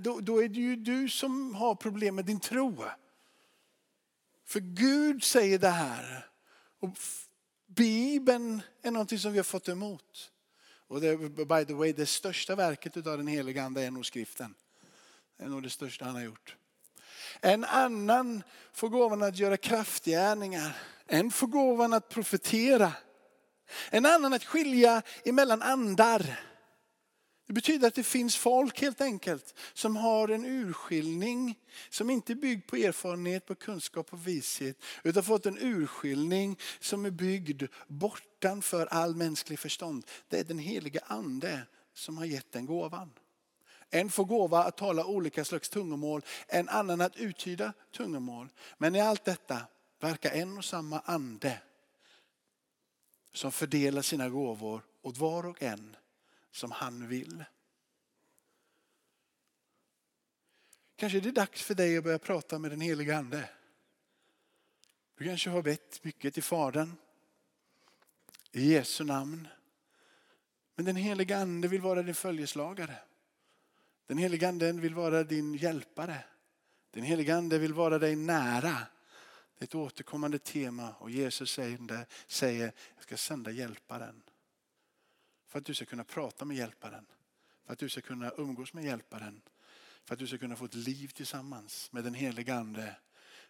Då, 0.00 0.20
då 0.20 0.42
är 0.42 0.48
det 0.48 0.60
ju 0.60 0.76
du 0.76 1.08
som 1.08 1.54
har 1.54 1.74
problem 1.74 2.14
med 2.14 2.24
din 2.24 2.40
tro. 2.40 2.84
För 4.44 4.60
Gud 4.60 5.24
säger 5.24 5.58
det 5.58 5.68
här. 5.68 6.26
Och 6.80 6.90
Bibeln 7.66 8.62
är 8.82 8.90
någonting 8.90 9.18
som 9.18 9.32
vi 9.32 9.38
har 9.38 9.44
fått 9.44 9.68
emot. 9.68 10.30
Och 10.88 11.00
det, 11.00 11.16
by 11.46 11.64
the 11.64 11.74
way, 11.74 11.92
det 11.92 12.06
största 12.06 12.54
verket 12.54 12.96
av 12.96 13.18
den 13.18 13.26
heliga 13.26 13.62
ande 13.62 13.82
är 13.82 13.90
nog 13.90 14.06
skriften. 14.06 14.54
Det 15.36 15.44
är 15.44 15.48
nog 15.48 15.62
det 15.62 15.70
största 15.70 16.04
han 16.04 16.14
har 16.14 16.22
gjort. 16.22 16.56
En 17.40 17.64
annan 17.64 18.42
får 18.72 18.88
gåvan 18.88 19.22
att 19.22 19.38
göra 19.38 19.56
kraftgärningar. 19.56 20.76
En 21.06 21.30
får 21.30 21.46
gåvan 21.46 21.92
att 21.92 22.08
profetera. 22.08 22.92
En 23.90 24.06
annan 24.06 24.32
att 24.32 24.44
skilja 24.44 25.02
emellan 25.24 25.62
andar. 25.62 26.40
Det 27.46 27.54
betyder 27.54 27.88
att 27.88 27.94
det 27.94 28.02
finns 28.02 28.36
folk 28.36 28.80
helt 28.80 29.00
enkelt 29.00 29.54
som 29.74 29.96
har 29.96 30.28
en 30.28 30.44
urskiljning 30.44 31.58
som 31.90 32.10
inte 32.10 32.32
är 32.32 32.34
byggd 32.34 32.66
på 32.66 32.76
erfarenhet, 32.76 33.46
på 33.46 33.54
kunskap 33.54 34.12
och 34.12 34.26
vishet. 34.26 34.76
Utan 35.02 35.22
fått 35.22 35.46
en 35.46 35.58
urskiljning 35.58 36.58
som 36.80 37.06
är 37.06 37.10
byggd 37.10 37.62
bortanför 37.86 38.86
all 38.86 39.14
mänsklig 39.16 39.58
förstånd. 39.58 40.06
Det 40.28 40.38
är 40.38 40.44
den 40.44 40.58
heliga 40.58 41.00
ande 41.06 41.60
som 41.94 42.18
har 42.18 42.24
gett 42.24 42.52
den 42.52 42.66
gåvan. 42.66 43.10
En 43.90 44.10
får 44.10 44.24
gåva 44.24 44.64
att 44.64 44.76
tala 44.76 45.04
olika 45.04 45.44
slags 45.44 45.68
tungomål, 45.68 46.22
en 46.46 46.68
annan 46.68 47.00
att 47.00 47.16
uttyda 47.16 47.72
tungomål. 47.92 48.48
Men 48.78 48.94
i 48.94 49.00
allt 49.00 49.24
detta 49.24 49.66
verkar 50.00 50.30
en 50.30 50.58
och 50.58 50.64
samma 50.64 51.00
ande 51.00 51.62
som 53.32 53.52
fördelar 53.52 54.02
sina 54.02 54.28
gåvor 54.28 54.82
åt 55.02 55.18
var 55.18 55.46
och 55.46 55.62
en 55.62 55.96
som 56.50 56.70
han 56.70 57.08
vill. 57.08 57.44
Kanske 60.96 61.18
är 61.18 61.22
det 61.22 61.30
dags 61.30 61.62
för 61.62 61.74
dig 61.74 61.98
att 61.98 62.04
börja 62.04 62.18
prata 62.18 62.58
med 62.58 62.70
den 62.70 62.80
heliga 62.80 63.16
ande. 63.16 63.50
Du 65.18 65.24
kanske 65.24 65.50
har 65.50 65.62
bett 65.62 66.04
mycket 66.04 66.34
till 66.34 66.42
Fadern 66.42 66.96
i 68.52 68.72
Jesu 68.72 69.04
namn. 69.04 69.48
Men 70.74 70.84
den 70.84 70.96
heliga 70.96 71.38
ande 71.38 71.68
vill 71.68 71.80
vara 71.80 72.02
din 72.02 72.14
följeslagare. 72.14 72.96
Den 74.08 74.18
helige 74.18 74.48
ande 74.48 74.72
vill 74.72 74.94
vara 74.94 75.24
din 75.24 75.54
hjälpare. 75.54 76.24
Den 76.90 77.02
helige 77.02 77.36
ande 77.36 77.58
vill 77.58 77.74
vara 77.74 77.98
dig 77.98 78.16
nära. 78.16 78.76
Det 79.58 79.62
är 79.62 79.64
ett 79.64 79.74
återkommande 79.74 80.38
tema 80.38 80.94
och 80.98 81.10
Jesus 81.10 81.50
säger, 81.50 82.06
säger 82.26 82.72
jag 82.94 83.02
ska 83.02 83.16
sända 83.16 83.50
hjälparen. 83.50 84.22
För 85.46 85.58
att 85.58 85.64
du 85.64 85.74
ska 85.74 85.84
kunna 85.84 86.04
prata 86.04 86.44
med 86.44 86.56
hjälparen. 86.56 87.06
För 87.66 87.72
att 87.72 87.78
du 87.78 87.88
ska 87.88 88.00
kunna 88.00 88.32
umgås 88.36 88.72
med 88.72 88.84
hjälparen. 88.84 89.42
För 90.04 90.14
att 90.14 90.18
du 90.18 90.26
ska 90.26 90.38
kunna 90.38 90.56
få 90.56 90.64
ett 90.64 90.74
liv 90.74 91.08
tillsammans 91.08 91.92
med 91.92 92.04
den 92.04 92.14
helige 92.14 92.54
ande. 92.54 92.96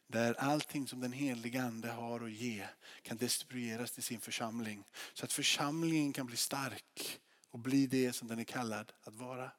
Där 0.07 0.35
allting 0.35 0.87
som 0.87 1.01
den 1.01 1.13
helige 1.13 1.63
ande 1.63 1.89
har 1.89 2.21
att 2.21 2.33
ge 2.33 2.67
kan 3.03 3.17
distribueras 3.17 3.93
till 3.93 4.03
sin 4.03 4.21
församling. 4.21 4.85
Så 5.15 5.25
att 5.25 5.33
församlingen 5.33 6.13
kan 6.13 6.27
bli 6.27 6.37
stark 6.37 7.21
och 7.51 7.59
bli 7.59 7.87
det 7.87 8.13
som 8.13 8.29
den 8.29 8.39
är 8.39 8.45
kallad 8.45 8.93
att 9.03 9.15
vara. 9.15 9.51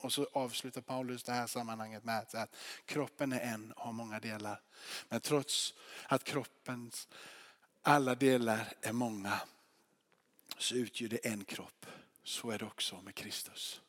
Och 0.00 0.12
så 0.12 0.26
avslutar 0.32 0.80
Paulus 0.80 1.22
det 1.22 1.32
här 1.32 1.46
sammanhanget 1.46 2.04
med 2.04 2.18
att 2.18 2.34
att 2.34 2.56
kroppen 2.84 3.32
är 3.32 3.40
en 3.40 3.72
och 3.72 3.84
har 3.84 3.92
många 3.92 4.20
delar. 4.20 4.60
Men 5.08 5.20
trots 5.20 5.74
att 6.08 6.24
kroppens 6.24 7.08
alla 7.82 8.14
delar 8.14 8.72
är 8.80 8.92
många 8.92 9.40
så 10.58 10.74
utgör 10.74 11.08
det 11.08 11.26
en 11.26 11.44
kropp. 11.44 11.86
Så 12.22 12.50
är 12.50 12.58
det 12.58 12.64
också 12.64 13.02
med 13.02 13.14
Kristus. 13.14 13.80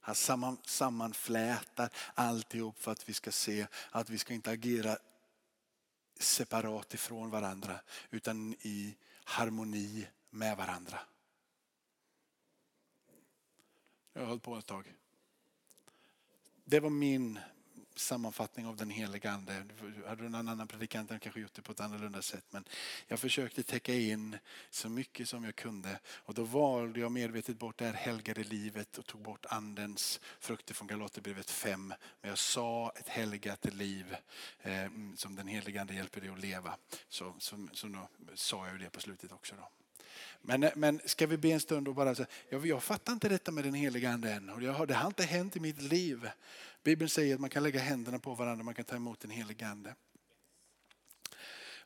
Han 0.00 0.14
samman, 0.14 0.58
sammanflätar 0.64 1.90
alltihop 2.14 2.78
för 2.78 2.92
att 2.92 3.08
vi 3.08 3.14
ska 3.14 3.32
se 3.32 3.66
att 3.90 4.10
vi 4.10 4.18
ska 4.18 4.34
inte 4.34 4.50
agera 4.50 4.98
separat 6.18 6.94
ifrån 6.94 7.30
varandra 7.30 7.80
utan 8.10 8.54
i 8.54 8.96
harmoni 9.24 10.08
med 10.30 10.56
varandra. 10.56 11.00
Jag 14.12 14.22
har 14.22 14.28
hållit 14.28 14.42
på 14.42 14.56
ett 14.56 14.66
tag. 14.66 14.94
Det 16.64 16.80
var 16.80 16.90
min 16.90 17.38
sammanfattning 17.94 18.66
av 18.66 18.76
den 18.76 18.90
heliga 18.90 19.30
ande. 19.30 19.64
Hade 20.06 20.22
du 20.22 20.28
någon 20.28 20.48
annan 20.48 20.68
predikant 20.68 21.10
hade 21.10 21.20
kanske 21.20 21.40
gjort 21.40 21.54
det 21.54 21.62
på 21.62 21.72
ett 21.72 21.80
annorlunda 21.80 22.22
sätt. 22.22 22.44
Men 22.50 22.64
jag 23.06 23.18
försökte 23.18 23.62
täcka 23.62 23.94
in 23.94 24.38
så 24.70 24.88
mycket 24.88 25.28
som 25.28 25.44
jag 25.44 25.56
kunde. 25.56 26.00
Och 26.06 26.34
då 26.34 26.44
valde 26.44 27.00
jag 27.00 27.12
medvetet 27.12 27.58
bort 27.58 27.78
det 27.78 27.84
här 27.84 27.92
helgade 27.92 28.44
livet 28.44 28.98
och 28.98 29.06
tog 29.06 29.22
bort 29.22 29.46
andens 29.46 30.20
frukter 30.40 30.74
från 30.74 30.88
Galaterbrevet 30.88 31.50
5. 31.50 31.88
Men 32.20 32.28
jag 32.28 32.38
sa 32.38 32.92
ett 32.96 33.08
helgat 33.08 33.74
liv 33.74 34.16
eh, 34.62 34.90
som 35.16 35.36
den 35.36 35.48
heliga 35.48 35.80
ande 35.80 35.94
hjälper 35.94 36.20
dig 36.20 36.30
att 36.30 36.40
leva. 36.40 36.76
Så, 37.08 37.34
så, 37.38 37.68
så 37.72 37.86
då 37.86 38.08
sa 38.34 38.66
jag 38.68 38.80
det 38.80 38.90
på 38.90 39.00
slutet 39.00 39.32
också. 39.32 39.54
Då. 39.56 39.81
Men, 40.42 40.70
men 40.74 41.00
ska 41.04 41.26
vi 41.26 41.36
be 41.36 41.48
en 41.48 41.60
stund 41.60 41.88
och 41.88 41.94
bara 41.94 42.14
säga, 42.14 42.28
jag, 42.48 42.66
jag 42.66 42.82
fattar 42.82 43.12
inte 43.12 43.28
detta 43.28 43.50
med 43.52 43.64
den 43.64 43.74
heliga 43.74 44.10
ande 44.10 44.32
än. 44.32 44.50
Och 44.50 44.62
jag, 44.62 44.88
det 44.88 44.94
har 44.94 45.06
inte 45.06 45.22
hänt 45.22 45.56
i 45.56 45.60
mitt 45.60 45.82
liv. 45.82 46.30
Bibeln 46.82 47.08
säger 47.08 47.34
att 47.34 47.40
man 47.40 47.50
kan 47.50 47.62
lägga 47.62 47.80
händerna 47.80 48.18
på 48.18 48.34
varandra, 48.34 48.64
man 48.64 48.74
kan 48.74 48.84
ta 48.84 48.96
emot 48.96 49.20
den 49.20 49.30
heliga 49.30 49.66
ande. 49.66 49.94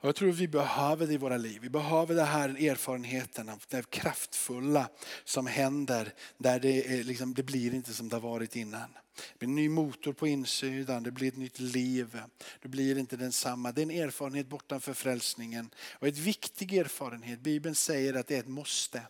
Och 0.07 0.09
jag 0.09 0.17
tror 0.17 0.33
vi 0.33 0.49
behöver 0.49 1.07
det 1.07 1.13
i 1.13 1.17
våra 1.17 1.37
liv. 1.37 1.59
Vi 1.63 1.69
behöver 1.69 2.15
den 2.15 2.27
här 2.27 2.49
erfarenheten 2.49 3.49
av 3.49 3.63
det 3.69 3.91
kraftfulla 3.91 4.89
som 5.25 5.47
händer 5.47 6.13
där 6.39 6.61
det, 6.61 6.99
är 6.99 7.05
liksom, 7.05 7.35
det 7.35 7.43
blir 7.43 7.75
inte 7.75 7.93
som 7.93 8.09
det 8.09 8.17
har 8.17 8.21
varit 8.21 8.57
innan. 8.57 8.93
Det 9.15 9.39
blir 9.39 9.49
en 9.49 9.55
ny 9.55 9.69
motor 9.69 10.13
på 10.13 10.27
insidan, 10.27 11.03
det 11.03 11.11
blir 11.11 11.29
ett 11.29 11.37
nytt 11.37 11.61
liv. 11.61 12.21
Det 12.63 12.69
blir 12.69 12.99
inte 12.99 13.17
densamma. 13.17 13.73
Det 13.73 13.81
är 13.81 13.83
en 13.83 13.91
erfarenhet 13.91 14.47
bortanför 14.49 14.95
frälsningen. 14.95 15.71
Och 15.93 16.09
ett 16.09 16.19
viktig 16.19 16.75
erfarenhet. 16.75 17.41
Bibeln 17.41 17.75
säger 17.75 18.15
att 18.15 18.27
det 18.27 18.37
är 18.37 18.41
ett 18.41 18.49
måste. 18.49 19.03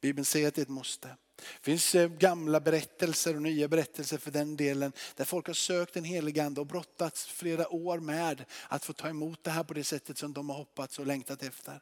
Bibeln 0.00 0.24
säger 0.24 0.48
att 0.48 0.54
det 0.54 0.60
är 0.60 0.64
ett 0.64 0.68
måste. 0.68 1.08
Det 1.36 1.64
finns 1.64 1.94
eh, 1.94 2.08
gamla 2.08 2.60
berättelser 2.60 3.36
och 3.36 3.42
nya 3.42 3.68
berättelser 3.68 4.18
för 4.18 4.30
den 4.30 4.56
delen 4.56 4.92
där 5.16 5.24
folk 5.24 5.46
har 5.46 5.54
sökt 5.54 5.94
den 5.94 6.04
helige 6.04 6.44
ande 6.44 6.60
och 6.60 6.66
brottats 6.66 7.26
flera 7.26 7.72
år 7.72 7.98
med 7.98 8.44
att 8.68 8.84
få 8.84 8.92
ta 8.92 9.08
emot 9.08 9.44
det 9.44 9.50
här 9.50 9.64
på 9.64 9.74
det 9.74 9.84
sättet 9.84 10.18
som 10.18 10.32
de 10.32 10.50
har 10.50 10.56
hoppats 10.56 10.98
och 10.98 11.06
längtat 11.06 11.42
efter. 11.42 11.80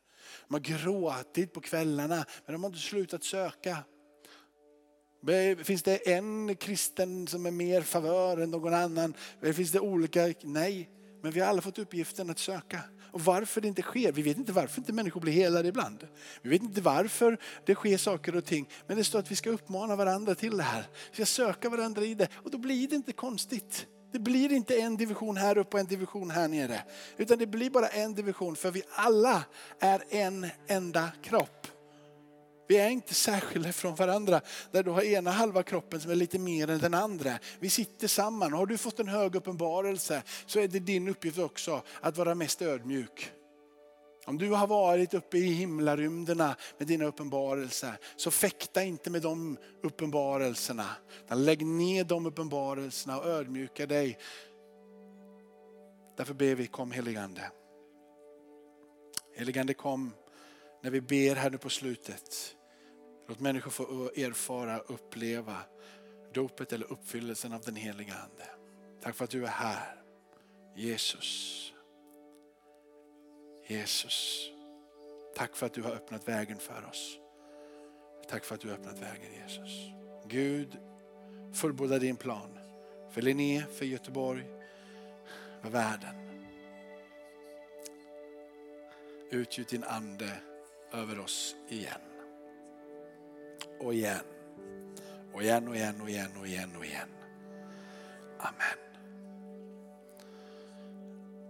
De 0.48 0.55
har 0.55 0.61
gråtit 0.61 1.53
på 1.53 1.61
kvällarna 1.61 2.24
men 2.46 2.53
de 2.53 2.62
har 2.62 2.70
inte 2.70 2.80
slutat 2.80 3.24
söka. 3.24 3.84
Finns 5.64 5.82
det 5.82 6.12
en 6.12 6.57
kristen 6.57 7.26
som 7.26 7.46
är 7.46 7.51
mer 7.51 7.82
favör 7.82 8.36
än 8.36 8.51
någon 8.51 8.74
annan? 8.74 9.14
Finns 9.55 9.72
det 9.72 9.80
olika? 9.80 10.34
Nej, 10.42 10.90
men 11.22 11.32
vi 11.32 11.40
har 11.40 11.46
alla 11.46 11.62
fått 11.62 11.78
uppgiften 11.78 12.30
att 12.30 12.38
söka. 12.38 12.80
Och 13.13 13.21
varför 13.21 13.61
det 13.61 13.69
inte 13.69 13.83
sker, 13.83 14.13
vi 14.13 14.23
vet 14.23 14.37
inte 14.37 14.53
varför 14.53 14.81
inte 14.81 14.93
människor 14.93 15.21
blir 15.21 15.33
helade 15.33 15.69
ibland. 15.69 16.09
Vi 16.43 16.51
vet 16.51 16.63
inte 16.63 16.81
varför 16.81 17.39
det 17.67 17.75
sker 17.75 17.97
saker 17.97 18.37
och 18.37 18.45
ting. 18.45 18.69
Men 18.87 18.97
det 18.97 19.05
står 19.05 19.19
att 19.19 19.31
vi 19.31 19.37
ska 19.37 19.51
uppmana 19.51 19.97
varandra 19.97 20.35
till 20.35 20.57
det 20.57 20.63
här. 20.63 20.85
Vi 21.11 21.15
ska 21.15 21.27
söka 21.27 21.69
varandra 21.69 22.05
i 22.05 22.15
det 22.15 22.29
och 22.35 22.51
då 22.51 22.59
blir 22.59 22.89
det 22.89 22.97
inte 22.97 23.13
konstigt. 23.13 23.87
Det 24.13 24.19
blir 24.19 24.53
inte 24.53 24.81
en 24.81 24.97
division 24.97 25.37
här 25.37 25.59
uppe 25.59 25.77
och 25.77 25.81
en 25.81 25.87
division 25.87 26.31
här 26.31 26.49
nere. 26.49 26.83
Utan 27.17 27.39
det 27.39 27.47
blir 27.47 27.71
bara 27.71 27.89
en 27.89 28.15
division 28.15 28.57
för 28.57 28.71
vi 28.71 28.83
alla 28.91 29.45
är 29.81 30.03
en 30.11 30.47
enda 30.67 31.11
kropp. 31.23 31.67
Vi 32.71 32.77
är 32.77 32.89
inte 32.89 33.14
särskilda 33.14 33.73
från 33.73 33.95
varandra. 33.95 34.41
Där 34.71 34.83
du 34.83 34.91
har 34.91 35.03
ena 35.03 35.31
halva 35.31 35.62
kroppen 35.62 36.01
som 36.01 36.11
är 36.11 36.14
lite 36.14 36.39
mer 36.39 36.71
än 36.71 36.79
den 36.79 36.95
andra. 36.95 37.39
Vi 37.61 37.71
sitter 37.71 38.09
samman. 38.09 38.53
Har 38.53 38.66
du 38.66 38.79
fått 38.79 39.01
en 39.01 39.09
hög 39.09 39.35
uppenbarelse 39.35 40.23
så 40.47 40.61
är 40.61 40.68
det 40.68 40.79
din 40.79 41.09
uppgift 41.09 41.39
också 41.39 41.83
att 42.01 42.16
vara 42.16 42.35
mest 42.35 42.62
ödmjuk. 42.62 43.33
Om 44.27 44.39
du 44.39 44.51
har 44.51 44.66
varit 44.66 45.14
uppe 45.14 45.39
i 45.39 45.53
himlarymderna 45.53 46.57
med 46.79 46.89
dina 46.89 47.05
uppenbarelser 47.05 47.93
så 48.16 48.31
fäkta 48.31 48.83
inte 48.83 49.11
med 49.11 49.23
de 49.23 49.57
uppenbarelserna. 49.83 50.87
Lägg 51.31 51.66
ner 51.66 52.05
de 52.05 52.27
uppenbarelserna 52.27 53.18
och 53.18 53.27
ödmjuka 53.27 53.87
dig. 53.87 54.18
Därför 56.16 56.35
ber 56.35 56.55
vi 56.55 56.66
kom 56.66 56.93
heligande. 56.93 57.43
Heligande 59.37 59.75
kom 59.75 60.12
när 60.83 60.91
vi 60.91 61.01
ber 61.01 61.35
här 61.35 61.51
nu 61.51 61.59
på 61.59 61.68
slutet. 61.68 62.57
Låt 63.31 63.41
människor 63.41 63.70
få 63.70 64.11
erfara, 64.16 64.78
uppleva 64.78 65.57
dopet 66.33 66.72
eller 66.72 66.93
uppfyllelsen 66.93 67.53
av 67.53 67.61
den 67.61 67.76
heliga 67.76 68.14
Ande. 68.14 68.47
Tack 69.03 69.14
för 69.16 69.24
att 69.24 69.31
du 69.31 69.45
är 69.45 69.49
här. 69.49 70.03
Jesus. 70.76 71.72
Jesus. 73.66 74.51
Tack 75.37 75.57
för 75.57 75.66
att 75.66 75.74
du 75.74 75.83
har 75.83 75.91
öppnat 75.91 76.28
vägen 76.28 76.59
för 76.59 76.87
oss. 76.91 77.18
Tack 78.28 78.45
för 78.45 78.55
att 78.55 78.61
du 78.61 78.68
har 78.68 78.74
öppnat 78.74 78.99
vägen 78.99 79.33
Jesus. 79.43 79.70
Gud, 80.26 80.78
fullborda 81.55 81.99
din 81.99 82.16
plan 82.16 82.59
för 83.11 83.22
Linné, 83.22 83.64
för 83.72 83.85
Göteborg, 83.85 84.45
för 85.62 85.70
världen. 85.70 86.14
Utgjut 89.31 89.68
din 89.68 89.85
ande 89.85 90.41
över 90.93 91.18
oss 91.18 91.57
igen 91.68 92.10
och 93.81 93.95
igen. 93.95 94.24
Och 95.33 95.43
igen 95.43 95.68
och 95.68 95.76
igen 95.76 96.01
och 96.01 96.11
igen 96.11 96.31
och 96.41 96.47
igen 96.47 96.70
och 96.78 96.85
igen. 96.85 97.09
Amen. 98.39 98.78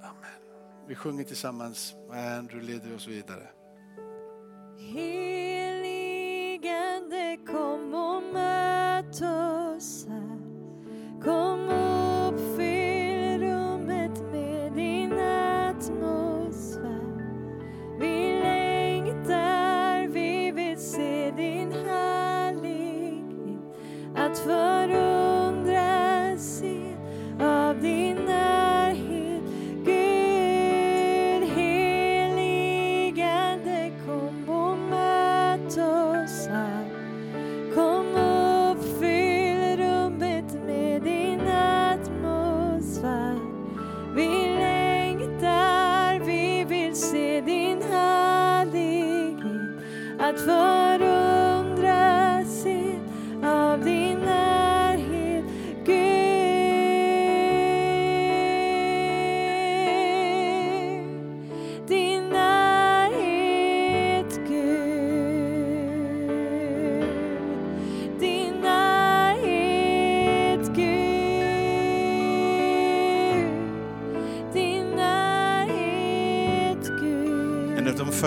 Amen. 0.03 0.41
Vi 0.89 0.95
sjunger 0.95 1.25
tillsammans. 1.25 1.95
Andrew 2.11 2.73
leder 2.73 2.95
oss 2.95 3.09
vidare. 3.09 3.49
Heligande 4.79 6.19
kom 7.47 7.95
och 7.95 8.23
möt 8.23 9.23
oss 9.23 10.07
här. 10.09 10.20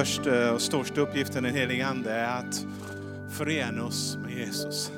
Första 0.06 0.54
och 0.54 0.62
största 0.62 1.01
uppgiften 1.01 1.45
i 1.45 1.47
den 1.47 1.58
helige 1.58 1.88
Ande 1.88 2.12
är 2.12 2.39
att 2.39 2.66
förena 3.38 3.86
oss 3.86 4.18
med 4.22 4.32
Jesus. 4.32 4.91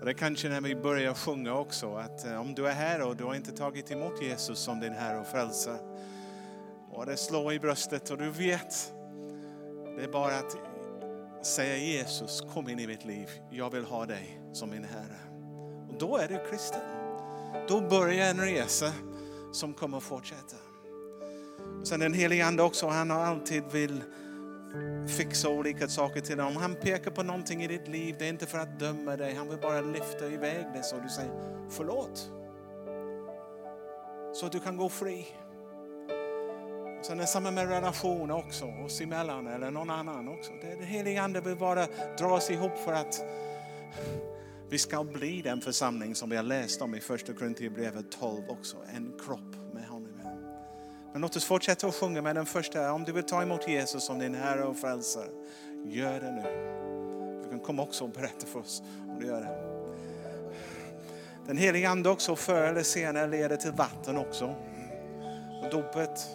Och 0.00 0.04
det 0.04 0.10
är 0.10 0.14
kanske 0.14 0.48
när 0.48 0.60
vi 0.60 0.74
börjar 0.76 1.14
sjunga 1.14 1.54
också, 1.54 1.94
att 1.94 2.26
eh, 2.26 2.40
om 2.40 2.54
du 2.54 2.66
är 2.66 2.72
här 2.72 3.02
och 3.02 3.16
du 3.16 3.24
har 3.24 3.34
inte 3.34 3.52
tagit 3.52 3.90
emot 3.90 4.22
Jesus 4.22 4.58
som 4.58 4.80
din 4.80 4.92
Herre 4.92 5.20
och 5.20 5.26
Frälsare, 5.26 5.78
och 6.90 7.06
det 7.06 7.16
slår 7.16 7.52
i 7.52 7.60
bröstet 7.60 8.10
och 8.10 8.18
du 8.18 8.30
vet, 8.30 8.92
det 9.96 10.04
är 10.04 10.12
bara 10.12 10.38
att 10.38 10.56
säga 11.46 11.76
Jesus, 11.76 12.42
kom 12.54 12.68
in 12.68 12.78
i 12.78 12.86
mitt 12.86 13.04
liv, 13.04 13.28
jag 13.50 13.70
vill 13.70 13.84
ha 13.84 14.06
dig 14.06 14.40
som 14.52 14.70
min 14.70 14.84
Herre. 14.84 15.18
Och 15.88 15.98
då 15.98 16.16
är 16.16 16.28
du 16.28 16.50
kristen. 16.50 16.82
Då 17.68 17.80
börjar 17.80 18.30
en 18.30 18.40
resa 18.40 18.92
som 19.52 19.74
kommer 19.74 19.96
att 19.96 20.02
fortsätta. 20.02 20.56
Och 21.80 21.88
sen 21.88 22.00
den 22.00 22.14
helige 22.14 22.46
Ande 22.46 22.62
också, 22.62 22.86
han 22.86 23.10
har 23.10 23.20
alltid 23.20 23.62
vill 23.72 24.02
fixa 25.06 25.48
olika 25.48 25.88
saker 25.88 26.20
till 26.20 26.36
dig. 26.36 26.46
Om 26.46 26.56
han 26.56 26.74
pekar 26.74 27.10
på 27.10 27.22
någonting 27.22 27.62
i 27.62 27.66
ditt 27.66 27.88
liv, 27.88 28.16
det 28.18 28.24
är 28.24 28.28
inte 28.28 28.46
för 28.46 28.58
att 28.58 28.78
döma 28.78 29.16
dig, 29.16 29.34
han 29.34 29.48
vill 29.48 29.58
bara 29.58 29.80
lyfta 29.80 30.26
iväg 30.26 30.66
det 30.74 30.82
så 30.82 30.96
du 30.98 31.08
säger 31.08 31.32
förlåt. 31.70 32.30
Så 34.34 34.46
att 34.46 34.52
du 34.52 34.60
kan 34.60 34.76
gå 34.76 34.88
fri. 34.88 35.26
Sen 37.02 37.18
är 37.18 37.20
det 37.20 37.26
samma 37.26 37.50
med 37.50 37.68
relationer 37.68 38.36
också, 38.36 38.64
oss 38.84 39.00
emellan 39.00 39.46
eller 39.46 39.70
någon 39.70 39.90
annan 39.90 40.28
också. 40.28 40.52
Det, 40.60 40.76
det 40.80 40.84
helige 40.84 41.22
Ande 41.22 41.40
vill 41.40 41.56
bara 41.56 41.86
dra 42.18 42.34
oss 42.34 42.50
ihop 42.50 42.78
för 42.78 42.92
att 42.92 43.24
vi 44.68 44.78
ska 44.78 45.04
bli 45.04 45.42
den 45.42 45.60
församling 45.60 46.14
som 46.14 46.30
vi 46.30 46.36
har 46.36 46.42
läst 46.42 46.82
om 46.82 46.94
i 46.94 47.00
första 47.00 47.32
Korinthierbrevet 47.32 48.12
12 48.20 48.42
också, 48.48 48.76
en 48.94 49.12
kropp. 49.26 49.61
Men 51.12 51.20
låt 51.20 51.36
oss 51.36 51.44
fortsätta 51.44 51.86
att 51.86 51.94
sjunga 51.94 52.22
med 52.22 52.36
den 52.36 52.46
första. 52.46 52.92
Om 52.92 53.04
du 53.04 53.12
vill 53.12 53.24
ta 53.24 53.42
emot 53.42 53.68
Jesus 53.68 54.04
som 54.04 54.18
din 54.18 54.34
Herre 54.34 54.64
och 54.64 54.76
Frälsare, 54.76 55.28
gör 55.84 56.20
det 56.20 56.30
nu. 56.30 56.42
Du 57.42 57.48
kan 57.50 57.60
komma 57.60 57.82
också 57.82 58.04
och 58.04 58.10
berätta 58.10 58.46
för 58.46 58.60
oss 58.60 58.82
om 59.08 59.20
du 59.20 59.26
gör 59.26 59.40
det. 59.40 59.72
Den 61.46 61.56
heliga 61.56 61.90
Ande 61.90 62.08
också 62.08 62.36
förr 62.36 62.62
eller 62.62 62.82
senare 62.82 63.26
leder 63.26 63.56
till 63.56 63.72
vatten 63.72 64.16
också. 64.16 64.54
Och 65.62 65.70
dopet, 65.70 66.28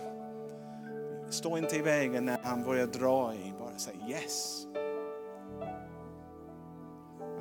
stå 1.30 1.58
inte 1.58 1.76
i 1.76 1.82
vägen 1.82 2.26
när 2.26 2.38
han 2.44 2.64
börjar 2.64 2.88
dra 2.88 3.34
i, 3.34 3.54
bara 3.60 3.78
säg 3.78 3.96
yes. 4.10 4.67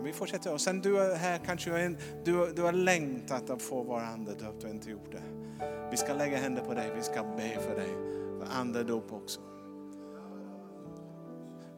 Vi 0.06 0.12
fortsätter. 0.12 0.52
Och 0.52 0.60
sen 0.60 0.80
du 0.80 0.98
är 0.98 1.16
här 1.16 1.40
kanske 1.46 1.70
du, 1.70 1.76
är 1.76 1.86
en, 1.86 1.98
du, 2.24 2.52
du 2.52 2.62
har 2.62 2.72
längtat 2.72 3.50
att 3.50 3.62
få 3.62 3.82
vara 3.82 4.06
andedöpt 4.06 4.64
och 4.64 4.70
inte 4.70 4.90
gjort 4.90 5.12
det. 5.12 5.22
Vi 5.90 5.96
ska 5.96 6.14
lägga 6.14 6.36
händer 6.36 6.62
på 6.62 6.74
dig, 6.74 6.92
vi 6.96 7.02
ska 7.02 7.22
be 7.22 7.58
för 7.60 7.74
dig. 7.76 7.88
för 8.38 8.46
andedop 8.52 9.12
också. 9.12 9.40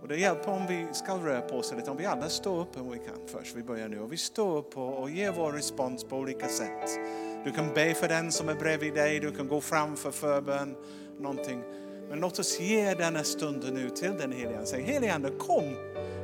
Och 0.02 0.08
det 0.08 0.16
hjälper 0.16 0.50
om 0.50 0.66
vi 0.66 0.86
ska 0.92 1.14
röra 1.14 1.40
på 1.40 1.56
oss 1.56 1.72
lite, 1.76 1.90
om 1.90 1.96
vi 1.96 2.06
alla 2.06 2.28
står 2.28 2.60
upp 2.60 2.76
om 2.76 2.90
vi 2.90 2.98
kan 2.98 3.26
först. 3.26 3.56
Vi 3.56 3.62
börjar 3.62 3.88
nu 3.88 4.00
och 4.00 4.12
vi 4.12 4.16
står 4.16 4.58
upp 4.58 4.76
och, 4.76 5.02
och 5.02 5.10
ger 5.10 5.32
vår 5.32 5.52
respons 5.52 6.04
på 6.04 6.16
olika 6.16 6.48
sätt. 6.48 6.90
Du 7.44 7.52
kan 7.52 7.74
be 7.74 7.94
för 7.94 8.08
den 8.08 8.32
som 8.32 8.48
är 8.48 8.54
bredvid 8.54 8.94
dig, 8.94 9.20
du 9.20 9.30
kan 9.30 9.48
gå 9.48 9.60
fram 9.60 9.96
för 9.96 10.10
förbön, 10.10 10.76
någonting. 11.18 11.62
Men 12.08 12.20
låt 12.20 12.38
oss 12.38 12.60
ge 12.60 12.94
denna 12.94 13.24
stunden 13.24 13.74
nu 13.74 13.90
till 13.90 14.16
den 14.18 14.32
helige 14.32 14.54
Ande. 14.54 14.66
Säg 14.66 14.82
helige 14.82 15.14
Ande, 15.14 15.30
kom, 15.30 15.76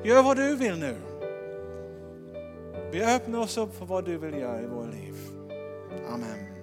gör 0.04 0.22
vad 0.22 0.36
du 0.36 0.56
vill 0.56 0.78
nu. 0.78 0.96
Vi 2.94 3.04
öppnar 3.04 3.38
oss 3.38 3.58
upp 3.58 3.74
för 3.74 3.86
vad 3.86 4.04
du 4.04 4.18
vill 4.18 4.34
göra 4.34 4.62
i 4.62 4.66
våra 4.66 4.86
liv. 4.86 5.14
Amen. 6.08 6.53